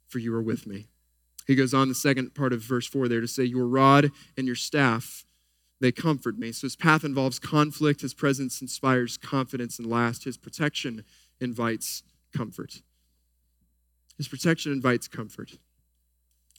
for 0.10 0.20
you 0.20 0.34
are 0.36 0.42
with 0.42 0.68
me. 0.68 0.88
He 1.48 1.56
goes 1.56 1.74
on 1.74 1.88
the 1.88 1.96
second 1.96 2.36
part 2.36 2.54
of 2.54 2.62
verse 2.62 2.86
4 2.86 3.08
there 3.08 3.22
to 3.22 3.28
say, 3.28 3.44
Your 3.44 3.66
rod 3.66 4.12
and 4.38 4.46
your 4.46 4.56
staff 4.56 5.26
they 5.80 5.92
comfort 5.92 6.38
me. 6.38 6.52
So 6.52 6.66
his 6.66 6.76
path 6.76 7.04
involves 7.04 7.40
conflict, 7.40 8.02
his 8.02 8.14
presence 8.14 8.62
inspires 8.62 9.18
confidence, 9.18 9.80
and 9.80 9.90
last, 9.90 10.26
his 10.26 10.38
protection 10.38 11.06
invites 11.40 12.04
comfort. 12.36 12.82
His 14.18 14.28
protection 14.28 14.74
invites 14.74 15.08
comfort. 15.08 15.52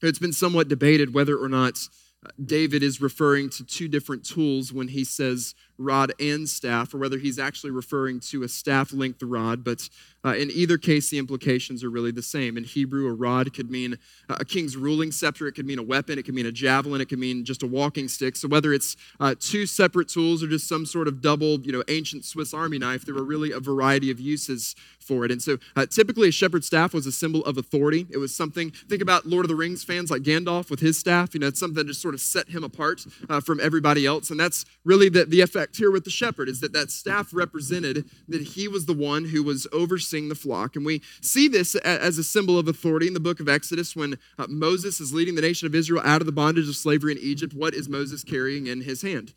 It's 0.02 0.18
been 0.18 0.32
somewhat 0.32 0.68
debated 0.68 1.12
whether 1.12 1.36
or 1.36 1.48
not 1.48 1.78
uh, 2.24 2.30
David 2.42 2.82
is 2.82 3.02
referring 3.02 3.50
to 3.50 3.64
two 3.64 3.88
different 3.88 4.24
tools 4.24 4.72
when 4.72 4.88
he 4.88 5.04
says 5.04 5.54
rod 5.80 6.12
and 6.20 6.48
staff, 6.48 6.94
or 6.94 6.98
whether 6.98 7.18
he's 7.18 7.38
actually 7.38 7.70
referring 7.70 8.20
to 8.20 8.42
a 8.42 8.48
staff 8.48 8.92
length 8.92 9.22
rod. 9.22 9.64
But 9.64 9.88
uh, 10.24 10.34
in 10.34 10.50
either 10.50 10.76
case, 10.76 11.08
the 11.08 11.18
implications 11.18 11.82
are 11.82 11.88
really 11.88 12.10
the 12.10 12.22
same. 12.22 12.58
In 12.58 12.64
Hebrew, 12.64 13.08
a 13.08 13.12
rod 13.12 13.52
could 13.54 13.70
mean 13.70 13.96
a 14.28 14.44
king's 14.44 14.76
ruling 14.76 15.10
scepter, 15.10 15.46
it 15.46 15.52
could 15.52 15.66
mean 15.66 15.78
a 15.78 15.82
weapon, 15.82 16.18
it 16.18 16.24
could 16.24 16.34
mean 16.34 16.46
a 16.46 16.52
javelin, 16.52 17.00
it 17.00 17.08
could 17.08 17.18
mean 17.18 17.44
just 17.44 17.62
a 17.62 17.66
walking 17.66 18.06
stick. 18.06 18.36
So 18.36 18.46
whether 18.46 18.72
it's 18.74 18.96
uh, 19.18 19.34
two 19.40 19.64
separate 19.64 20.08
tools 20.08 20.42
or 20.42 20.48
just 20.48 20.68
some 20.68 20.84
sort 20.84 21.08
of 21.08 21.22
double, 21.22 21.60
you 21.60 21.72
know, 21.72 21.82
ancient 21.88 22.24
Swiss 22.24 22.52
Army 22.52 22.78
knife, 22.78 23.06
there 23.06 23.14
were 23.14 23.24
really 23.24 23.50
a 23.50 23.60
variety 23.60 24.10
of 24.10 24.20
uses 24.20 24.76
for 24.98 25.24
it. 25.24 25.30
And 25.30 25.40
so 25.40 25.56
uh, 25.74 25.86
typically, 25.86 26.28
a 26.28 26.32
shepherd's 26.32 26.66
staff 26.66 26.92
was 26.92 27.06
a 27.06 27.12
symbol 27.12 27.42
of 27.46 27.56
authority. 27.56 28.06
It 28.10 28.18
was 28.18 28.34
something, 28.34 28.70
think 28.70 29.00
about 29.00 29.24
Lord 29.24 29.46
of 29.46 29.48
the 29.48 29.56
Rings 29.56 29.82
fans 29.82 30.10
like 30.10 30.22
Gandalf 30.22 30.70
with 30.70 30.80
his 30.80 30.98
staff. 30.98 31.32
You 31.32 31.40
know, 31.40 31.46
it's 31.46 31.58
something 31.58 31.76
that 31.76 31.86
just 31.86 32.02
sort 32.02 32.14
of 32.14 32.20
set 32.20 32.50
him 32.50 32.62
apart 32.62 33.06
uh, 33.28 33.40
from 33.40 33.58
everybody 33.60 34.04
else. 34.04 34.30
And 34.30 34.38
that's 34.38 34.66
really 34.84 35.08
the, 35.08 35.24
the 35.24 35.40
effect 35.40 35.69
effect 35.70 35.76
here 35.76 35.90
with 35.90 36.04
the 36.04 36.10
shepherd 36.10 36.48
is 36.48 36.60
that 36.60 36.72
that 36.72 36.90
staff 36.90 37.30
represented 37.32 38.04
that 38.28 38.42
he 38.42 38.68
was 38.68 38.86
the 38.86 38.92
one 38.92 39.26
who 39.26 39.42
was 39.42 39.66
overseeing 39.72 40.28
the 40.28 40.34
flock. 40.34 40.76
And 40.76 40.84
we 40.84 41.02
see 41.20 41.48
this 41.48 41.74
as 41.76 42.18
a 42.18 42.24
symbol 42.24 42.58
of 42.58 42.68
authority 42.68 43.06
in 43.06 43.14
the 43.14 43.20
book 43.20 43.40
of 43.40 43.48
Exodus 43.48 43.94
when 43.94 44.18
uh, 44.38 44.46
Moses 44.48 45.00
is 45.00 45.14
leading 45.14 45.34
the 45.34 45.42
nation 45.42 45.66
of 45.66 45.74
Israel 45.74 46.02
out 46.04 46.20
of 46.20 46.26
the 46.26 46.32
bondage 46.32 46.68
of 46.68 46.76
slavery 46.76 47.12
in 47.12 47.18
Egypt. 47.18 47.54
What 47.54 47.74
is 47.74 47.88
Moses 47.88 48.24
carrying 48.24 48.66
in 48.66 48.82
his 48.82 49.02
hand? 49.02 49.32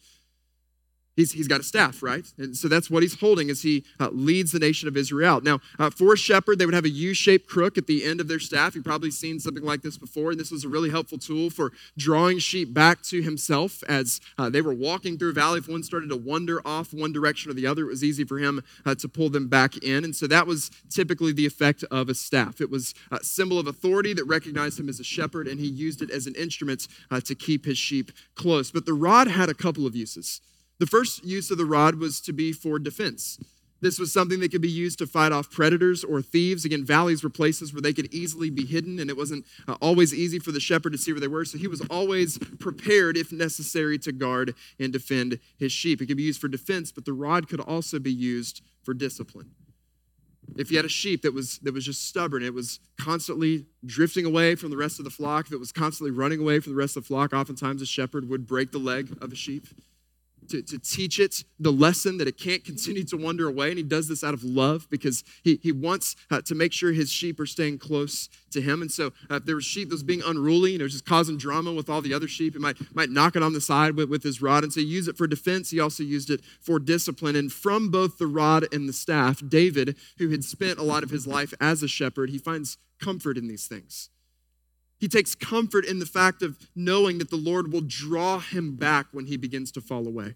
He's, 1.16 1.34
he's 1.34 1.48
got 1.48 1.60
a 1.60 1.64
staff, 1.64 2.02
right? 2.02 2.26
And 2.38 2.56
so 2.56 2.68
that's 2.68 2.90
what 2.90 3.04
he's 3.04 3.20
holding 3.20 3.50
as 3.50 3.62
he 3.62 3.84
uh, 4.00 4.10
leads 4.12 4.52
the 4.52 4.60
nation 4.60 4.88
of 4.88 4.98
Israel 4.98 5.34
out. 5.34 5.44
Now, 5.44 5.60
uh, 5.80 5.90
for 5.90 6.14
a 6.14 6.18
shepherd, 6.18 6.60
they 6.60 6.66
would 6.66 6.76
have 6.76 6.86
a 6.86 6.90
U 6.90 7.14
shaped 7.14 7.48
crook 7.48 7.78
at 7.78 7.88
the 7.88 8.04
end 8.04 8.20
of 8.20 8.28
their 8.28 8.40
staff. 8.40 8.76
You've 8.76 8.86
probably 8.86 9.12
seen 9.12 9.40
something 9.40 9.64
like 9.64 9.82
this 9.82 9.98
before, 9.98 10.32
and 10.32 10.40
this 10.40 10.52
was 10.52 10.64
a 10.64 10.70
really 10.70 10.90
helpful 10.90 11.18
tool 11.18 11.50
for 11.50 11.72
drawing 11.98 12.40
sheep 12.40 12.74
back 12.74 13.02
to 13.04 13.22
himself 13.22 13.84
as 13.88 14.20
uh, 14.38 14.50
they 14.50 14.62
were 14.62 14.74
walking 14.74 15.18
through 15.18 15.32
a 15.32 15.34
valley. 15.34 15.60
If 15.60 15.68
one 15.68 15.84
started 15.84 16.10
to 16.10 16.18
wander 16.18 16.62
off 16.66 16.94
one 16.94 17.12
direction 17.12 17.52
or 17.52 17.54
the 17.54 17.68
other, 17.68 17.84
it 17.84 17.90
was 17.90 18.04
easy 18.04 18.24
for 18.24 18.38
him 18.38 18.64
uh, 18.86 18.96
to 18.96 19.08
pull 19.08 19.30
them 19.30 19.48
back 19.48 19.78
in. 19.78 20.04
And 20.04 20.16
so 20.16 20.28
that 20.28 20.48
was 20.48 20.72
typically 20.90 21.32
the 21.32 21.46
effect 21.46 21.84
of 21.92 22.10
a 22.10 22.16
staff. 22.16 22.62
It 22.62 22.70
was 22.70 22.94
a 23.12 23.24
symbol 23.24 23.60
of 23.60 23.68
authority 23.68 24.14
that 24.14 24.26
recognized 24.26 24.80
him 24.80 24.90
as 24.90 25.00
a 25.00 25.04
shepherd, 25.04 25.48
and 25.48 25.60
he 25.60 25.68
used 25.68 26.02
it 26.02 26.12
as 26.12 26.28
an 26.28 26.36
instrument 26.36 26.88
uh, 27.12 27.22
to 27.22 27.36
keep 27.36 27.66
his 27.66 27.78
sheep 27.78 28.12
close. 28.36 28.72
But 28.72 28.86
the 28.86 28.94
rod 28.94 29.28
had 29.28 29.50
a 29.50 29.54
couple 29.54 29.86
of 29.86 29.96
uses. 29.96 30.42
The 30.80 30.88
first 30.88 31.24
use 31.24 31.52
of 31.52 31.58
the 31.58 31.66
rod 31.66 31.96
was 31.96 32.20
to 32.22 32.34
be 32.34 32.52
for 32.52 32.80
defense. 32.80 33.40
This 33.84 34.00
was 34.00 34.14
something 34.14 34.40
that 34.40 34.50
could 34.50 34.62
be 34.62 34.70
used 34.70 34.98
to 35.00 35.08
fight 35.08 35.34
off 35.34 35.52
predators 35.52 36.06
or 36.06 36.22
thieves. 36.22 36.64
Again, 36.64 36.86
valleys 36.86 37.22
were 37.22 37.30
places 37.30 37.74
where 37.74 37.82
they 37.82 37.92
could 37.92 38.14
easily 38.14 38.50
be 38.50 38.66
hidden, 38.66 38.98
and 38.98 39.10
it 39.10 39.18
wasn't 39.18 39.46
uh, 39.68 39.76
always 39.82 40.14
easy 40.14 40.40
for 40.40 40.54
the 40.54 40.62
shepherd 40.62 40.94
to 40.94 40.98
see 40.98 41.12
where 41.12 41.20
they 41.20 41.28
were. 41.28 41.44
So 41.44 41.58
he 41.58 41.68
was 41.68 41.82
always 41.90 42.38
prepared, 42.60 43.18
if 43.18 43.34
necessary, 43.34 44.00
to 44.00 44.14
guard 44.14 44.56
and 44.80 44.94
defend 44.94 45.38
his 45.58 45.74
sheep. 45.74 46.02
It 46.02 46.06
could 46.06 46.16
be 46.16 46.24
used 46.24 46.40
for 46.40 46.48
defense, 46.48 46.94
but 46.94 47.04
the 47.04 47.12
rod 47.12 47.50
could 47.50 47.60
also 47.60 48.00
be 48.00 48.12
used 48.12 48.62
for 48.84 48.94
discipline. 48.94 49.52
If 50.56 50.72
you 50.72 50.78
had 50.78 50.86
a 50.86 50.90
sheep 50.90 51.22
that 51.24 51.34
was 51.34 51.60
that 51.60 51.74
was 51.74 51.84
just 51.84 52.08
stubborn, 52.08 52.42
it 52.42 52.54
was 52.54 52.80
constantly 52.98 53.66
drifting 53.86 54.26
away 54.26 54.56
from 54.56 54.70
the 54.70 54.78
rest 54.78 54.98
of 54.98 55.04
the 55.04 55.12
flock, 55.12 55.48
if 55.48 55.52
it 55.52 55.60
was 55.60 55.74
constantly 55.74 56.12
running 56.12 56.40
away 56.40 56.62
from 56.62 56.72
the 56.72 56.78
rest 56.78 56.96
of 56.96 57.04
the 57.04 57.08
flock, 57.08 57.34
oftentimes 57.34 57.82
a 57.82 57.86
shepherd 57.86 58.30
would 58.30 58.48
break 58.48 58.72
the 58.72 58.78
leg 58.78 59.18
of 59.22 59.34
a 59.34 59.36
sheep. 59.36 59.68
To, 60.50 60.62
to 60.62 60.80
teach 60.80 61.20
it 61.20 61.44
the 61.60 61.72
lesson 61.72 62.18
that 62.18 62.28
it 62.28 62.38
can't 62.38 62.64
continue 62.64 63.04
to 63.06 63.18
wander 63.18 63.48
away. 63.48 63.70
And 63.70 63.78
he 63.78 63.84
does 63.84 64.08
this 64.08 64.24
out 64.24 64.34
of 64.34 64.44
love 64.44 64.88
because 64.90 65.24
he, 65.44 65.60
he 65.62 65.72
wants 65.72 66.16
uh, 66.32 66.42
to 66.42 66.56
make 66.56 66.74
sure 66.74 66.92
his 66.92 67.12
sheep 67.12 67.40
are 67.40 67.46
staying 67.46 67.80
close 67.80 68.30
to 68.52 68.62
him. 68.62 68.82
And 68.82 68.92
so 68.92 69.08
uh, 69.30 69.36
if 69.36 69.46
there 69.46 69.56
was 69.56 69.66
sheep 69.66 69.90
that 69.90 69.96
was 69.96 70.04
being 70.04 70.22
unruly, 70.26 70.74
you 70.74 70.78
know, 70.78 70.88
just 70.88 71.06
causing 71.06 71.38
drama 71.38 71.74
with 71.74 71.90
all 71.90 72.02
the 72.02 72.14
other 72.14 72.28
sheep, 72.28 72.54
he 72.54 72.60
might, 72.60 72.78
might 72.96 73.10
knock 73.10 73.36
it 73.36 73.44
on 73.44 73.54
the 73.54 73.62
side 73.62 73.96
with, 73.96 74.10
with 74.10 74.24
his 74.24 74.42
rod. 74.42 74.64
And 74.64 74.72
so 74.72 74.80
he 74.80 74.86
used 74.86 75.10
it 75.10 75.18
for 75.18 75.28
defense. 75.28 75.70
He 75.72 75.80
also 75.80 76.04
used 76.04 76.30
it 76.30 76.42
for 76.62 76.80
discipline. 76.80 77.36
And 77.36 77.52
from 77.52 77.90
both 77.90 78.18
the 78.18 78.28
rod 78.28 78.66
and 78.74 78.88
the 78.88 78.94
staff, 78.94 79.42
David, 79.48 79.96
who 80.18 80.30
had 80.30 80.44
spent 80.44 80.80
a 80.80 80.84
lot 80.84 81.04
of 81.04 81.10
his 81.10 81.28
life 81.28 81.54
as 81.60 81.84
a 81.84 81.88
shepherd, 81.88 82.30
he 82.30 82.38
finds 82.38 82.78
comfort 83.00 83.38
in 83.38 83.48
these 83.48 83.68
things. 83.68 84.10
He 85.04 85.10
takes 85.10 85.36
comfort 85.36 85.84
in 85.84 86.00
the 86.00 86.06
fact 86.06 86.42
of 86.42 86.58
knowing 86.78 87.18
that 87.18 87.30
the 87.30 87.36
Lord 87.36 87.74
will 87.74 87.84
draw 87.86 88.40
him 88.40 88.78
back 88.78 89.08
when 89.12 89.26
he 89.26 89.36
begins 89.36 89.70
to 89.74 89.82
fall 89.82 90.08
away, 90.08 90.36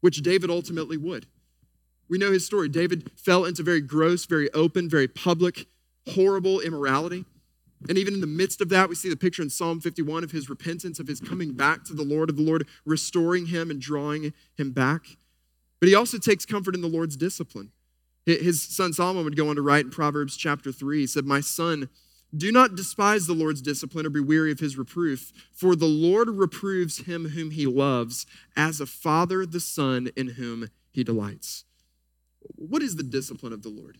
which 0.00 0.22
David 0.22 0.48
ultimately 0.48 0.96
would. 0.96 1.26
We 2.08 2.16
know 2.16 2.32
his 2.32 2.46
story. 2.46 2.70
David 2.70 3.10
fell 3.14 3.44
into 3.44 3.62
very 3.62 3.82
gross, 3.82 4.24
very 4.24 4.50
open, 4.54 4.88
very 4.88 5.06
public, 5.06 5.66
horrible 6.14 6.60
immorality. 6.60 7.26
And 7.90 7.98
even 7.98 8.14
in 8.14 8.22
the 8.22 8.26
midst 8.26 8.62
of 8.62 8.70
that, 8.70 8.88
we 8.88 8.94
see 8.94 9.10
the 9.10 9.18
picture 9.18 9.42
in 9.42 9.50
Psalm 9.50 9.82
51 9.82 10.24
of 10.24 10.30
his 10.30 10.48
repentance, 10.48 10.98
of 10.98 11.08
his 11.08 11.20
coming 11.20 11.52
back 11.52 11.84
to 11.84 11.92
the 11.92 12.02
Lord, 12.02 12.30
of 12.30 12.36
the 12.36 12.42
Lord 12.42 12.66
restoring 12.86 13.44
him 13.44 13.70
and 13.70 13.82
drawing 13.82 14.32
him 14.56 14.70
back. 14.70 15.02
But 15.78 15.90
he 15.90 15.94
also 15.94 16.16
takes 16.16 16.46
comfort 16.46 16.74
in 16.74 16.80
the 16.80 16.88
Lord's 16.88 17.18
discipline. 17.18 17.70
His 18.24 18.62
son 18.62 18.94
Solomon 18.94 19.24
would 19.24 19.36
go 19.36 19.50
on 19.50 19.56
to 19.56 19.62
write 19.62 19.84
in 19.84 19.90
Proverbs 19.90 20.38
chapter 20.38 20.72
3, 20.72 21.00
he 21.00 21.06
said, 21.06 21.26
My 21.26 21.40
son, 21.40 21.90
do 22.34 22.50
not 22.50 22.74
despise 22.74 23.26
the 23.26 23.34
Lord's 23.34 23.62
discipline 23.62 24.06
or 24.06 24.10
be 24.10 24.20
weary 24.20 24.52
of 24.52 24.60
his 24.60 24.76
reproof, 24.76 25.32
for 25.52 25.76
the 25.76 25.86
Lord 25.86 26.28
reproves 26.28 27.06
him 27.06 27.30
whom 27.30 27.50
he 27.50 27.66
loves, 27.66 28.26
as 28.56 28.80
a 28.80 28.86
father 28.86 29.46
the 29.46 29.60
son 29.60 30.10
in 30.16 30.28
whom 30.28 30.68
he 30.92 31.04
delights. 31.04 31.64
What 32.40 32.82
is 32.82 32.96
the 32.96 33.02
discipline 33.02 33.52
of 33.52 33.62
the 33.62 33.68
Lord? 33.68 33.98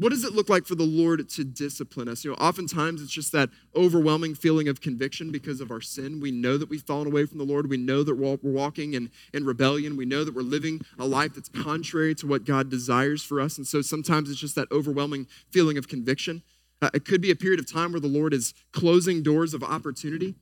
What 0.00 0.10
does 0.10 0.24
it 0.24 0.32
look 0.32 0.48
like 0.48 0.64
for 0.64 0.74
the 0.74 0.82
Lord 0.82 1.28
to 1.28 1.44
discipline 1.44 2.08
us? 2.08 2.24
You 2.24 2.30
know, 2.30 2.36
oftentimes 2.38 3.02
it's 3.02 3.12
just 3.12 3.32
that 3.32 3.50
overwhelming 3.76 4.34
feeling 4.34 4.66
of 4.66 4.80
conviction 4.80 5.30
because 5.30 5.60
of 5.60 5.70
our 5.70 5.82
sin. 5.82 6.20
We 6.20 6.30
know 6.30 6.56
that 6.56 6.70
we've 6.70 6.80
fallen 6.80 7.06
away 7.06 7.26
from 7.26 7.36
the 7.36 7.44
Lord. 7.44 7.68
We 7.68 7.76
know 7.76 8.02
that 8.04 8.14
we're 8.14 8.38
walking 8.42 8.94
in, 8.94 9.10
in 9.34 9.44
rebellion. 9.44 9.98
We 9.98 10.06
know 10.06 10.24
that 10.24 10.34
we're 10.34 10.40
living 10.40 10.80
a 10.98 11.04
life 11.04 11.34
that's 11.34 11.50
contrary 11.50 12.14
to 12.14 12.26
what 12.26 12.46
God 12.46 12.70
desires 12.70 13.22
for 13.22 13.42
us. 13.42 13.58
And 13.58 13.66
so 13.66 13.82
sometimes 13.82 14.30
it's 14.30 14.40
just 14.40 14.54
that 14.54 14.68
overwhelming 14.72 15.26
feeling 15.50 15.76
of 15.76 15.86
conviction. 15.86 16.42
Uh, 16.82 16.90
it 16.94 17.04
could 17.04 17.20
be 17.20 17.30
a 17.30 17.36
period 17.36 17.60
of 17.60 17.70
time 17.70 17.92
where 17.92 18.00
the 18.00 18.08
Lord 18.08 18.32
is 18.32 18.54
closing 18.72 19.22
doors 19.22 19.54
of 19.54 19.62
opportunity. 19.62 20.34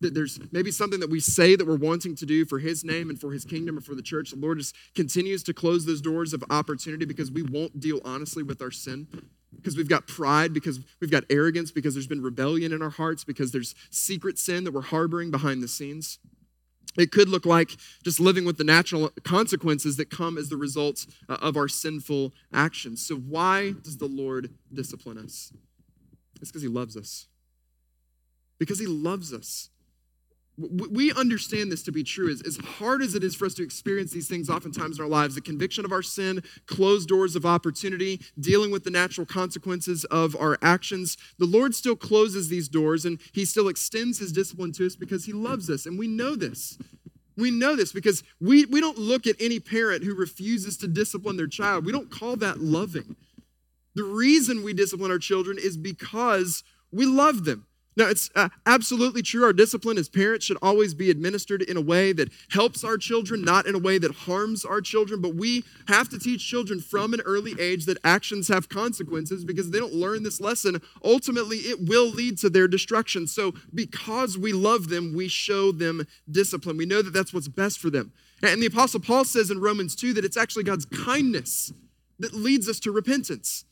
That 0.00 0.12
there's 0.12 0.38
maybe 0.52 0.70
something 0.70 1.00
that 1.00 1.08
we 1.08 1.20
say 1.20 1.56
that 1.56 1.66
we're 1.66 1.76
wanting 1.76 2.16
to 2.16 2.26
do 2.26 2.44
for 2.44 2.58
His 2.58 2.84
name 2.84 3.08
and 3.08 3.18
for 3.18 3.32
His 3.32 3.46
kingdom 3.46 3.76
and 3.76 3.84
for 3.84 3.94
the 3.94 4.02
church. 4.02 4.30
The 4.30 4.36
Lord 4.36 4.58
just 4.58 4.74
continues 4.94 5.42
to 5.44 5.54
close 5.54 5.86
those 5.86 6.02
doors 6.02 6.34
of 6.34 6.44
opportunity 6.50 7.06
because 7.06 7.30
we 7.30 7.42
won't 7.42 7.80
deal 7.80 8.00
honestly 8.04 8.42
with 8.42 8.60
our 8.60 8.70
sin. 8.70 9.06
Because 9.54 9.74
we've 9.74 9.88
got 9.88 10.06
pride, 10.06 10.52
because 10.52 10.80
we've 11.00 11.10
got 11.10 11.24
arrogance, 11.30 11.70
because 11.70 11.94
there's 11.94 12.06
been 12.06 12.22
rebellion 12.22 12.72
in 12.72 12.82
our 12.82 12.90
hearts, 12.90 13.24
because 13.24 13.52
there's 13.52 13.74
secret 13.90 14.38
sin 14.38 14.64
that 14.64 14.72
we're 14.72 14.82
harboring 14.82 15.30
behind 15.30 15.62
the 15.62 15.68
scenes. 15.68 16.18
It 16.98 17.10
could 17.10 17.28
look 17.28 17.46
like 17.46 17.70
just 18.04 18.20
living 18.20 18.44
with 18.44 18.58
the 18.58 18.64
natural 18.64 19.10
consequences 19.24 19.96
that 19.96 20.10
come 20.10 20.38
as 20.38 20.48
the 20.48 20.56
result 20.56 21.06
uh, 21.28 21.36
of 21.40 21.56
our 21.56 21.68
sinful 21.68 22.32
actions. 22.52 23.06
So, 23.06 23.16
why 23.16 23.72
does 23.82 23.98
the 23.98 24.06
Lord 24.06 24.50
discipline 24.72 25.18
us? 25.18 25.52
It's 26.40 26.50
because 26.50 26.62
he 26.62 26.68
loves 26.68 26.96
us. 26.96 27.26
Because 28.58 28.78
he 28.78 28.86
loves 28.86 29.32
us. 29.32 29.70
We 30.58 31.12
understand 31.12 31.70
this 31.70 31.82
to 31.82 31.92
be 31.92 32.02
true. 32.02 32.30
As, 32.30 32.56
hard 32.56 33.02
as 33.02 33.14
it 33.14 33.22
is 33.22 33.34
for 33.34 33.44
us 33.44 33.52
to 33.54 33.62
experience 33.62 34.10
these 34.10 34.26
things 34.26 34.48
oftentimes 34.48 34.98
in 34.98 35.04
our 35.04 35.10
lives, 35.10 35.34
the 35.34 35.42
conviction 35.42 35.84
of 35.84 35.92
our 35.92 36.02
sin, 36.02 36.42
closed 36.64 37.08
doors 37.08 37.36
of 37.36 37.44
opportunity, 37.44 38.22
dealing 38.40 38.70
with 38.70 38.82
the 38.82 38.90
natural 38.90 39.26
consequences 39.26 40.06
of 40.06 40.34
our 40.34 40.56
actions, 40.62 41.18
the 41.38 41.44
Lord 41.44 41.74
still 41.74 41.94
closes 41.94 42.48
these 42.48 42.68
doors 42.68 43.04
and 43.04 43.20
he 43.32 43.44
still 43.44 43.68
extends 43.68 44.18
his 44.18 44.32
discipline 44.32 44.72
to 44.72 44.86
us 44.86 44.96
because 44.96 45.26
he 45.26 45.32
loves 45.34 45.68
us. 45.68 45.84
And 45.84 45.98
we 45.98 46.08
know 46.08 46.34
this. 46.34 46.78
We 47.36 47.50
know 47.50 47.76
this 47.76 47.92
because 47.92 48.22
we, 48.40 48.64
we 48.64 48.80
don't 48.80 48.96
look 48.96 49.26
at 49.26 49.36
any 49.38 49.60
parent 49.60 50.04
who 50.04 50.14
refuses 50.14 50.78
to 50.78 50.88
discipline 50.88 51.36
their 51.36 51.46
child. 51.46 51.84
We 51.84 51.92
don't 51.92 52.10
call 52.10 52.36
that 52.36 52.60
loving. 52.60 53.16
The 53.96 54.04
reason 54.04 54.62
we 54.62 54.74
discipline 54.74 55.10
our 55.10 55.18
children 55.18 55.56
is 55.58 55.78
because 55.78 56.62
we 56.92 57.06
love 57.06 57.46
them. 57.46 57.66
Now, 57.96 58.08
it's 58.08 58.28
uh, 58.34 58.50
absolutely 58.66 59.22
true. 59.22 59.42
Our 59.42 59.54
discipline 59.54 59.96
as 59.96 60.10
parents 60.10 60.44
should 60.44 60.58
always 60.60 60.92
be 60.92 61.08
administered 61.08 61.62
in 61.62 61.78
a 61.78 61.80
way 61.80 62.12
that 62.12 62.28
helps 62.50 62.84
our 62.84 62.98
children, 62.98 63.40
not 63.40 63.64
in 63.64 63.74
a 63.74 63.78
way 63.78 63.96
that 63.96 64.12
harms 64.12 64.66
our 64.66 64.82
children. 64.82 65.22
But 65.22 65.34
we 65.34 65.64
have 65.88 66.10
to 66.10 66.18
teach 66.18 66.46
children 66.46 66.78
from 66.78 67.14
an 67.14 67.22
early 67.22 67.54
age 67.58 67.86
that 67.86 67.96
actions 68.04 68.48
have 68.48 68.68
consequences 68.68 69.46
because 69.46 69.70
they 69.70 69.78
don't 69.78 69.94
learn 69.94 70.24
this 70.24 70.42
lesson. 70.42 70.82
Ultimately, 71.02 71.56
it 71.60 71.88
will 71.88 72.10
lead 72.10 72.36
to 72.40 72.50
their 72.50 72.68
destruction. 72.68 73.26
So, 73.26 73.54
because 73.72 74.36
we 74.36 74.52
love 74.52 74.90
them, 74.90 75.14
we 75.14 75.28
show 75.28 75.72
them 75.72 76.06
discipline. 76.30 76.76
We 76.76 76.84
know 76.84 77.00
that 77.00 77.14
that's 77.14 77.32
what's 77.32 77.48
best 77.48 77.78
for 77.78 77.88
them. 77.88 78.12
And 78.42 78.60
the 78.60 78.66
Apostle 78.66 79.00
Paul 79.00 79.24
says 79.24 79.50
in 79.50 79.58
Romans 79.58 79.96
2 79.96 80.12
that 80.12 80.24
it's 80.26 80.36
actually 80.36 80.64
God's 80.64 80.84
kindness 80.84 81.72
that 82.18 82.34
leads 82.34 82.68
us 82.68 82.78
to 82.80 82.92
repentance. 82.92 83.64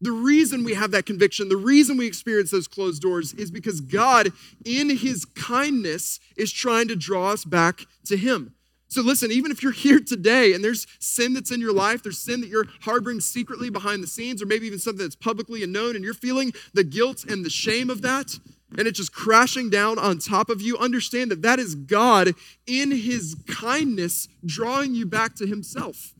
The 0.00 0.12
reason 0.12 0.64
we 0.64 0.74
have 0.74 0.92
that 0.92 1.04
conviction, 1.04 1.48
the 1.48 1.56
reason 1.56 1.98
we 1.98 2.06
experience 2.06 2.50
those 2.50 2.68
closed 2.68 3.02
doors 3.02 3.34
is 3.34 3.50
because 3.50 3.80
God, 3.80 4.32
in 4.64 4.96
His 4.96 5.24
kindness, 5.24 6.20
is 6.36 6.50
trying 6.50 6.88
to 6.88 6.96
draw 6.96 7.32
us 7.32 7.44
back 7.44 7.86
to 8.06 8.16
Him. 8.16 8.54
So 8.88 9.02
listen, 9.02 9.30
even 9.30 9.50
if 9.50 9.62
you're 9.62 9.72
here 9.86 10.00
today 10.00 10.52
and 10.52 10.64
there's 10.64 10.86
sin 10.98 11.34
that's 11.34 11.50
in 11.50 11.60
your 11.60 11.72
life, 11.72 12.02
there's 12.02 12.18
sin 12.18 12.40
that 12.40 12.48
you're 12.48 12.66
harboring 12.80 13.20
secretly 13.20 13.68
behind 13.68 14.02
the 14.02 14.06
scenes, 14.06 14.42
or 14.42 14.46
maybe 14.46 14.66
even 14.66 14.78
something 14.78 15.04
that's 15.04 15.16
publicly 15.16 15.62
unknown, 15.62 15.96
and 15.96 16.04
you're 16.04 16.14
feeling 16.14 16.52
the 16.72 16.84
guilt 16.84 17.24
and 17.24 17.44
the 17.44 17.50
shame 17.50 17.90
of 17.90 18.00
that, 18.02 18.38
and 18.78 18.88
it's 18.88 18.98
just 18.98 19.12
crashing 19.12 19.68
down 19.68 19.98
on 19.98 20.18
top 20.18 20.48
of 20.48 20.62
you, 20.62 20.78
understand 20.78 21.30
that 21.30 21.42
that 21.42 21.58
is 21.58 21.74
God 21.74 22.34
in 22.66 22.90
His 22.90 23.36
kindness 23.46 24.28
drawing 24.46 24.94
you 24.94 25.04
back 25.04 25.34
to 25.36 25.46
Himself 25.46 26.14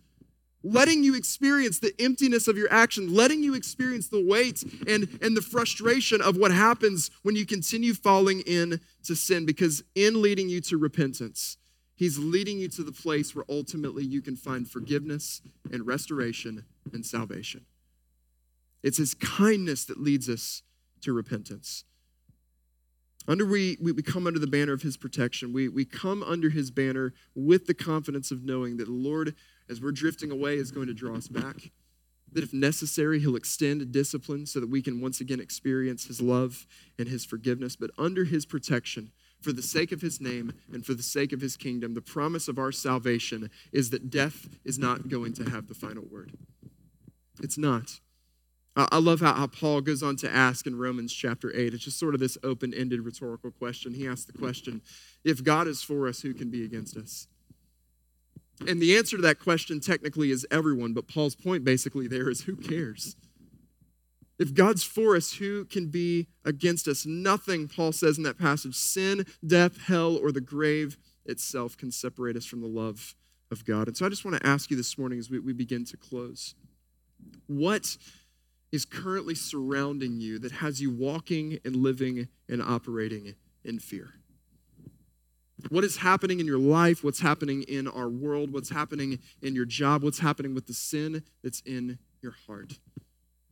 letting 0.63 1.03
you 1.03 1.15
experience 1.15 1.79
the 1.79 1.95
emptiness 1.99 2.49
of 2.49 2.57
your 2.57 2.73
action, 2.73 3.15
letting 3.15 3.43
you 3.43 3.55
experience 3.55 4.09
the 4.09 4.25
weight 4.25 4.63
and, 4.87 5.19
and 5.23 5.37
the 5.37 5.43
frustration 5.43 6.21
of 6.21 6.37
what 6.37 6.53
happens 6.53 7.11
when 7.23 7.37
you 7.37 7.47
continue 7.47 7.95
falling 7.95 8.41
into 8.41 9.15
sin. 9.15 9.47
Because 9.47 9.83
in 9.95 10.21
leading 10.21 10.49
you 10.49 10.61
to 10.63 10.77
repentance, 10.77 11.57
He's 11.95 12.19
leading 12.19 12.59
you 12.59 12.69
to 12.69 12.83
the 12.83 12.93
place 12.93 13.35
where 13.35 13.45
ultimately 13.51 14.05
you 14.05 14.23
can 14.23 14.35
find 14.35 14.67
forgiveness 14.67 15.43
and 15.71 15.87
restoration 15.87 16.65
and 16.95 17.05
salvation. 17.05 17.67
It's 18.83 18.97
His 18.97 19.13
kindness 19.13 19.85
that 19.85 20.01
leads 20.01 20.29
us 20.29 20.63
to 21.03 21.13
repentance. 21.13 21.85
Under 23.29 23.45
we, 23.45 23.77
we, 23.81 23.93
come 24.03 24.27
under 24.27 24.39
the 24.39 24.47
banner 24.47 24.73
of 24.73 24.83
his 24.83 24.97
protection. 24.97 25.53
We, 25.53 25.69
we 25.69 25.85
come 25.85 26.23
under 26.23 26.49
his 26.49 26.71
banner 26.71 27.13
with 27.35 27.67
the 27.67 27.75
confidence 27.75 28.31
of 28.31 28.43
knowing 28.43 28.79
that 28.79 28.87
the 28.87 28.93
Lord 28.93 29.35
as 29.71 29.81
we're 29.81 29.93
drifting 29.93 30.31
away, 30.31 30.57
is 30.57 30.71
going 30.71 30.89
to 30.89 30.95
draw 30.95 31.17
us 31.17 31.29
back. 31.29 31.71
That 32.33 32.45
if 32.45 32.53
necessary, 32.53 33.21
He'll 33.21 33.37
extend 33.37 33.91
discipline 33.93 34.47
so 34.47 34.61
that 34.61 34.69
we 34.69 34.83
can 34.83 35.01
once 35.01 35.21
again 35.21 35.41
experience 35.41 36.07
His 36.07 36.21
love 36.21 36.67
and 36.99 37.09
His 37.09 37.25
forgiveness. 37.25 37.77
But 37.77 37.91
under 37.99 38.25
His 38.25 38.47
protection, 38.47 39.11
for 39.41 39.53
the 39.53 39.63
sake 39.63 39.93
of 39.93 40.01
His 40.01 40.21
name 40.21 40.53
and 40.73 40.85
for 40.85 40.95
the 40.95 41.03
sake 41.03 41.33
of 41.33 41.41
His 41.41 41.57
kingdom, 41.57 41.95
the 41.95 42.03
promise 42.03 42.49
of 42.49 42.59
our 42.59 42.73
salvation 42.73 43.51
is 43.73 43.91
that 43.91 44.11
death 44.11 44.49
is 44.65 44.79
not 44.79 45.09
going 45.09 45.33
to 45.35 45.51
have 45.51 45.67
the 45.67 45.75
final 45.75 46.05
word. 46.11 46.33
It's 47.43 47.59
not. 47.59 48.01
I 48.77 48.99
love 48.99 49.21
how, 49.21 49.35
how 49.35 49.49
Paul 49.49 49.81
goes 49.81 50.03
on 50.03 50.17
to 50.17 50.31
ask 50.31 50.67
in 50.67 50.79
Romans 50.79 51.13
chapter 51.13 51.55
8. 51.55 51.75
It's 51.75 51.85
just 51.85 51.99
sort 51.99 52.15
of 52.15 52.21
this 52.21 52.39
open 52.45 52.73
ended 52.73 53.01
rhetorical 53.01 53.51
question. 53.51 53.93
He 53.93 54.07
asks 54.07 54.27
the 54.27 54.33
question 54.33 54.81
if 55.25 55.43
God 55.43 55.67
is 55.67 55.83
for 55.83 56.07
us, 56.07 56.23
who 56.23 56.33
can 56.33 56.51
be 56.51 56.65
against 56.65 56.97
us? 56.97 57.27
And 58.67 58.81
the 58.81 58.97
answer 58.97 59.17
to 59.17 59.23
that 59.23 59.39
question 59.39 59.81
technically 59.81 60.31
is 60.31 60.47
everyone, 60.51 60.93
but 60.93 61.09
Paul's 61.09 61.35
point 61.35 61.65
basically 61.65 62.07
there 62.07 62.29
is 62.29 62.43
who 62.43 62.57
cares? 62.57 63.17
If 64.39 64.55
God's 64.55 64.83
for 64.83 65.17
us, 65.17 65.35
who 65.35 65.65
can 65.67 65.89
be 65.89 66.29
against 66.45 66.89
us? 66.89 67.05
Nothing, 67.05 67.69
Paul 67.69 67.93
says 67.93 68.17
in 68.17 68.25
that 68.25 68.39
passage, 68.39 68.75
sin, 68.75 69.27
death, 69.47 69.83
hell, 69.87 70.17
or 70.17 70.33
the 70.33 70.41
grave 70.41 70.97
itself 71.27 71.77
can 71.77 71.93
separate 71.93 72.37
us 72.37 72.47
from 72.47 72.61
the 72.61 72.67
love 72.67 73.15
of 73.51 73.65
God. 73.65 73.89
And 73.89 73.97
so 73.97 74.07
I 74.07 74.09
just 74.09 74.25
want 74.25 74.39
to 74.39 74.47
ask 74.47 74.71
you 74.71 74.77
this 74.77 74.97
morning 74.97 75.19
as 75.19 75.31
we, 75.31 75.39
we 75.41 75.53
begin 75.53 75.85
to 75.87 75.97
close 75.97 76.55
what 77.47 77.97
is 78.73 78.85
currently 78.85 79.35
surrounding 79.35 80.21
you 80.21 80.39
that 80.39 80.53
has 80.53 80.81
you 80.81 80.91
walking 80.91 81.59
and 81.65 81.77
living 81.77 82.29
and 82.49 82.63
operating 82.63 83.35
in 83.65 83.79
fear? 83.79 84.15
What 85.69 85.85
is 85.85 85.99
happening 85.99 86.41
in 86.41 86.47
your 86.47 86.59
life? 86.59 87.05
What's 87.05 87.21
happening 87.21 87.63
in 87.63 87.87
our 87.87 88.09
world? 88.09 88.53
What's 88.53 88.71
happening 88.71 89.19
in 89.43 89.55
your 89.55 89.65
job? 89.65 90.03
What's 90.03 90.21
happening 90.21 90.55
with 90.55 90.67
the 90.67 90.75
sin 90.75 91.23
that's 91.43 91.61
in 91.67 91.99
your 92.23 92.35
heart? 92.47 92.79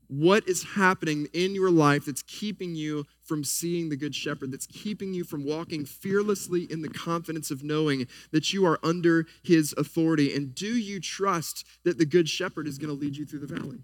What 0.09 0.49
is 0.49 0.63
happening 0.63 1.29
in 1.35 1.55
your 1.55 1.71
life 1.71 2.07
that's 2.07 2.23
keeping 2.23 2.75
you 2.75 3.05
from 3.23 3.45
seeing 3.45 3.91
the 3.91 3.97
Good 3.97 4.15
Shepherd, 4.15 4.51
that's 4.51 4.67
keeping 4.67 5.13
you 5.13 5.23
from 5.23 5.45
walking 5.45 5.85
fearlessly 5.85 6.63
in 6.71 6.81
the 6.81 6.89
confidence 6.89 7.51
of 7.51 7.63
knowing 7.63 8.07
that 8.31 8.53
you 8.55 8.65
are 8.65 8.79
under 8.83 9.27
his 9.43 9.75
authority? 9.77 10.35
And 10.35 10.55
do 10.55 10.79
you 10.79 10.99
trust 10.99 11.67
that 11.85 11.99
the 11.99 12.07
Good 12.07 12.29
Shepherd 12.29 12.67
is 12.67 12.79
going 12.79 12.89
to 12.89 12.99
lead 12.99 13.19
you 13.19 13.27
through 13.27 13.41
the 13.41 13.55
valley? 13.55 13.81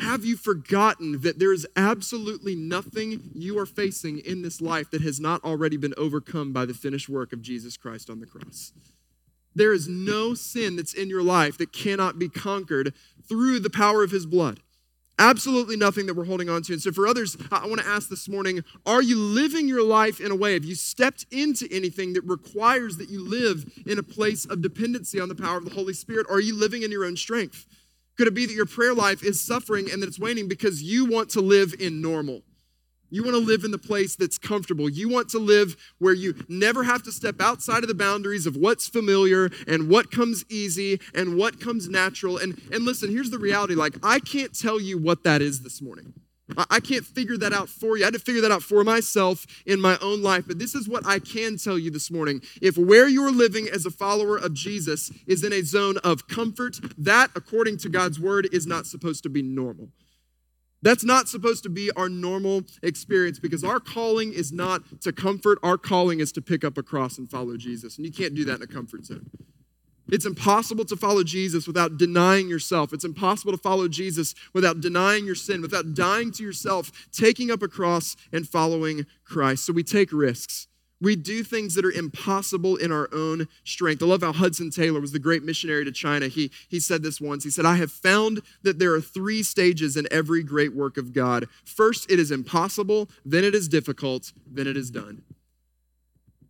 Have 0.00 0.24
you 0.24 0.36
forgotten 0.36 1.20
that 1.22 1.38
there 1.38 1.52
is 1.52 1.66
absolutely 1.76 2.54
nothing 2.54 3.30
you 3.34 3.58
are 3.58 3.66
facing 3.66 4.18
in 4.18 4.42
this 4.42 4.60
life 4.60 4.90
that 4.90 5.02
has 5.02 5.18
not 5.18 5.42
already 5.44 5.76
been 5.76 5.94
overcome 5.96 6.52
by 6.52 6.64
the 6.66 6.74
finished 6.74 7.08
work 7.08 7.32
of 7.32 7.42
Jesus 7.42 7.76
Christ 7.76 8.08
on 8.08 8.20
the 8.20 8.26
cross? 8.26 8.72
There 9.54 9.72
is 9.72 9.88
no 9.88 10.34
sin 10.34 10.76
that's 10.76 10.94
in 10.94 11.08
your 11.08 11.22
life 11.22 11.58
that 11.58 11.72
cannot 11.72 12.18
be 12.18 12.28
conquered 12.28 12.94
through 13.28 13.60
the 13.60 13.70
power 13.70 14.04
of 14.04 14.12
his 14.12 14.24
blood. 14.24 14.60
Absolutely 15.18 15.76
nothing 15.76 16.06
that 16.06 16.14
we're 16.14 16.26
holding 16.26 16.48
on 16.48 16.62
to. 16.62 16.74
And 16.74 16.80
so, 16.80 16.92
for 16.92 17.08
others, 17.08 17.36
I 17.50 17.66
want 17.66 17.80
to 17.80 17.86
ask 17.86 18.08
this 18.08 18.28
morning 18.28 18.62
are 18.86 19.02
you 19.02 19.18
living 19.18 19.66
your 19.66 19.82
life 19.82 20.20
in 20.20 20.30
a 20.30 20.36
way? 20.36 20.52
Have 20.52 20.64
you 20.64 20.76
stepped 20.76 21.26
into 21.32 21.66
anything 21.72 22.12
that 22.12 22.22
requires 22.22 22.98
that 22.98 23.10
you 23.10 23.28
live 23.28 23.68
in 23.84 23.98
a 23.98 24.02
place 24.04 24.44
of 24.44 24.62
dependency 24.62 25.18
on 25.18 25.28
the 25.28 25.34
power 25.34 25.56
of 25.56 25.64
the 25.64 25.74
Holy 25.74 25.92
Spirit? 25.92 26.26
Or 26.28 26.36
are 26.36 26.40
you 26.40 26.54
living 26.56 26.82
in 26.82 26.92
your 26.92 27.04
own 27.04 27.16
strength? 27.16 27.66
Could 28.18 28.26
it 28.26 28.34
be 28.34 28.46
that 28.46 28.52
your 28.52 28.66
prayer 28.66 28.94
life 28.94 29.22
is 29.22 29.40
suffering 29.40 29.88
and 29.90 30.02
that 30.02 30.08
it's 30.08 30.18
waning 30.18 30.48
because 30.48 30.82
you 30.82 31.06
want 31.06 31.30
to 31.30 31.40
live 31.40 31.72
in 31.78 32.02
normal? 32.02 32.42
You 33.10 33.22
want 33.22 33.36
to 33.36 33.42
live 33.42 33.62
in 33.62 33.70
the 33.70 33.78
place 33.78 34.16
that's 34.16 34.38
comfortable. 34.38 34.88
You 34.88 35.08
want 35.08 35.28
to 35.30 35.38
live 35.38 35.76
where 35.98 36.12
you 36.12 36.34
never 36.48 36.82
have 36.82 37.04
to 37.04 37.12
step 37.12 37.40
outside 37.40 37.84
of 37.84 37.88
the 37.88 37.94
boundaries 37.94 38.44
of 38.44 38.56
what's 38.56 38.88
familiar 38.88 39.50
and 39.68 39.88
what 39.88 40.10
comes 40.10 40.44
easy 40.50 41.00
and 41.14 41.36
what 41.36 41.60
comes 41.60 41.88
natural. 41.88 42.38
And, 42.38 42.60
and 42.72 42.84
listen, 42.84 43.08
here's 43.08 43.30
the 43.30 43.38
reality 43.38 43.76
like, 43.76 43.94
I 44.02 44.18
can't 44.18 44.52
tell 44.52 44.80
you 44.80 44.98
what 44.98 45.22
that 45.22 45.40
is 45.40 45.62
this 45.62 45.80
morning. 45.80 46.12
I 46.56 46.80
can't 46.80 47.04
figure 47.04 47.36
that 47.38 47.52
out 47.52 47.68
for 47.68 47.96
you. 47.96 48.04
I 48.04 48.06
had 48.06 48.14
to 48.14 48.20
figure 48.20 48.40
that 48.42 48.50
out 48.50 48.62
for 48.62 48.82
myself 48.84 49.46
in 49.66 49.80
my 49.80 49.98
own 50.00 50.22
life. 50.22 50.44
But 50.46 50.58
this 50.58 50.74
is 50.74 50.88
what 50.88 51.06
I 51.06 51.18
can 51.18 51.58
tell 51.58 51.78
you 51.78 51.90
this 51.90 52.10
morning. 52.10 52.40
If 52.62 52.78
where 52.78 53.08
you're 53.08 53.32
living 53.32 53.68
as 53.68 53.84
a 53.84 53.90
follower 53.90 54.36
of 54.36 54.54
Jesus 54.54 55.10
is 55.26 55.44
in 55.44 55.52
a 55.52 55.62
zone 55.62 55.98
of 55.98 56.28
comfort, 56.28 56.78
that, 56.96 57.30
according 57.34 57.78
to 57.78 57.88
God's 57.88 58.18
word, 58.18 58.48
is 58.52 58.66
not 58.66 58.86
supposed 58.86 59.22
to 59.24 59.28
be 59.28 59.42
normal. 59.42 59.88
That's 60.80 61.04
not 61.04 61.28
supposed 61.28 61.64
to 61.64 61.68
be 61.68 61.90
our 61.96 62.08
normal 62.08 62.62
experience 62.82 63.38
because 63.38 63.64
our 63.64 63.80
calling 63.80 64.32
is 64.32 64.52
not 64.52 65.00
to 65.02 65.12
comfort. 65.12 65.58
Our 65.62 65.76
calling 65.76 66.20
is 66.20 66.30
to 66.32 66.40
pick 66.40 66.64
up 66.64 66.78
a 66.78 66.82
cross 66.82 67.18
and 67.18 67.28
follow 67.28 67.56
Jesus. 67.56 67.96
And 67.96 68.06
you 68.06 68.12
can't 68.12 68.34
do 68.34 68.44
that 68.44 68.56
in 68.56 68.62
a 68.62 68.66
comfort 68.66 69.04
zone. 69.04 69.28
It's 70.10 70.24
impossible 70.24 70.84
to 70.86 70.96
follow 70.96 71.22
Jesus 71.22 71.66
without 71.66 71.98
denying 71.98 72.48
yourself. 72.48 72.92
It's 72.92 73.04
impossible 73.04 73.52
to 73.52 73.58
follow 73.58 73.88
Jesus 73.88 74.34
without 74.54 74.80
denying 74.80 75.26
your 75.26 75.34
sin, 75.34 75.60
without 75.60 75.94
dying 75.94 76.32
to 76.32 76.42
yourself, 76.42 76.90
taking 77.12 77.50
up 77.50 77.62
a 77.62 77.68
cross, 77.68 78.16
and 78.32 78.48
following 78.48 79.04
Christ. 79.24 79.66
So 79.66 79.72
we 79.72 79.82
take 79.82 80.12
risks. 80.12 80.66
We 81.00 81.14
do 81.14 81.44
things 81.44 81.74
that 81.74 81.84
are 81.84 81.92
impossible 81.92 82.76
in 82.76 82.90
our 82.90 83.08
own 83.12 83.46
strength. 83.64 84.02
I 84.02 84.06
love 84.06 84.22
how 84.22 84.32
Hudson 84.32 84.70
Taylor 84.70 85.00
was 85.00 85.12
the 85.12 85.20
great 85.20 85.44
missionary 85.44 85.84
to 85.84 85.92
China. 85.92 86.26
He, 86.26 86.50
he 86.68 86.80
said 86.80 87.02
this 87.02 87.20
once. 87.20 87.44
He 87.44 87.50
said, 87.50 87.66
I 87.66 87.76
have 87.76 87.92
found 87.92 88.40
that 88.62 88.78
there 88.80 88.94
are 88.94 89.00
three 89.00 89.42
stages 89.44 89.96
in 89.96 90.08
every 90.10 90.42
great 90.42 90.74
work 90.74 90.96
of 90.96 91.12
God. 91.12 91.46
First, 91.64 92.10
it 92.10 92.18
is 92.18 92.32
impossible, 92.32 93.08
then 93.24 93.44
it 93.44 93.54
is 93.54 93.68
difficult, 93.68 94.32
then 94.50 94.66
it 94.66 94.76
is 94.76 94.90
done. 94.90 95.22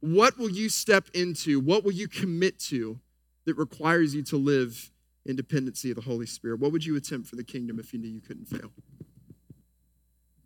What 0.00 0.38
will 0.38 0.50
you 0.50 0.70
step 0.70 1.08
into? 1.12 1.60
What 1.60 1.84
will 1.84 1.92
you 1.92 2.08
commit 2.08 2.58
to 2.60 3.00
that 3.48 3.56
requires 3.56 4.14
you 4.14 4.22
to 4.22 4.36
live 4.36 4.90
in 5.24 5.34
dependency 5.34 5.90
of 5.90 5.96
the 5.96 6.02
Holy 6.02 6.26
Spirit? 6.26 6.60
What 6.60 6.70
would 6.70 6.84
you 6.84 6.96
attempt 6.96 7.28
for 7.28 7.36
the 7.36 7.44
kingdom 7.44 7.78
if 7.78 7.94
you 7.94 7.98
knew 7.98 8.08
you 8.08 8.20
couldn't 8.20 8.44
fail? 8.44 8.70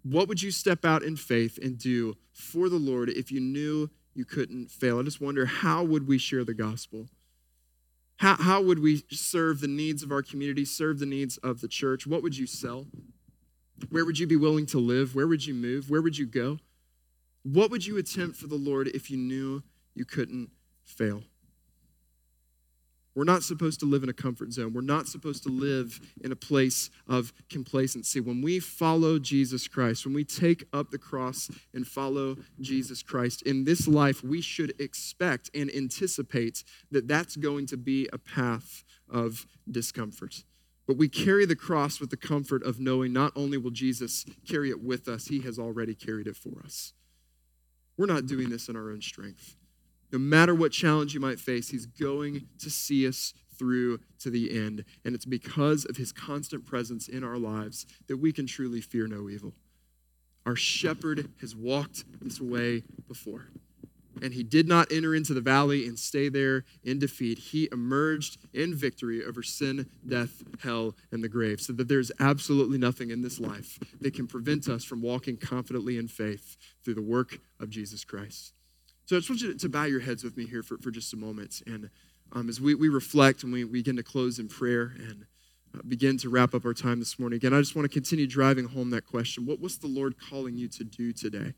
What 0.04 0.28
would 0.28 0.40
you 0.40 0.52
step 0.52 0.84
out 0.84 1.02
in 1.02 1.16
faith 1.16 1.58
and 1.60 1.76
do 1.76 2.14
for 2.32 2.68
the 2.68 2.76
Lord 2.76 3.08
if 3.08 3.32
you 3.32 3.40
knew 3.40 3.90
you 4.14 4.24
couldn't 4.24 4.70
fail? 4.70 5.00
I 5.00 5.02
just 5.02 5.20
wonder 5.20 5.46
how 5.46 5.82
would 5.82 6.06
we 6.06 6.16
share 6.16 6.44
the 6.44 6.54
gospel? 6.54 7.08
How, 8.18 8.36
how 8.36 8.62
would 8.62 8.78
we 8.78 9.02
serve 9.10 9.60
the 9.60 9.68
needs 9.68 10.04
of 10.04 10.12
our 10.12 10.22
community, 10.22 10.64
serve 10.64 11.00
the 11.00 11.06
needs 11.06 11.38
of 11.38 11.60
the 11.60 11.68
church? 11.68 12.06
What 12.06 12.22
would 12.22 12.36
you 12.36 12.46
sell? 12.46 12.86
Where 13.90 14.04
would 14.04 14.20
you 14.20 14.28
be 14.28 14.36
willing 14.36 14.66
to 14.66 14.78
live? 14.78 15.16
Where 15.16 15.26
would 15.26 15.44
you 15.44 15.54
move? 15.54 15.90
Where 15.90 16.02
would 16.02 16.18
you 16.18 16.26
go? 16.26 16.58
What 17.42 17.72
would 17.72 17.84
you 17.84 17.98
attempt 17.98 18.36
for 18.36 18.46
the 18.46 18.54
Lord 18.54 18.86
if 18.88 19.10
you 19.10 19.16
knew 19.16 19.64
you 19.92 20.04
couldn't 20.04 20.50
fail? 20.84 21.24
We're 23.14 23.24
not 23.24 23.42
supposed 23.42 23.80
to 23.80 23.86
live 23.86 24.02
in 24.02 24.08
a 24.08 24.14
comfort 24.14 24.52
zone. 24.52 24.72
We're 24.72 24.80
not 24.80 25.06
supposed 25.06 25.42
to 25.42 25.50
live 25.50 26.00
in 26.24 26.32
a 26.32 26.36
place 26.36 26.88
of 27.06 27.32
complacency. 27.50 28.20
When 28.20 28.40
we 28.40 28.58
follow 28.58 29.18
Jesus 29.18 29.68
Christ, 29.68 30.06
when 30.06 30.14
we 30.14 30.24
take 30.24 30.64
up 30.72 30.90
the 30.90 30.98
cross 30.98 31.50
and 31.74 31.86
follow 31.86 32.36
Jesus 32.60 33.02
Christ, 33.02 33.42
in 33.42 33.64
this 33.64 33.86
life, 33.86 34.24
we 34.24 34.40
should 34.40 34.80
expect 34.80 35.50
and 35.54 35.70
anticipate 35.74 36.64
that 36.90 37.06
that's 37.06 37.36
going 37.36 37.66
to 37.66 37.76
be 37.76 38.08
a 38.12 38.18
path 38.18 38.82
of 39.10 39.46
discomfort. 39.70 40.44
But 40.86 40.96
we 40.96 41.08
carry 41.08 41.44
the 41.44 41.54
cross 41.54 42.00
with 42.00 42.10
the 42.10 42.16
comfort 42.16 42.64
of 42.64 42.80
knowing 42.80 43.12
not 43.12 43.32
only 43.36 43.58
will 43.58 43.70
Jesus 43.70 44.24
carry 44.48 44.70
it 44.70 44.82
with 44.82 45.06
us, 45.06 45.26
he 45.26 45.40
has 45.40 45.58
already 45.58 45.94
carried 45.94 46.26
it 46.26 46.36
for 46.36 46.62
us. 46.64 46.92
We're 47.96 48.06
not 48.06 48.26
doing 48.26 48.48
this 48.48 48.68
in 48.68 48.76
our 48.76 48.90
own 48.90 49.02
strength. 49.02 49.56
No 50.12 50.18
matter 50.18 50.54
what 50.54 50.72
challenge 50.72 51.14
you 51.14 51.20
might 51.20 51.40
face, 51.40 51.70
He's 51.70 51.86
going 51.86 52.46
to 52.58 52.70
see 52.70 53.08
us 53.08 53.32
through 53.58 54.00
to 54.20 54.30
the 54.30 54.56
end. 54.56 54.84
And 55.04 55.14
it's 55.14 55.24
because 55.24 55.84
of 55.86 55.96
His 55.96 56.12
constant 56.12 56.66
presence 56.66 57.08
in 57.08 57.24
our 57.24 57.38
lives 57.38 57.86
that 58.08 58.18
we 58.18 58.32
can 58.32 58.46
truly 58.46 58.80
fear 58.80 59.06
no 59.06 59.28
evil. 59.28 59.54
Our 60.44 60.56
shepherd 60.56 61.30
has 61.40 61.54
walked 61.56 62.04
this 62.20 62.40
way 62.40 62.82
before. 63.08 63.48
And 64.20 64.34
he 64.34 64.42
did 64.42 64.68
not 64.68 64.92
enter 64.92 65.14
into 65.14 65.32
the 65.32 65.40
valley 65.40 65.86
and 65.86 65.98
stay 65.98 66.28
there 66.28 66.64
in 66.84 66.98
defeat. 66.98 67.38
He 67.38 67.68
emerged 67.72 68.38
in 68.52 68.74
victory 68.74 69.24
over 69.24 69.42
sin, 69.42 69.88
death, 70.06 70.42
hell, 70.62 70.94
and 71.10 71.24
the 71.24 71.28
grave. 71.28 71.60
So 71.60 71.72
that 71.72 71.88
there's 71.88 72.12
absolutely 72.20 72.78
nothing 72.78 73.10
in 73.10 73.22
this 73.22 73.40
life 73.40 73.78
that 74.00 74.14
can 74.14 74.26
prevent 74.26 74.68
us 74.68 74.84
from 74.84 75.00
walking 75.00 75.38
confidently 75.38 75.96
in 75.96 76.08
faith 76.08 76.56
through 76.84 76.94
the 76.94 77.02
work 77.02 77.38
of 77.58 77.70
Jesus 77.70 78.04
Christ. 78.04 78.52
So 79.06 79.16
I 79.16 79.18
just 79.18 79.30
want 79.30 79.42
you 79.42 79.54
to 79.54 79.68
bow 79.68 79.84
your 79.84 80.00
heads 80.00 80.22
with 80.22 80.36
me 80.36 80.46
here 80.46 80.62
for, 80.62 80.78
for 80.78 80.90
just 80.90 81.12
a 81.12 81.16
moment. 81.16 81.62
And 81.66 81.90
um, 82.32 82.48
as 82.48 82.60
we, 82.60 82.74
we 82.74 82.88
reflect 82.88 83.42
and 83.42 83.52
we, 83.52 83.64
we 83.64 83.80
begin 83.80 83.96
to 83.96 84.02
close 84.02 84.38
in 84.38 84.48
prayer 84.48 84.92
and 84.96 85.26
uh, 85.74 85.80
begin 85.86 86.16
to 86.18 86.28
wrap 86.28 86.54
up 86.54 86.64
our 86.64 86.74
time 86.74 86.98
this 86.98 87.18
morning, 87.18 87.36
again, 87.36 87.52
I 87.52 87.58
just 87.58 87.74
want 87.74 87.84
to 87.84 87.92
continue 87.92 88.26
driving 88.26 88.66
home 88.66 88.90
that 88.90 89.06
question 89.06 89.44
what, 89.44 89.60
What's 89.60 89.78
the 89.78 89.88
Lord 89.88 90.14
calling 90.18 90.56
you 90.56 90.68
to 90.68 90.84
do 90.84 91.12
today? 91.12 91.54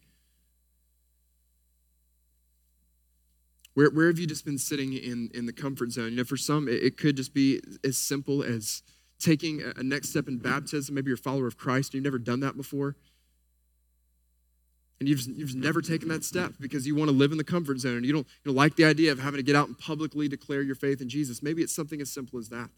Where, 3.75 3.91
where 3.91 4.07
have 4.07 4.19
you 4.19 4.27
just 4.27 4.45
been 4.45 4.59
sitting 4.59 4.93
in, 4.93 5.31
in 5.35 5.47
the 5.47 5.53
comfort 5.53 5.91
zone? 5.91 6.11
You 6.11 6.19
know, 6.19 6.25
for 6.25 6.37
some, 6.37 6.69
it, 6.69 6.83
it 6.83 6.97
could 6.97 7.17
just 7.17 7.35
be 7.35 7.61
as 7.85 7.99
simple 7.99 8.43
as 8.43 8.83
taking 9.19 9.63
a, 9.63 9.81
a 9.81 9.83
next 9.83 10.11
step 10.11 10.29
in 10.29 10.39
baptism. 10.39 10.95
Maybe 10.95 11.09
you're 11.09 11.17
a 11.17 11.19
follower 11.19 11.47
of 11.47 11.59
Christ 11.59 11.91
and 11.91 11.95
you've 11.97 12.05
never 12.05 12.19
done 12.19 12.41
that 12.41 12.57
before 12.57 12.97
and 15.05 15.11
you've, 15.11 15.27
you've 15.39 15.55
never 15.55 15.83
taken 15.83 16.09
that 16.09 16.25
step 16.25 16.55
because 16.59 16.87
you 16.87 16.95
want 16.95 17.11
to 17.11 17.15
live 17.15 17.31
in 17.31 17.37
the 17.37 17.45
comfort 17.45 17.79
zone 17.79 18.05
you 18.05 18.13
don't, 18.13 18.27
you 18.27 18.47
don't 18.47 18.57
like 18.57 18.75
the 18.75 18.87
idea 18.87 19.13
of 19.13 19.19
having 19.19 19.37
to 19.37 19.43
get 19.43 19.55
out 19.55 19.69
and 19.69 19.79
publicly 19.79 20.29
declare 20.29 20.63
your 20.63 20.75
faith 20.75 21.03
in 21.03 21.11
Jesus. 21.11 21.43
Maybe 21.43 21.61
it's 21.61 21.77
something 21.77 22.01
as 22.01 22.11
simple 22.11 22.39
as 22.39 22.49
that. 22.49 22.71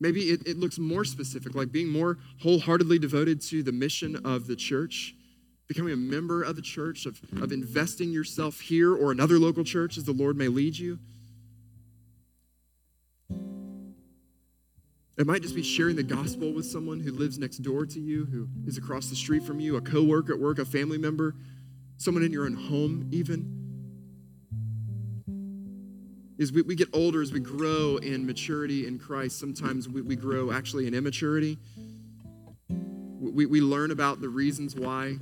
Maybe 0.00 0.22
it, 0.30 0.46
it 0.46 0.56
looks 0.56 0.78
more 0.78 1.04
specific, 1.04 1.54
like 1.54 1.70
being 1.70 1.88
more 1.88 2.16
wholeheartedly 2.40 2.98
devoted 2.98 3.42
to 3.42 3.62
the 3.62 3.72
mission 3.72 4.16
of 4.24 4.46
the 4.46 4.56
church, 4.56 5.14
becoming 5.68 5.92
a 5.92 5.96
member 5.96 6.42
of 6.42 6.56
the 6.56 6.62
church, 6.62 7.04
of, 7.04 7.20
of 7.42 7.52
investing 7.52 8.10
yourself 8.10 8.60
here 8.60 8.96
or 8.96 9.12
another 9.12 9.38
local 9.38 9.64
church 9.64 9.98
as 9.98 10.04
the 10.04 10.12
Lord 10.12 10.38
may 10.38 10.48
lead 10.48 10.78
you. 10.78 10.98
It 15.22 15.26
might 15.28 15.40
just 15.40 15.54
be 15.54 15.62
sharing 15.62 15.94
the 15.94 16.02
gospel 16.02 16.52
with 16.52 16.66
someone 16.66 16.98
who 16.98 17.12
lives 17.12 17.38
next 17.38 17.58
door 17.58 17.86
to 17.86 18.00
you, 18.00 18.24
who 18.24 18.48
is 18.66 18.76
across 18.76 19.08
the 19.08 19.14
street 19.14 19.44
from 19.44 19.60
you, 19.60 19.76
a 19.76 19.80
coworker 19.80 20.32
at 20.32 20.40
work, 20.40 20.58
a 20.58 20.64
family 20.64 20.98
member, 20.98 21.36
someone 21.96 22.24
in 22.24 22.32
your 22.32 22.44
own 22.44 22.54
home, 22.54 23.08
even. 23.12 23.46
As 26.40 26.50
we, 26.50 26.62
we 26.62 26.74
get 26.74 26.88
older, 26.92 27.22
as 27.22 27.30
we 27.32 27.38
grow 27.38 27.98
in 27.98 28.26
maturity 28.26 28.88
in 28.88 28.98
Christ, 28.98 29.38
sometimes 29.38 29.88
we, 29.88 30.02
we 30.02 30.16
grow 30.16 30.50
actually 30.50 30.88
in 30.88 30.94
immaturity. 30.94 31.56
We, 33.20 33.46
we 33.46 33.60
learn 33.60 33.92
about 33.92 34.20
the 34.20 34.28
reasons 34.28 34.74
why 34.74 35.18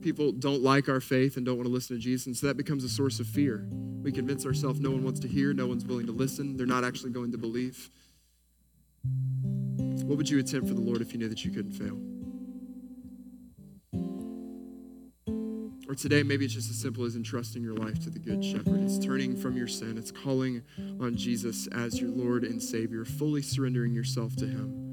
people 0.00 0.32
don't 0.32 0.62
like 0.62 0.88
our 0.88 1.00
faith 1.00 1.36
and 1.36 1.46
don't 1.46 1.56
want 1.56 1.68
to 1.68 1.72
listen 1.72 1.94
to 1.94 2.02
Jesus, 2.02 2.26
and 2.26 2.36
so 2.36 2.48
that 2.48 2.56
becomes 2.56 2.82
a 2.82 2.88
source 2.88 3.20
of 3.20 3.28
fear. 3.28 3.68
We 4.02 4.10
convince 4.10 4.44
ourselves 4.44 4.80
no 4.80 4.90
one 4.90 5.04
wants 5.04 5.20
to 5.20 5.28
hear, 5.28 5.54
no 5.54 5.68
one's 5.68 5.84
willing 5.84 6.06
to 6.06 6.12
listen, 6.12 6.56
they're 6.56 6.66
not 6.66 6.82
actually 6.82 7.12
going 7.12 7.30
to 7.30 7.38
believe. 7.38 7.92
What 10.06 10.18
would 10.18 10.30
you 10.30 10.38
attempt 10.38 10.68
for 10.68 10.74
the 10.74 10.80
Lord 10.80 11.00
if 11.00 11.12
you 11.12 11.18
knew 11.18 11.28
that 11.28 11.44
you 11.44 11.50
couldn't 11.50 11.72
fail? 11.72 11.98
Or 15.88 15.96
today, 15.96 16.22
maybe 16.22 16.44
it's 16.44 16.54
just 16.54 16.70
as 16.70 16.76
simple 16.76 17.04
as 17.04 17.16
entrusting 17.16 17.60
your 17.60 17.74
life 17.74 17.98
to 18.04 18.10
the 18.10 18.20
Good 18.20 18.44
Shepherd. 18.44 18.82
It's 18.84 19.04
turning 19.04 19.36
from 19.36 19.56
your 19.56 19.66
sin, 19.66 19.98
it's 19.98 20.12
calling 20.12 20.62
on 21.00 21.16
Jesus 21.16 21.66
as 21.72 22.00
your 22.00 22.10
Lord 22.10 22.44
and 22.44 22.62
Savior, 22.62 23.04
fully 23.04 23.42
surrendering 23.42 23.94
yourself 23.94 24.36
to 24.36 24.46
Him. 24.46 24.85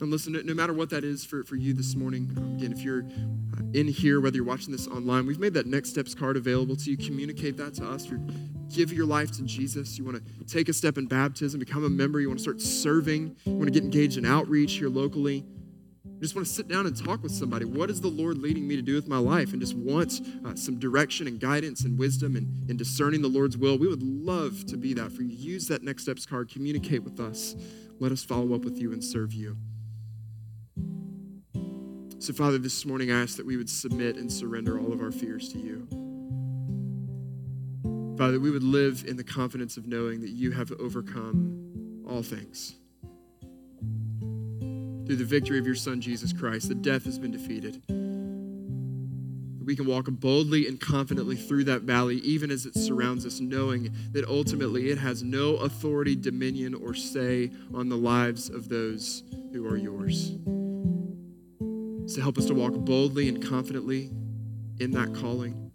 And 0.00 0.10
listen, 0.10 0.38
no, 0.44 0.54
matter 0.54 0.72
what 0.72 0.90
that 0.90 1.04
is 1.04 1.24
for, 1.24 1.42
for 1.44 1.56
you 1.56 1.72
this 1.72 1.94
morning, 1.94 2.30
again, 2.58 2.72
if 2.72 2.80
you're 2.80 3.02
uh, 3.02 3.62
in 3.72 3.88
here, 3.88 4.20
whether 4.20 4.36
you're 4.36 4.44
watching 4.44 4.72
this 4.72 4.86
online, 4.86 5.26
we've 5.26 5.38
made 5.38 5.54
that 5.54 5.66
Next 5.66 5.90
Steps 5.90 6.14
card 6.14 6.36
available 6.36 6.76
to 6.76 6.90
you. 6.90 6.96
Communicate 6.96 7.56
that 7.56 7.74
to 7.74 7.88
us. 7.88 8.04
If 8.04 8.12
you 8.12 8.26
give 8.74 8.92
your 8.92 9.06
life 9.06 9.30
to 9.32 9.42
Jesus, 9.42 9.96
you 9.96 10.04
want 10.04 10.22
to 10.24 10.44
take 10.44 10.68
a 10.68 10.72
step 10.72 10.98
in 10.98 11.06
baptism, 11.06 11.60
become 11.60 11.84
a 11.84 11.88
member, 11.88 12.20
you 12.20 12.28
want 12.28 12.38
to 12.38 12.42
start 12.42 12.60
serving, 12.60 13.36
you 13.44 13.54
want 13.54 13.66
to 13.66 13.70
get 13.70 13.84
engaged 13.84 14.18
in 14.18 14.26
outreach 14.26 14.74
here 14.74 14.88
locally. 14.88 15.44
You 16.04 16.22
just 16.22 16.34
want 16.34 16.46
to 16.46 16.52
sit 16.52 16.66
down 16.66 16.86
and 16.86 16.96
talk 16.96 17.22
with 17.22 17.32
somebody. 17.32 17.66
What 17.66 17.90
is 17.90 18.00
the 18.00 18.08
Lord 18.08 18.38
leading 18.38 18.66
me 18.66 18.76
to 18.76 18.82
do 18.82 18.94
with 18.94 19.06
my 19.06 19.18
life? 19.18 19.52
And 19.52 19.60
just 19.60 19.76
want 19.76 20.22
uh, 20.46 20.54
some 20.54 20.78
direction 20.78 21.26
and 21.26 21.38
guidance 21.38 21.84
and 21.84 21.98
wisdom 21.98 22.36
and, 22.36 22.70
and 22.70 22.78
discerning 22.78 23.20
the 23.20 23.28
Lord's 23.28 23.58
will. 23.58 23.76
We 23.76 23.86
would 23.86 24.02
love 24.02 24.64
to 24.66 24.78
be 24.78 24.94
that 24.94 25.12
for 25.12 25.22
you. 25.22 25.36
Use 25.36 25.68
that 25.68 25.82
Next 25.82 26.04
Steps 26.04 26.24
card, 26.24 26.50
communicate 26.50 27.02
with 27.02 27.20
us. 27.20 27.54
Let 27.98 28.12
us 28.12 28.24
follow 28.24 28.54
up 28.54 28.64
with 28.64 28.78
you 28.78 28.92
and 28.92 29.04
serve 29.04 29.34
you. 29.34 29.56
So, 32.26 32.32
Father, 32.32 32.58
this 32.58 32.84
morning 32.84 33.12
I 33.12 33.22
ask 33.22 33.36
that 33.36 33.46
we 33.46 33.56
would 33.56 33.70
submit 33.70 34.16
and 34.16 34.32
surrender 34.32 34.80
all 34.80 34.92
of 34.92 35.00
our 35.00 35.12
fears 35.12 35.48
to 35.52 35.60
you. 35.60 35.86
Father, 38.18 38.40
we 38.40 38.50
would 38.50 38.64
live 38.64 39.04
in 39.06 39.16
the 39.16 39.22
confidence 39.22 39.76
of 39.76 39.86
knowing 39.86 40.22
that 40.22 40.30
you 40.30 40.50
have 40.50 40.72
overcome 40.80 42.02
all 42.04 42.24
things. 42.24 42.74
Through 45.06 45.14
the 45.14 45.24
victory 45.24 45.60
of 45.60 45.66
your 45.66 45.76
Son, 45.76 46.00
Jesus 46.00 46.32
Christ, 46.32 46.68
the 46.68 46.74
death 46.74 47.04
has 47.04 47.16
been 47.16 47.30
defeated. 47.30 47.80
We 49.64 49.76
can 49.76 49.86
walk 49.86 50.06
boldly 50.08 50.66
and 50.66 50.80
confidently 50.80 51.36
through 51.36 51.62
that 51.64 51.82
valley, 51.82 52.16
even 52.16 52.50
as 52.50 52.66
it 52.66 52.74
surrounds 52.74 53.24
us, 53.24 53.38
knowing 53.38 53.94
that 54.10 54.24
ultimately 54.24 54.90
it 54.90 54.98
has 54.98 55.22
no 55.22 55.58
authority, 55.58 56.16
dominion, 56.16 56.74
or 56.74 56.92
say 56.92 57.52
on 57.72 57.88
the 57.88 57.96
lives 57.96 58.50
of 58.50 58.68
those 58.68 59.22
who 59.52 59.64
are 59.64 59.76
yours 59.76 60.34
to 62.14 62.22
help 62.22 62.38
us 62.38 62.46
to 62.46 62.54
walk 62.54 62.72
boldly 62.72 63.28
and 63.28 63.44
confidently 63.44 64.10
in 64.78 64.92
that 64.92 65.12
calling, 65.14 65.70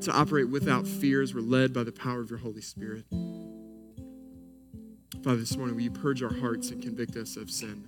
to 0.00 0.12
operate 0.12 0.48
without 0.48 0.86
fear 0.86 1.20
as 1.20 1.34
we're 1.34 1.40
led 1.40 1.72
by 1.72 1.82
the 1.82 1.90
power 1.90 2.20
of 2.20 2.30
your 2.30 2.38
Holy 2.38 2.60
Spirit. 2.60 3.04
Father, 5.24 5.38
this 5.38 5.56
morning, 5.56 5.74
will 5.74 5.82
you 5.82 5.90
purge 5.90 6.22
our 6.22 6.32
hearts 6.32 6.70
and 6.70 6.80
convict 6.80 7.16
us 7.16 7.36
of 7.36 7.50
sin? 7.50 7.82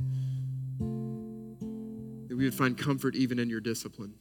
That 2.29 2.37
we 2.37 2.45
would 2.45 2.55
find 2.55 2.77
comfort 2.77 3.15
even 3.15 3.39
in 3.39 3.49
your 3.49 3.61
discipline. 3.61 4.15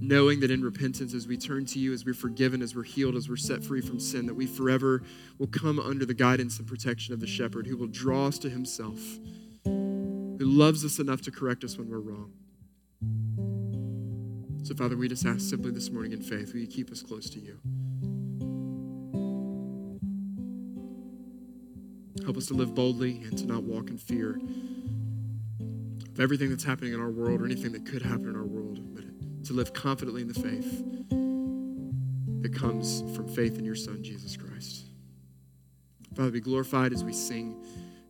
Knowing 0.00 0.38
that 0.40 0.50
in 0.52 0.62
repentance, 0.62 1.14
as 1.14 1.26
we 1.26 1.36
turn 1.36 1.64
to 1.64 1.80
you, 1.80 1.92
as 1.92 2.04
we're 2.04 2.14
forgiven, 2.14 2.62
as 2.62 2.76
we're 2.76 2.84
healed, 2.84 3.16
as 3.16 3.28
we're 3.28 3.36
set 3.36 3.64
free 3.64 3.80
from 3.80 3.98
sin, 3.98 4.26
that 4.26 4.34
we 4.34 4.46
forever 4.46 5.02
will 5.38 5.48
come 5.48 5.80
under 5.80 6.04
the 6.04 6.14
guidance 6.14 6.58
and 6.58 6.68
protection 6.68 7.14
of 7.14 7.18
the 7.18 7.26
shepherd 7.26 7.66
who 7.66 7.76
will 7.76 7.88
draw 7.88 8.26
us 8.26 8.38
to 8.38 8.50
himself 8.50 9.00
who 10.42 10.48
loves 10.48 10.84
us 10.84 10.98
enough 10.98 11.20
to 11.22 11.30
correct 11.30 11.62
us 11.62 11.78
when 11.78 11.88
we're 11.88 12.00
wrong. 12.00 12.32
So, 14.64 14.74
Father, 14.74 14.96
we 14.96 15.06
just 15.06 15.24
ask 15.24 15.48
simply 15.48 15.70
this 15.70 15.88
morning 15.88 16.10
in 16.10 16.20
faith, 16.20 16.52
will 16.52 16.60
you 16.60 16.66
keep 16.66 16.90
us 16.90 17.00
close 17.00 17.30
to 17.30 17.38
you? 17.38 17.60
Help 22.24 22.36
us 22.36 22.46
to 22.46 22.54
live 22.54 22.74
boldly 22.74 23.22
and 23.22 23.38
to 23.38 23.46
not 23.46 23.62
walk 23.62 23.88
in 23.88 23.98
fear 23.98 24.40
of 26.10 26.18
everything 26.18 26.50
that's 26.50 26.64
happening 26.64 26.92
in 26.92 27.00
our 27.00 27.10
world 27.10 27.40
or 27.40 27.44
anything 27.44 27.70
that 27.70 27.86
could 27.86 28.02
happen 28.02 28.28
in 28.28 28.34
our 28.34 28.44
world, 28.44 28.80
but 28.96 29.04
to 29.44 29.52
live 29.52 29.72
confidently 29.72 30.22
in 30.22 30.28
the 30.28 30.34
faith 30.34 30.84
that 32.42 32.52
comes 32.52 33.02
from 33.14 33.28
faith 33.28 33.58
in 33.58 33.64
your 33.64 33.76
Son, 33.76 34.02
Jesus 34.02 34.36
Christ. 34.36 34.86
Father, 36.16 36.32
be 36.32 36.40
glorified 36.40 36.92
as 36.92 37.04
we 37.04 37.12
sing, 37.12 37.64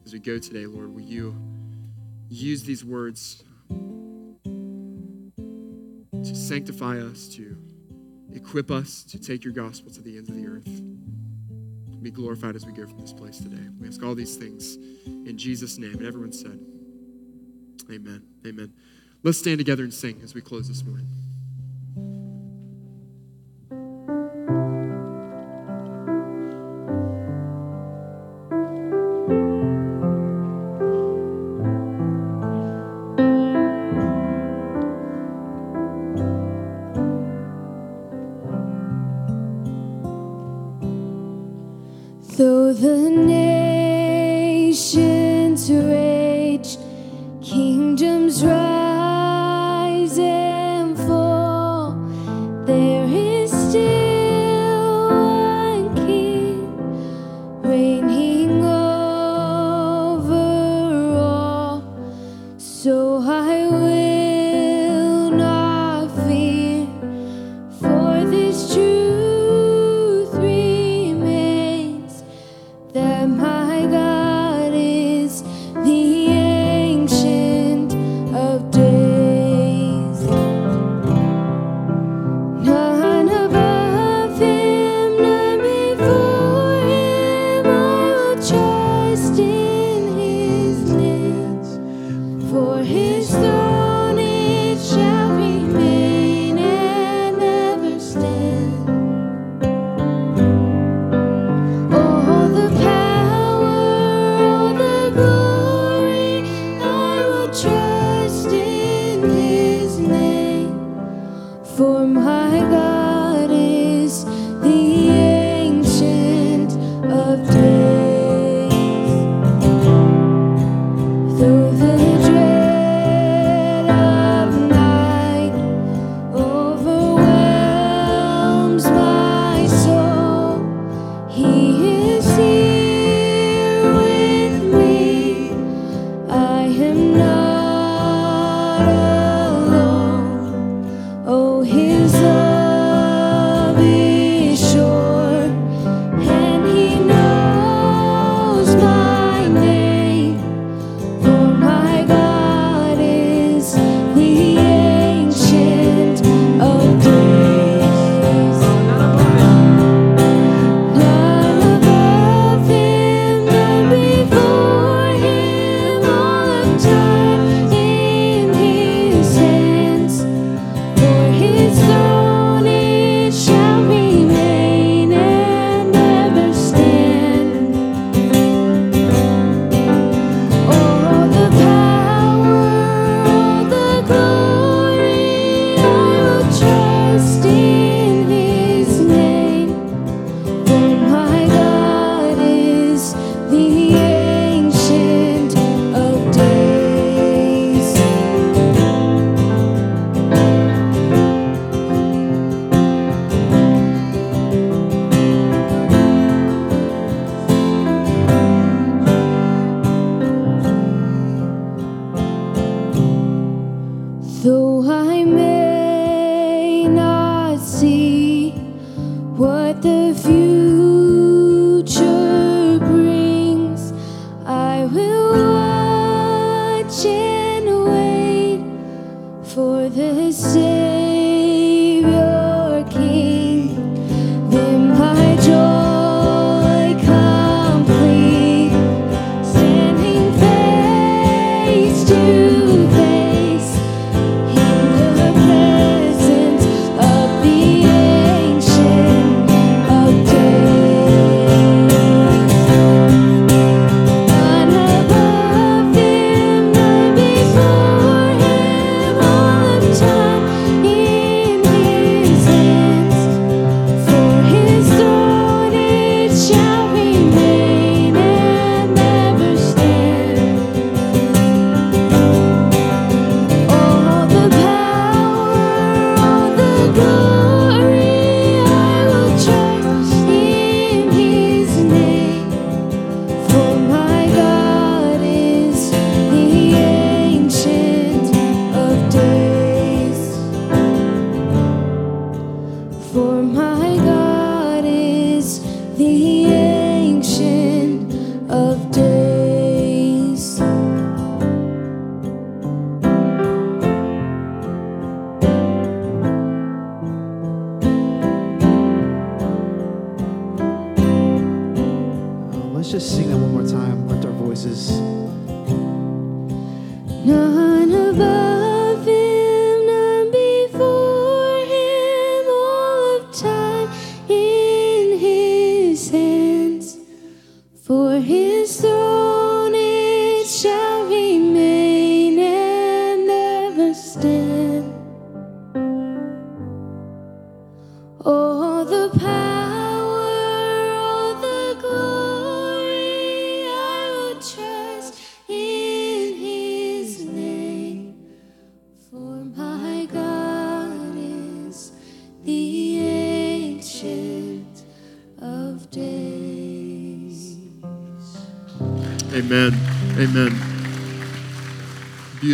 as 0.07 0.15
we 0.15 0.19
go 0.19 0.39
today, 0.39 0.65
Lord. 0.65 0.95
Will 0.95 1.03
you? 1.03 1.37
Use 2.33 2.63
these 2.63 2.85
words 2.85 3.45
to 6.23 6.35
sanctify 6.35 6.99
us, 6.99 7.29
to 7.29 7.57
equip 8.33 8.71
us 8.71 9.05
to 9.05 9.21
take 9.21 9.45
your 9.45 9.53
gospel 9.53 9.91
to 9.93 10.01
the 10.01 10.17
ends 10.17 10.31
of 10.31 10.37
the 10.37 10.47
earth. 10.47 10.83
Be 12.03 12.11
glorified 12.11 12.57
as 12.57 12.67
we 12.67 12.73
go 12.73 12.87
from 12.87 13.01
this 13.01 13.13
place 13.13 13.39
today. 13.39 13.69
We 13.79 13.87
ask 13.87 14.03
all 14.03 14.15
these 14.15 14.37
things 14.37 14.77
in 15.07 15.37
Jesus' 15.37 15.79
name. 15.79 15.93
And 15.95 16.07
everyone 16.07 16.33
said, 16.33 16.59
Amen. 17.91 18.23
Amen. 18.47 18.73
Let's 19.23 19.39
stand 19.39 19.59
together 19.59 19.85
and 19.85 19.95
sing 19.95 20.21
as 20.25 20.35
we 20.35 20.41
close 20.41 20.67
this 20.67 20.85
morning. 20.85 21.07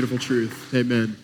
Beautiful 0.08 0.26
truth. 0.26 0.74
Amen. 0.74 1.18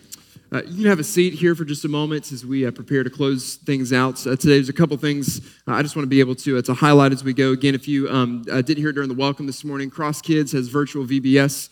Uh, 0.51 0.61
you 0.67 0.83
can 0.83 0.85
have 0.85 0.99
a 0.99 1.03
seat 1.03 1.33
here 1.33 1.55
for 1.55 1.65
just 1.65 1.85
a 1.85 1.87
moment 1.87 2.31
as 2.31 2.45
we 2.45 2.67
uh, 2.67 2.69
prepare 2.69 3.03
to 3.03 3.09
close 3.09 3.55
things 3.55 3.91
out. 3.91 4.15
Uh, 4.27 4.35
today, 4.35 4.53
there's 4.53 4.69
a 4.69 4.73
couple 4.73 4.95
things 4.95 5.39
uh, 5.67 5.71
I 5.71 5.81
just 5.81 5.95
want 5.95 6.03
to 6.03 6.07
be 6.07 6.19
able 6.19 6.35
to, 6.35 6.59
uh, 6.59 6.61
to 6.61 6.75
highlight 6.75 7.11
as 7.11 7.23
we 7.23 7.33
go. 7.33 7.51
Again, 7.51 7.73
if 7.73 7.87
you 7.87 8.07
um, 8.09 8.45
uh, 8.51 8.61
didn't 8.61 8.83
hear 8.83 8.91
during 8.91 9.09
the 9.09 9.15
welcome 9.15 9.47
this 9.47 9.63
morning, 9.63 9.89
Cross 9.89 10.21
Kids 10.21 10.51
has 10.51 10.67
virtual 10.67 11.03
VBS 11.03 11.69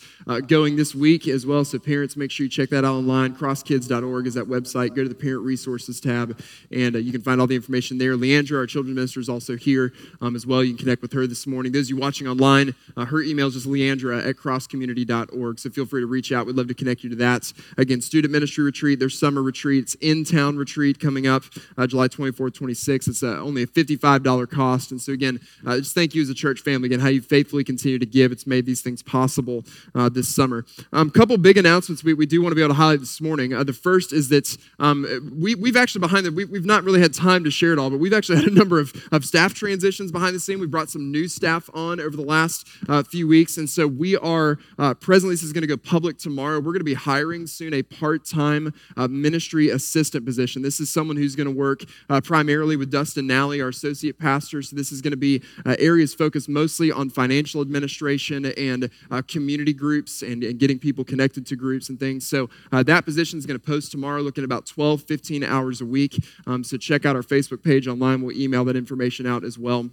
going 0.48 0.76
this 0.76 0.96
week 0.96 1.28
as 1.28 1.46
well. 1.46 1.66
So, 1.66 1.80
parents, 1.80 2.16
make 2.16 2.32
sure 2.32 2.46
you 2.46 2.50
check 2.50 2.70
that 2.70 2.86
out 2.86 2.94
online. 2.96 3.36
Crosskids.org 3.36 4.28
is 4.28 4.34
that 4.36 4.46
website. 4.46 4.96
Go 4.96 5.04
to 5.04 5.10
the 5.10 5.16
Parent 5.16 5.44
Resources 5.44 6.00
tab, 6.00 6.40
and 6.72 6.96
you 6.96 7.12
can 7.12 7.22
find 7.22 7.42
all 7.42 7.48
the 7.48 7.56
information 7.56 7.98
there. 7.98 8.16
Leandra, 8.16 8.58
our 8.58 8.68
children's 8.68 8.96
minister, 8.96 9.20
is 9.20 9.30
also 9.30 9.56
here 9.56 9.94
um, 10.22 10.36
as 10.36 10.46
well. 10.46 10.64
You 10.64 10.74
can 10.74 10.80
connect 10.80 11.02
with 11.02 11.14
her 11.14 11.28
this 11.28 11.46
morning. 11.48 11.72
Those 11.72 11.88
of 11.88 11.92
you 11.92 11.98
watching 11.98 12.28
online, 12.28 12.76
her 12.98 13.22
email 13.22 13.48
is 13.48 13.54
just 13.56 13.68
leandra 13.68 14.28
at 14.28 14.36
crosscommunity.org. 14.36 15.60
So, 15.60 15.70
feel 15.70 15.86
free 15.86 16.02
to 16.02 16.08
reach 16.08 16.32
out. 16.32 16.46
We'd 16.46 16.56
love 16.56 16.68
to 16.68 16.74
connect 16.74 17.04
you 17.04 17.10
to 17.12 17.16
that. 17.18 17.52
Again, 17.78 18.02
student 18.02 18.32
ministry 18.32 18.64
retreat, 18.64 19.00
their 19.00 19.10
summer 19.10 19.42
retreat. 19.42 19.84
It's 19.84 19.96
in 19.96 20.24
town 20.24 20.58
retreat 20.58 21.00
coming 21.00 21.28
up 21.28 21.44
uh, 21.78 21.88
July 21.88 22.08
24th, 22.08 22.52
26th. 22.52 23.08
It's 23.08 23.24
uh, 23.24 23.40
only 23.40 23.64
a 23.64 23.68
$55 23.68 24.50
cost. 24.50 24.92
And 24.92 25.02
so, 25.02 25.12
again, 25.12 25.40
uh, 25.66 25.78
just 25.78 25.96
thank 25.96 26.16
you 26.16 26.22
as 26.22 26.30
a 26.30 26.34
church 26.34 26.62
family, 26.62 26.88
again, 26.88 27.00
how 27.00 27.10
you 27.10 27.22
faithfully 27.22 27.64
continue 27.64 28.00
to 28.00 28.06
give. 28.06 28.32
It's 28.32 28.48
made 28.48 28.66
these 28.66 28.82
things 28.82 29.02
possible 29.04 29.64
uh, 29.96 30.10
this 30.14 30.34
summer. 30.34 30.66
A 30.92 30.98
um, 30.98 31.10
couple 31.10 31.38
big 31.38 31.58
announcements 31.58 32.04
we, 32.04 32.14
we 32.14 32.26
do 32.26 32.42
want 32.42 32.52
to 32.52 32.56
be 32.56 32.62
able 32.62 32.74
to 32.74 32.78
highlight 32.78 33.00
this 33.00 33.22
morning. 33.22 33.54
Uh, 33.54 33.64
the 33.64 33.74
first 33.74 34.14
is 34.14 34.30
that 34.30 34.58
um, 34.80 35.32
we, 35.38 35.56
we've 35.56 35.78
actually 35.78 36.02
behind 36.02 36.26
the, 36.26 36.32
we, 36.32 36.46
we've 36.46 36.66
not 36.66 36.84
really 36.84 37.02
had 37.02 37.14
time 37.14 37.44
to 37.44 37.52
share 37.52 37.74
it 37.74 37.80
all, 37.80 37.90
but 37.90 38.00
we've 38.00 38.14
actually 38.14 38.38
had 38.44 38.48
a 38.48 38.54
number 38.54 38.80
of, 38.80 38.94
of 39.12 39.26
staff 39.26 39.54
transitions 39.54 40.12
behind 40.12 40.36
the 40.36 40.40
scene. 40.40 40.60
We've 40.60 40.72
brought 40.72 40.90
some 40.90 41.12
new 41.12 41.28
staff 41.28 41.70
on 41.74 42.00
over 42.00 42.16
the 42.16 42.24
last 42.24 42.68
uh, 42.88 43.04
few 43.04 43.28
weeks. 43.28 43.58
And 43.58 43.70
so 43.70 43.88
we 43.88 44.18
are 44.18 44.58
presently, 45.00 45.34
this 45.34 45.44
is 45.44 45.54
going 45.54 45.62
to 45.62 45.68
go 45.68 45.78
public 45.78 46.18
tomorrow. 46.18 46.58
We're 46.58 46.74
going 46.74 46.80
to 46.80 46.84
be 46.84 46.94
hiring 46.94 47.48
soon 47.48 47.74
a 47.74 47.84
part 47.84 48.26
time 48.26 48.74
uh, 48.98 49.08
ministry 49.08 49.70
assistant 49.70 50.26
position. 50.26 50.62
This 50.62 50.80
is 50.80 50.90
someone 50.90 51.18
who's 51.18 51.36
going 51.36 51.48
to 51.48 51.54
work 51.54 51.84
uh, 52.10 52.22
primarily 52.22 52.76
with 52.76 52.92
Dustin 52.92 53.28
Nally, 53.28 53.62
our 53.62 53.70
associate 53.70 54.20
pastor. 54.20 54.62
So 54.62 54.76
this 54.76 54.92
is 54.92 55.02
going 55.02 55.12
to 55.12 55.18
be 55.18 55.42
uh, 55.66 55.76
areas 55.80 56.14
focused 56.14 56.50
mostly 56.50 56.92
on 56.92 57.10
financial 57.10 57.62
administration 57.62 58.46
and 58.46 58.90
uh, 59.12 59.22
community 59.28 59.74
groups 59.74 60.03
and, 60.22 60.44
and, 60.44 60.60
getting 60.60 60.80
people 60.80 61.04
connected 61.04 61.46
to 61.48 61.56
groups 61.56 61.90
and 61.90 62.00
things. 62.00 62.28
So 62.28 62.50
uh, 62.72 62.84
that 62.84 63.06
position 63.06 63.40
is 63.40 63.46
going 63.46 63.60
to 63.60 63.66
post 63.66 63.92
tomorrow, 63.92 64.22
looking 64.22 64.44
about 64.44 64.66
12, 64.66 65.04
15 65.04 65.44
hours 65.44 65.82
a 65.82 65.86
week. 65.86 66.24
Um, 66.46 66.64
so 66.64 66.78
check 66.78 67.06
out 67.06 67.16
our 67.16 67.22
Facebook 67.22 67.64
page 67.64 67.88
online. 67.88 68.22
We'll 68.22 68.38
email 68.38 68.64
that 68.66 68.76
information 68.76 69.26
out 69.26 69.44
as 69.44 69.58
well. 69.58 69.90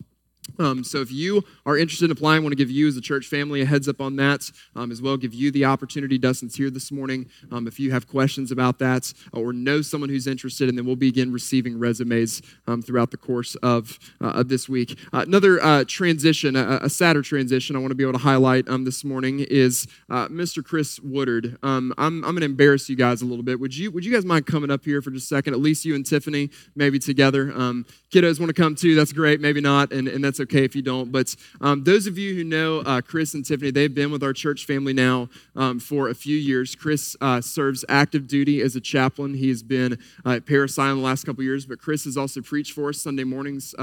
Um, 0.59 0.85
so 0.85 1.01
if 1.01 1.13
you 1.13 1.43
are 1.67 1.77
interested 1.77 2.07
in 2.07 2.11
applying, 2.11 2.41
I 2.41 2.43
want 2.43 2.53
to 2.53 2.57
give 2.57 2.71
you 2.71 2.89
as 2.89 2.97
a 2.97 3.01
church 3.01 3.27
family 3.27 3.61
a 3.61 3.67
heads 3.67 3.89
up 3.89 4.01
on 4.01 4.17
that 4.17 4.51
um, 4.75 4.91
as 4.91 5.01
well. 5.01 5.17
Give 5.17 5.35
you 5.35 5.51
the 5.51 5.65
opportunity. 5.65 6.19
Dustin's 6.19 6.57
here 6.57 6.71
this 6.71 6.91
morning. 6.91 7.29
Um, 7.51 7.67
if 7.67 7.79
you 7.79 7.91
have 7.93 8.09
questions 8.09 8.51
about 8.51 8.79
that 8.79 9.13
or 9.33 9.53
know 9.53 9.83
someone 9.83 10.11
who's 10.11 10.27
interested, 10.27 10.69
and 10.69 10.77
then 10.77 10.85
we'll 10.85 10.97
begin 10.97 11.33
receiving 11.33 11.79
resumes 11.79 12.43
um, 12.67 12.83
throughout 12.83 13.11
the 13.11 13.17
course 13.17 13.55
of, 13.57 13.99
uh, 14.21 14.29
of 14.29 14.49
this 14.49 14.69
week. 14.69 14.99
Uh, 15.13 15.25
another 15.27 15.63
uh, 15.63 15.85
transition, 15.87 16.57
a, 16.57 16.81
a, 16.83 16.91
sadder 16.91 17.23
transition 17.23 17.77
I 17.77 17.79
want 17.79 17.93
to 17.93 17.95
be 17.95 18.05
able 18.05 18.15
to 18.15 18.19
highlight 18.19 18.69
um, 18.69 18.85
this 18.85 19.05
morning 19.05 19.41
is 19.41 19.87
uh, 20.11 20.29
Mr. 20.29 20.65
Chris 20.65 21.01
Woodard. 21.01 21.57
Um, 21.63 21.95
I'm, 21.97 22.25
I'm 22.25 22.33
going 22.33 22.41
to 22.41 22.47
embarrass 22.47 22.89
you 22.89 22.97
guys 22.97 23.23
a 23.23 23.27
little 23.27 23.45
bit. 23.45 23.61
Would 23.61 23.77
you, 23.77 23.91
would 23.91 24.05
you 24.05 24.13
guys 24.13 24.25
mind 24.25 24.47
coming 24.47 24.71
up 24.71 24.85
here 24.85 25.01
for 25.01 25.11
just 25.11 25.31
a 25.31 25.35
second? 25.35 25.55
At 25.55 25.61
least 25.61 25.85
you 25.85 25.95
and 25.95 26.05
Tiffany, 26.05 26.51
maybe 26.75 26.99
together. 26.99 27.47
kiddos 28.11 28.41
want 28.41 28.49
to 28.49 28.55
come 28.55 28.75
too. 28.75 28.95
That's 28.95 29.13
great. 29.13 29.41
Maybe 29.41 29.61
not. 29.61 29.93
And, 29.93 30.09
and 30.09 30.23
that's 30.23 30.40
okay 30.41 30.65
if 30.65 30.75
you 30.75 30.83
don't. 30.83 31.13
But 31.13 31.35
um, 31.61 31.85
those 31.85 32.07
of 32.07 32.19
you 32.19 32.35
who 32.35 32.45
know 32.45 32.81
uh, 32.81 33.01
Chris 33.01 33.35
and 33.35 33.45
Tiffany, 33.45 33.71
they've 33.71 33.95
been 33.95 34.11
with 34.11 34.23
our 34.23 34.33
church 34.33 34.65
family 34.65 34.93
now 34.93 35.29
um, 35.57 35.79
for 35.79 36.09
a 36.09 36.15
few 36.15 36.37
years. 36.37 36.75
Chris 36.75 37.17
uh, 37.21 37.41
serves 37.41 37.85
active 37.89 38.27
duty 38.27 38.61
as 38.61 38.77
a 38.77 38.81
chaplain. 38.81 39.35
He 39.35 39.49
has 39.49 39.63
been 39.63 39.99
uh, 40.25 40.33
at 40.33 40.47
Parris 40.47 40.79
Island 40.79 41.01
the 41.01 41.05
last 41.05 41.25
couple 41.25 41.45
years, 41.45 41.67
but 41.67 41.79
Chris 41.79 42.05
has 42.05 42.17
also 42.17 42.41
preached 42.41 42.73
for 42.73 42.89
us 42.89 43.01
Sunday 43.01 43.25
mornings 43.25 43.75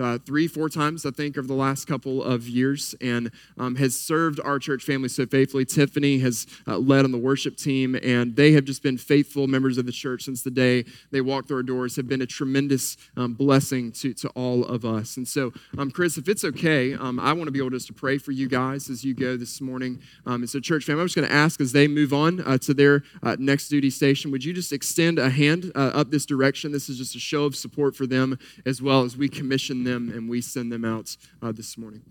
uh, 0.00 0.18
three, 0.18 0.46
four 0.46 0.68
times, 0.68 1.04
I 1.04 1.10
think, 1.10 1.36
over 1.36 1.46
the 1.46 1.54
last 1.54 1.86
couple 1.86 2.22
of 2.22 2.48
years 2.48 2.94
and 3.00 3.30
um, 3.58 3.76
has 3.76 3.98
served 3.98 4.40
our 4.40 4.58
church 4.58 4.82
family 4.82 5.08
so 5.08 5.26
faithfully. 5.26 5.64
Tiffany 5.64 6.18
has 6.18 6.46
uh, 6.66 6.78
led 6.78 7.04
on 7.04 7.12
the 7.12 7.18
worship 7.18 7.56
team, 7.56 7.96
and 8.02 8.36
they 8.36 8.52
have 8.52 8.64
just 8.64 8.82
been 8.82 8.98
faithful 8.98 9.46
members 9.46 9.78
of 9.78 9.86
the 9.86 9.92
church 9.92 10.22
since 10.22 10.42
the 10.42 10.50
day 10.50 10.84
they 11.10 11.20
walked 11.20 11.48
through 11.48 11.58
our 11.58 11.62
doors, 11.62 11.96
have 11.96 12.08
been 12.08 12.22
a 12.22 12.26
tremendous 12.26 12.96
um, 13.16 13.34
blessing 13.34 13.92
to, 13.92 14.14
to 14.14 14.28
all 14.30 14.64
of 14.64 14.84
us. 14.84 15.16
And 15.16 15.26
so, 15.26 15.52
um, 15.78 15.90
Chris, 15.90 16.16
if 16.16 16.28
it's 16.28 16.44
okay, 16.44 16.94
um, 16.94 17.20
I 17.20 17.32
want 17.32 17.46
to 17.46 17.52
be 17.52 17.58
able 17.58 17.70
just 17.70 17.86
to 17.88 17.92
pray 17.92 18.18
for 18.18 18.32
you 18.32 18.48
guys 18.48 18.88
as 18.88 19.04
you 19.04 19.14
go 19.14 19.36
this 19.36 19.60
morning. 19.60 20.00
Um, 20.26 20.42
it's 20.42 20.54
a 20.54 20.60
church 20.60 20.84
family. 20.84 21.02
I'm 21.02 21.08
just 21.08 21.16
going 21.16 21.28
to 21.28 21.34
ask 21.34 21.60
as 21.60 21.72
they 21.72 21.88
move 21.88 22.12
on 22.12 22.40
uh, 22.40 22.58
to 22.58 22.74
their 22.74 23.02
uh, 23.22 23.36
next 23.38 23.68
duty 23.68 23.90
station, 23.90 24.30
would 24.30 24.44
you 24.44 24.52
just 24.52 24.72
extend 24.72 25.18
a 25.18 25.30
hand 25.30 25.72
uh, 25.74 25.90
up 25.94 26.10
this 26.10 26.24
direction? 26.26 26.72
This 26.72 26.88
is 26.88 26.98
just 26.98 27.14
a 27.14 27.18
show 27.18 27.44
of 27.44 27.54
support 27.54 27.94
for 27.94 28.06
them 28.06 28.38
as 28.64 28.80
well 28.80 29.02
as 29.02 29.16
we 29.16 29.28
commission 29.28 29.84
them 29.84 29.89
them 29.90 30.10
and 30.10 30.28
we 30.28 30.40
send 30.40 30.72
them 30.72 30.84
out 30.84 31.16
uh, 31.42 31.52
this 31.52 31.76
morning. 31.76 32.02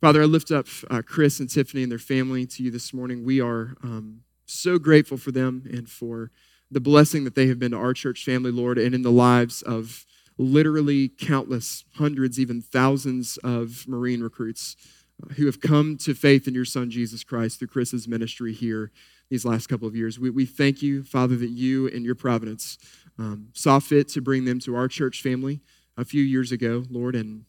Father, 0.00 0.22
I 0.22 0.26
lift 0.26 0.50
up 0.50 0.66
uh, 0.90 1.02
Chris 1.02 1.40
and 1.40 1.48
Tiffany 1.48 1.82
and 1.82 1.90
their 1.90 1.98
family 1.98 2.46
to 2.46 2.62
you 2.62 2.70
this 2.70 2.92
morning. 2.92 3.24
We 3.24 3.40
are 3.40 3.74
um, 3.82 4.20
so 4.44 4.78
grateful 4.78 5.16
for 5.16 5.32
them 5.32 5.64
and 5.72 5.88
for 5.88 6.30
the 6.70 6.80
blessing 6.80 7.24
that 7.24 7.34
they 7.34 7.46
have 7.46 7.58
been 7.58 7.70
to 7.70 7.78
our 7.78 7.94
church 7.94 8.24
family, 8.24 8.50
Lord, 8.50 8.78
and 8.78 8.94
in 8.94 9.02
the 9.02 9.10
lives 9.10 9.62
of 9.62 10.04
literally 10.36 11.08
countless, 11.08 11.84
hundreds, 11.94 12.38
even 12.38 12.60
thousands 12.60 13.38
of 13.38 13.86
Marine 13.86 14.22
recruits 14.22 14.76
uh, 15.22 15.32
who 15.34 15.46
have 15.46 15.60
come 15.60 15.96
to 15.98 16.14
faith 16.14 16.48
in 16.48 16.54
your 16.54 16.64
Son, 16.64 16.90
Jesus 16.90 17.24
Christ, 17.24 17.58
through 17.58 17.68
Chris's 17.68 18.08
ministry 18.08 18.52
here 18.52 18.90
these 19.30 19.44
last 19.44 19.68
couple 19.68 19.88
of 19.88 19.96
years. 19.96 20.18
We, 20.18 20.30
we 20.30 20.44
thank 20.44 20.82
you, 20.82 21.02
Father, 21.02 21.36
that 21.36 21.50
you 21.50 21.88
and 21.88 22.04
your 22.04 22.14
providence 22.14 22.78
um, 23.18 23.48
saw 23.52 23.78
fit 23.78 24.08
to 24.08 24.20
bring 24.20 24.44
them 24.44 24.60
to 24.60 24.74
our 24.74 24.88
church 24.88 25.22
family 25.22 25.60
a 25.96 26.04
few 26.04 26.22
years 26.22 26.52
ago, 26.52 26.84
Lord. 26.90 27.14
And 27.14 27.44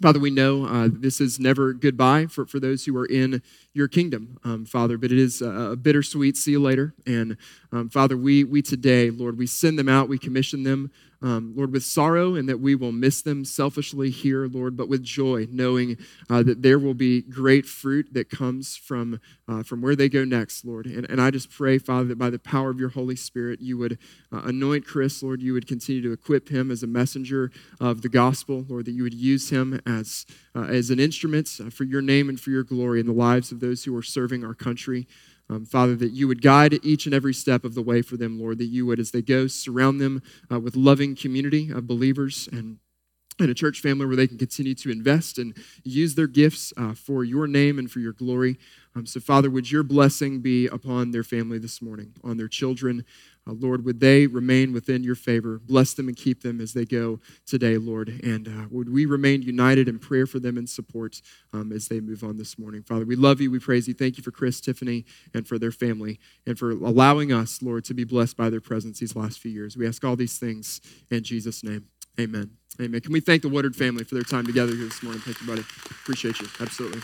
Father, 0.00 0.18
we 0.18 0.30
know 0.30 0.64
uh, 0.64 0.88
this 0.90 1.20
is 1.20 1.38
never 1.38 1.72
goodbye 1.72 2.26
for, 2.26 2.46
for 2.46 2.58
those 2.58 2.84
who 2.84 2.96
are 2.96 3.06
in 3.06 3.42
your 3.72 3.88
kingdom, 3.88 4.38
um, 4.44 4.64
Father, 4.64 4.98
but 4.98 5.12
it 5.12 5.18
is 5.18 5.42
a, 5.42 5.50
a, 5.50 5.76
bittersweet 5.76 6.36
see 6.36 6.52
you 6.52 6.60
later. 6.60 6.92
And 7.06 7.36
um, 7.70 7.88
Father, 7.88 8.16
we, 8.16 8.42
we 8.42 8.62
today, 8.62 9.10
Lord, 9.10 9.38
we 9.38 9.46
send 9.46 9.78
them 9.78 9.88
out, 9.88 10.08
we 10.08 10.18
commission 10.18 10.64
them 10.64 10.90
um, 11.22 11.52
Lord, 11.54 11.72
with 11.72 11.82
sorrow 11.82 12.34
and 12.34 12.48
that 12.48 12.60
we 12.60 12.74
will 12.74 12.92
miss 12.92 13.22
them 13.22 13.44
selfishly 13.44 14.10
here, 14.10 14.46
Lord, 14.46 14.76
but 14.76 14.88
with 14.88 15.02
joy, 15.02 15.46
knowing 15.50 15.98
uh, 16.30 16.42
that 16.44 16.62
there 16.62 16.78
will 16.78 16.94
be 16.94 17.20
great 17.20 17.66
fruit 17.66 18.08
that 18.12 18.30
comes 18.30 18.76
from, 18.76 19.20
uh, 19.46 19.62
from 19.62 19.82
where 19.82 19.94
they 19.94 20.08
go 20.08 20.24
next, 20.24 20.64
Lord. 20.64 20.86
And, 20.86 21.08
and 21.10 21.20
I 21.20 21.30
just 21.30 21.50
pray, 21.50 21.78
Father, 21.78 22.04
that 22.08 22.18
by 22.18 22.30
the 22.30 22.38
power 22.38 22.70
of 22.70 22.80
your 22.80 22.88
Holy 22.88 23.16
Spirit, 23.16 23.60
you 23.60 23.76
would 23.76 23.98
uh, 24.32 24.42
anoint 24.44 24.86
Chris, 24.86 25.22
Lord, 25.22 25.42
you 25.42 25.52
would 25.52 25.66
continue 25.66 26.00
to 26.02 26.12
equip 26.12 26.48
him 26.48 26.70
as 26.70 26.82
a 26.82 26.86
messenger 26.86 27.50
of 27.80 28.02
the 28.02 28.08
gospel, 28.08 28.64
Lord, 28.68 28.86
that 28.86 28.92
you 28.92 29.02
would 29.02 29.14
use 29.14 29.50
him 29.50 29.80
as, 29.84 30.24
uh, 30.54 30.62
as 30.62 30.90
an 30.90 30.98
instrument 30.98 31.50
uh, 31.60 31.68
for 31.68 31.84
your 31.84 32.02
name 32.02 32.28
and 32.28 32.40
for 32.40 32.50
your 32.50 32.64
glory 32.64 33.00
in 33.00 33.06
the 33.06 33.12
lives 33.12 33.52
of 33.52 33.59
those 33.60 33.84
who 33.84 33.96
are 33.96 34.02
serving 34.02 34.44
our 34.44 34.54
country. 34.54 35.06
Um, 35.48 35.64
Father, 35.64 35.96
that 35.96 36.12
you 36.12 36.28
would 36.28 36.42
guide 36.42 36.78
each 36.84 37.06
and 37.06 37.14
every 37.14 37.34
step 37.34 37.64
of 37.64 37.74
the 37.74 37.82
way 37.82 38.02
for 38.02 38.16
them, 38.16 38.40
Lord, 38.40 38.58
that 38.58 38.66
you 38.66 38.86
would, 38.86 39.00
as 39.00 39.10
they 39.10 39.22
go, 39.22 39.46
surround 39.48 40.00
them 40.00 40.22
uh, 40.50 40.60
with 40.60 40.76
loving 40.76 41.16
community 41.16 41.70
of 41.70 41.86
believers 41.86 42.48
and 42.52 42.78
and 43.40 43.50
a 43.50 43.54
church 43.54 43.80
family 43.80 44.06
where 44.06 44.16
they 44.16 44.26
can 44.26 44.38
continue 44.38 44.74
to 44.74 44.90
invest 44.90 45.38
and 45.38 45.56
use 45.82 46.14
their 46.14 46.26
gifts 46.26 46.72
uh, 46.76 46.92
for 46.92 47.24
your 47.24 47.46
name 47.46 47.78
and 47.78 47.90
for 47.90 48.00
your 48.00 48.12
glory. 48.12 48.58
Um, 48.94 49.06
so, 49.06 49.20
Father, 49.20 49.48
would 49.50 49.70
your 49.70 49.82
blessing 49.82 50.40
be 50.40 50.66
upon 50.66 51.12
their 51.12 51.22
family 51.22 51.58
this 51.58 51.80
morning, 51.80 52.14
on 52.22 52.36
their 52.36 52.48
children? 52.48 53.04
Uh, 53.46 53.52
Lord, 53.52 53.84
would 53.84 54.00
they 54.00 54.26
remain 54.26 54.72
within 54.72 55.02
your 55.02 55.14
favor? 55.14 55.58
Bless 55.58 55.94
them 55.94 56.08
and 56.08 56.16
keep 56.16 56.42
them 56.42 56.60
as 56.60 56.72
they 56.72 56.84
go 56.84 57.20
today, 57.46 57.78
Lord. 57.78 58.08
And 58.08 58.48
uh, 58.48 58.66
would 58.70 58.92
we 58.92 59.06
remain 59.06 59.42
united 59.42 59.88
in 59.88 59.98
prayer 59.98 60.26
for 60.26 60.38
them 60.38 60.56
and 60.56 60.68
support 60.68 61.20
um, 61.52 61.72
as 61.72 61.88
they 61.88 62.00
move 62.00 62.22
on 62.22 62.36
this 62.36 62.58
morning? 62.58 62.82
Father, 62.82 63.04
we 63.04 63.16
love 63.16 63.40
you. 63.40 63.50
We 63.50 63.58
praise 63.58 63.88
you. 63.88 63.94
Thank 63.94 64.16
you 64.16 64.22
for 64.22 64.30
Chris, 64.30 64.60
Tiffany, 64.60 65.04
and 65.34 65.46
for 65.46 65.58
their 65.58 65.72
family, 65.72 66.18
and 66.46 66.58
for 66.58 66.70
allowing 66.70 67.32
us, 67.32 67.62
Lord, 67.62 67.84
to 67.86 67.94
be 67.94 68.04
blessed 68.04 68.36
by 68.36 68.50
their 68.50 68.60
presence 68.60 69.00
these 69.00 69.16
last 69.16 69.38
few 69.38 69.50
years. 69.50 69.76
We 69.76 69.86
ask 69.86 70.04
all 70.04 70.16
these 70.16 70.38
things 70.38 70.80
in 71.10 71.22
Jesus' 71.24 71.64
name. 71.64 71.86
Amen. 72.18 72.50
Amen. 72.80 73.00
Can 73.00 73.12
we 73.12 73.20
thank 73.20 73.42
the 73.42 73.48
Woodard 73.48 73.76
family 73.76 74.04
for 74.04 74.14
their 74.14 74.24
time 74.24 74.46
together 74.46 74.74
here 74.74 74.86
this 74.86 75.02
morning? 75.02 75.20
Thank 75.22 75.40
you, 75.40 75.46
buddy. 75.46 75.62
Appreciate 76.02 76.40
you. 76.40 76.48
Absolutely. 76.60 77.00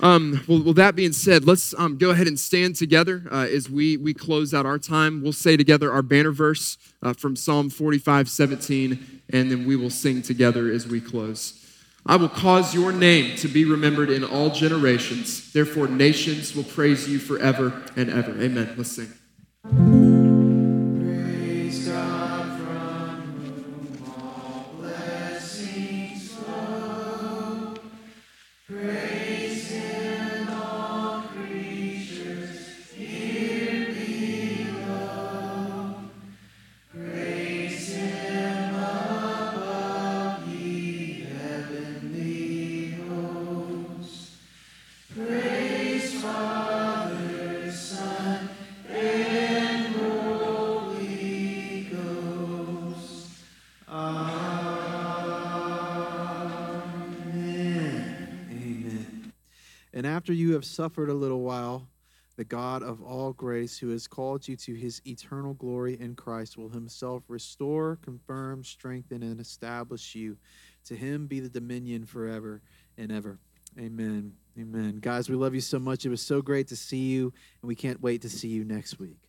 Um, 0.00 0.44
well, 0.46 0.62
well, 0.62 0.74
that 0.74 0.94
being 0.94 1.12
said, 1.12 1.46
let's 1.46 1.74
um, 1.78 1.96
go 1.96 2.10
ahead 2.10 2.26
and 2.26 2.38
stand 2.38 2.76
together 2.76 3.22
uh, 3.30 3.46
as 3.50 3.70
we, 3.70 3.96
we 3.96 4.12
close 4.12 4.52
out 4.52 4.66
our 4.66 4.78
time. 4.78 5.22
We'll 5.22 5.32
say 5.32 5.56
together 5.56 5.90
our 5.90 6.02
banner 6.02 6.32
verse 6.32 6.76
uh, 7.02 7.14
from 7.14 7.34
Psalm 7.34 7.70
45 7.70 8.28
17, 8.28 9.22
and 9.30 9.50
then 9.50 9.66
we 9.66 9.76
will 9.76 9.90
sing 9.90 10.22
together 10.22 10.70
as 10.70 10.86
we 10.86 11.00
close. 11.00 11.62
I 12.04 12.16
will 12.16 12.28
cause 12.28 12.72
your 12.72 12.92
name 12.92 13.36
to 13.38 13.48
be 13.48 13.64
remembered 13.64 14.10
in 14.10 14.22
all 14.22 14.50
generations. 14.50 15.52
Therefore, 15.52 15.88
nations 15.88 16.54
will 16.54 16.64
praise 16.64 17.08
you 17.08 17.18
forever 17.18 17.82
and 17.96 18.10
ever. 18.10 18.30
Amen. 18.40 18.74
Let's 18.76 18.92
sing. 18.92 20.25
Have 60.56 60.64
suffered 60.64 61.08
a 61.08 61.14
little 61.14 61.42
while, 61.42 61.88
the 62.36 62.44
God 62.44 62.82
of 62.82 63.02
all 63.02 63.32
grace, 63.32 63.78
who 63.78 63.90
has 63.90 64.06
called 64.06 64.46
you 64.46 64.56
to 64.56 64.74
his 64.74 65.00
eternal 65.06 65.54
glory 65.54 65.98
in 65.98 66.14
Christ, 66.14 66.58
will 66.58 66.68
himself 66.68 67.22
restore, 67.28 67.98
confirm, 68.02 68.64
strengthen, 68.64 69.22
and 69.22 69.40
establish 69.40 70.14
you. 70.14 70.36
To 70.86 70.96
him 70.96 71.26
be 71.26 71.40
the 71.40 71.48
dominion 71.48 72.04
forever 72.04 72.60
and 72.98 73.10
ever. 73.10 73.38
Amen. 73.78 74.32
Amen. 74.58 74.98
Guys, 75.00 75.28
we 75.28 75.36
love 75.36 75.54
you 75.54 75.60
so 75.60 75.78
much. 75.78 76.04
It 76.04 76.10
was 76.10 76.22
so 76.22 76.42
great 76.42 76.68
to 76.68 76.76
see 76.76 77.10
you, 77.10 77.32
and 77.62 77.68
we 77.68 77.74
can't 77.74 78.02
wait 78.02 78.22
to 78.22 78.28
see 78.28 78.48
you 78.48 78.64
next 78.64 78.98
week. 78.98 79.25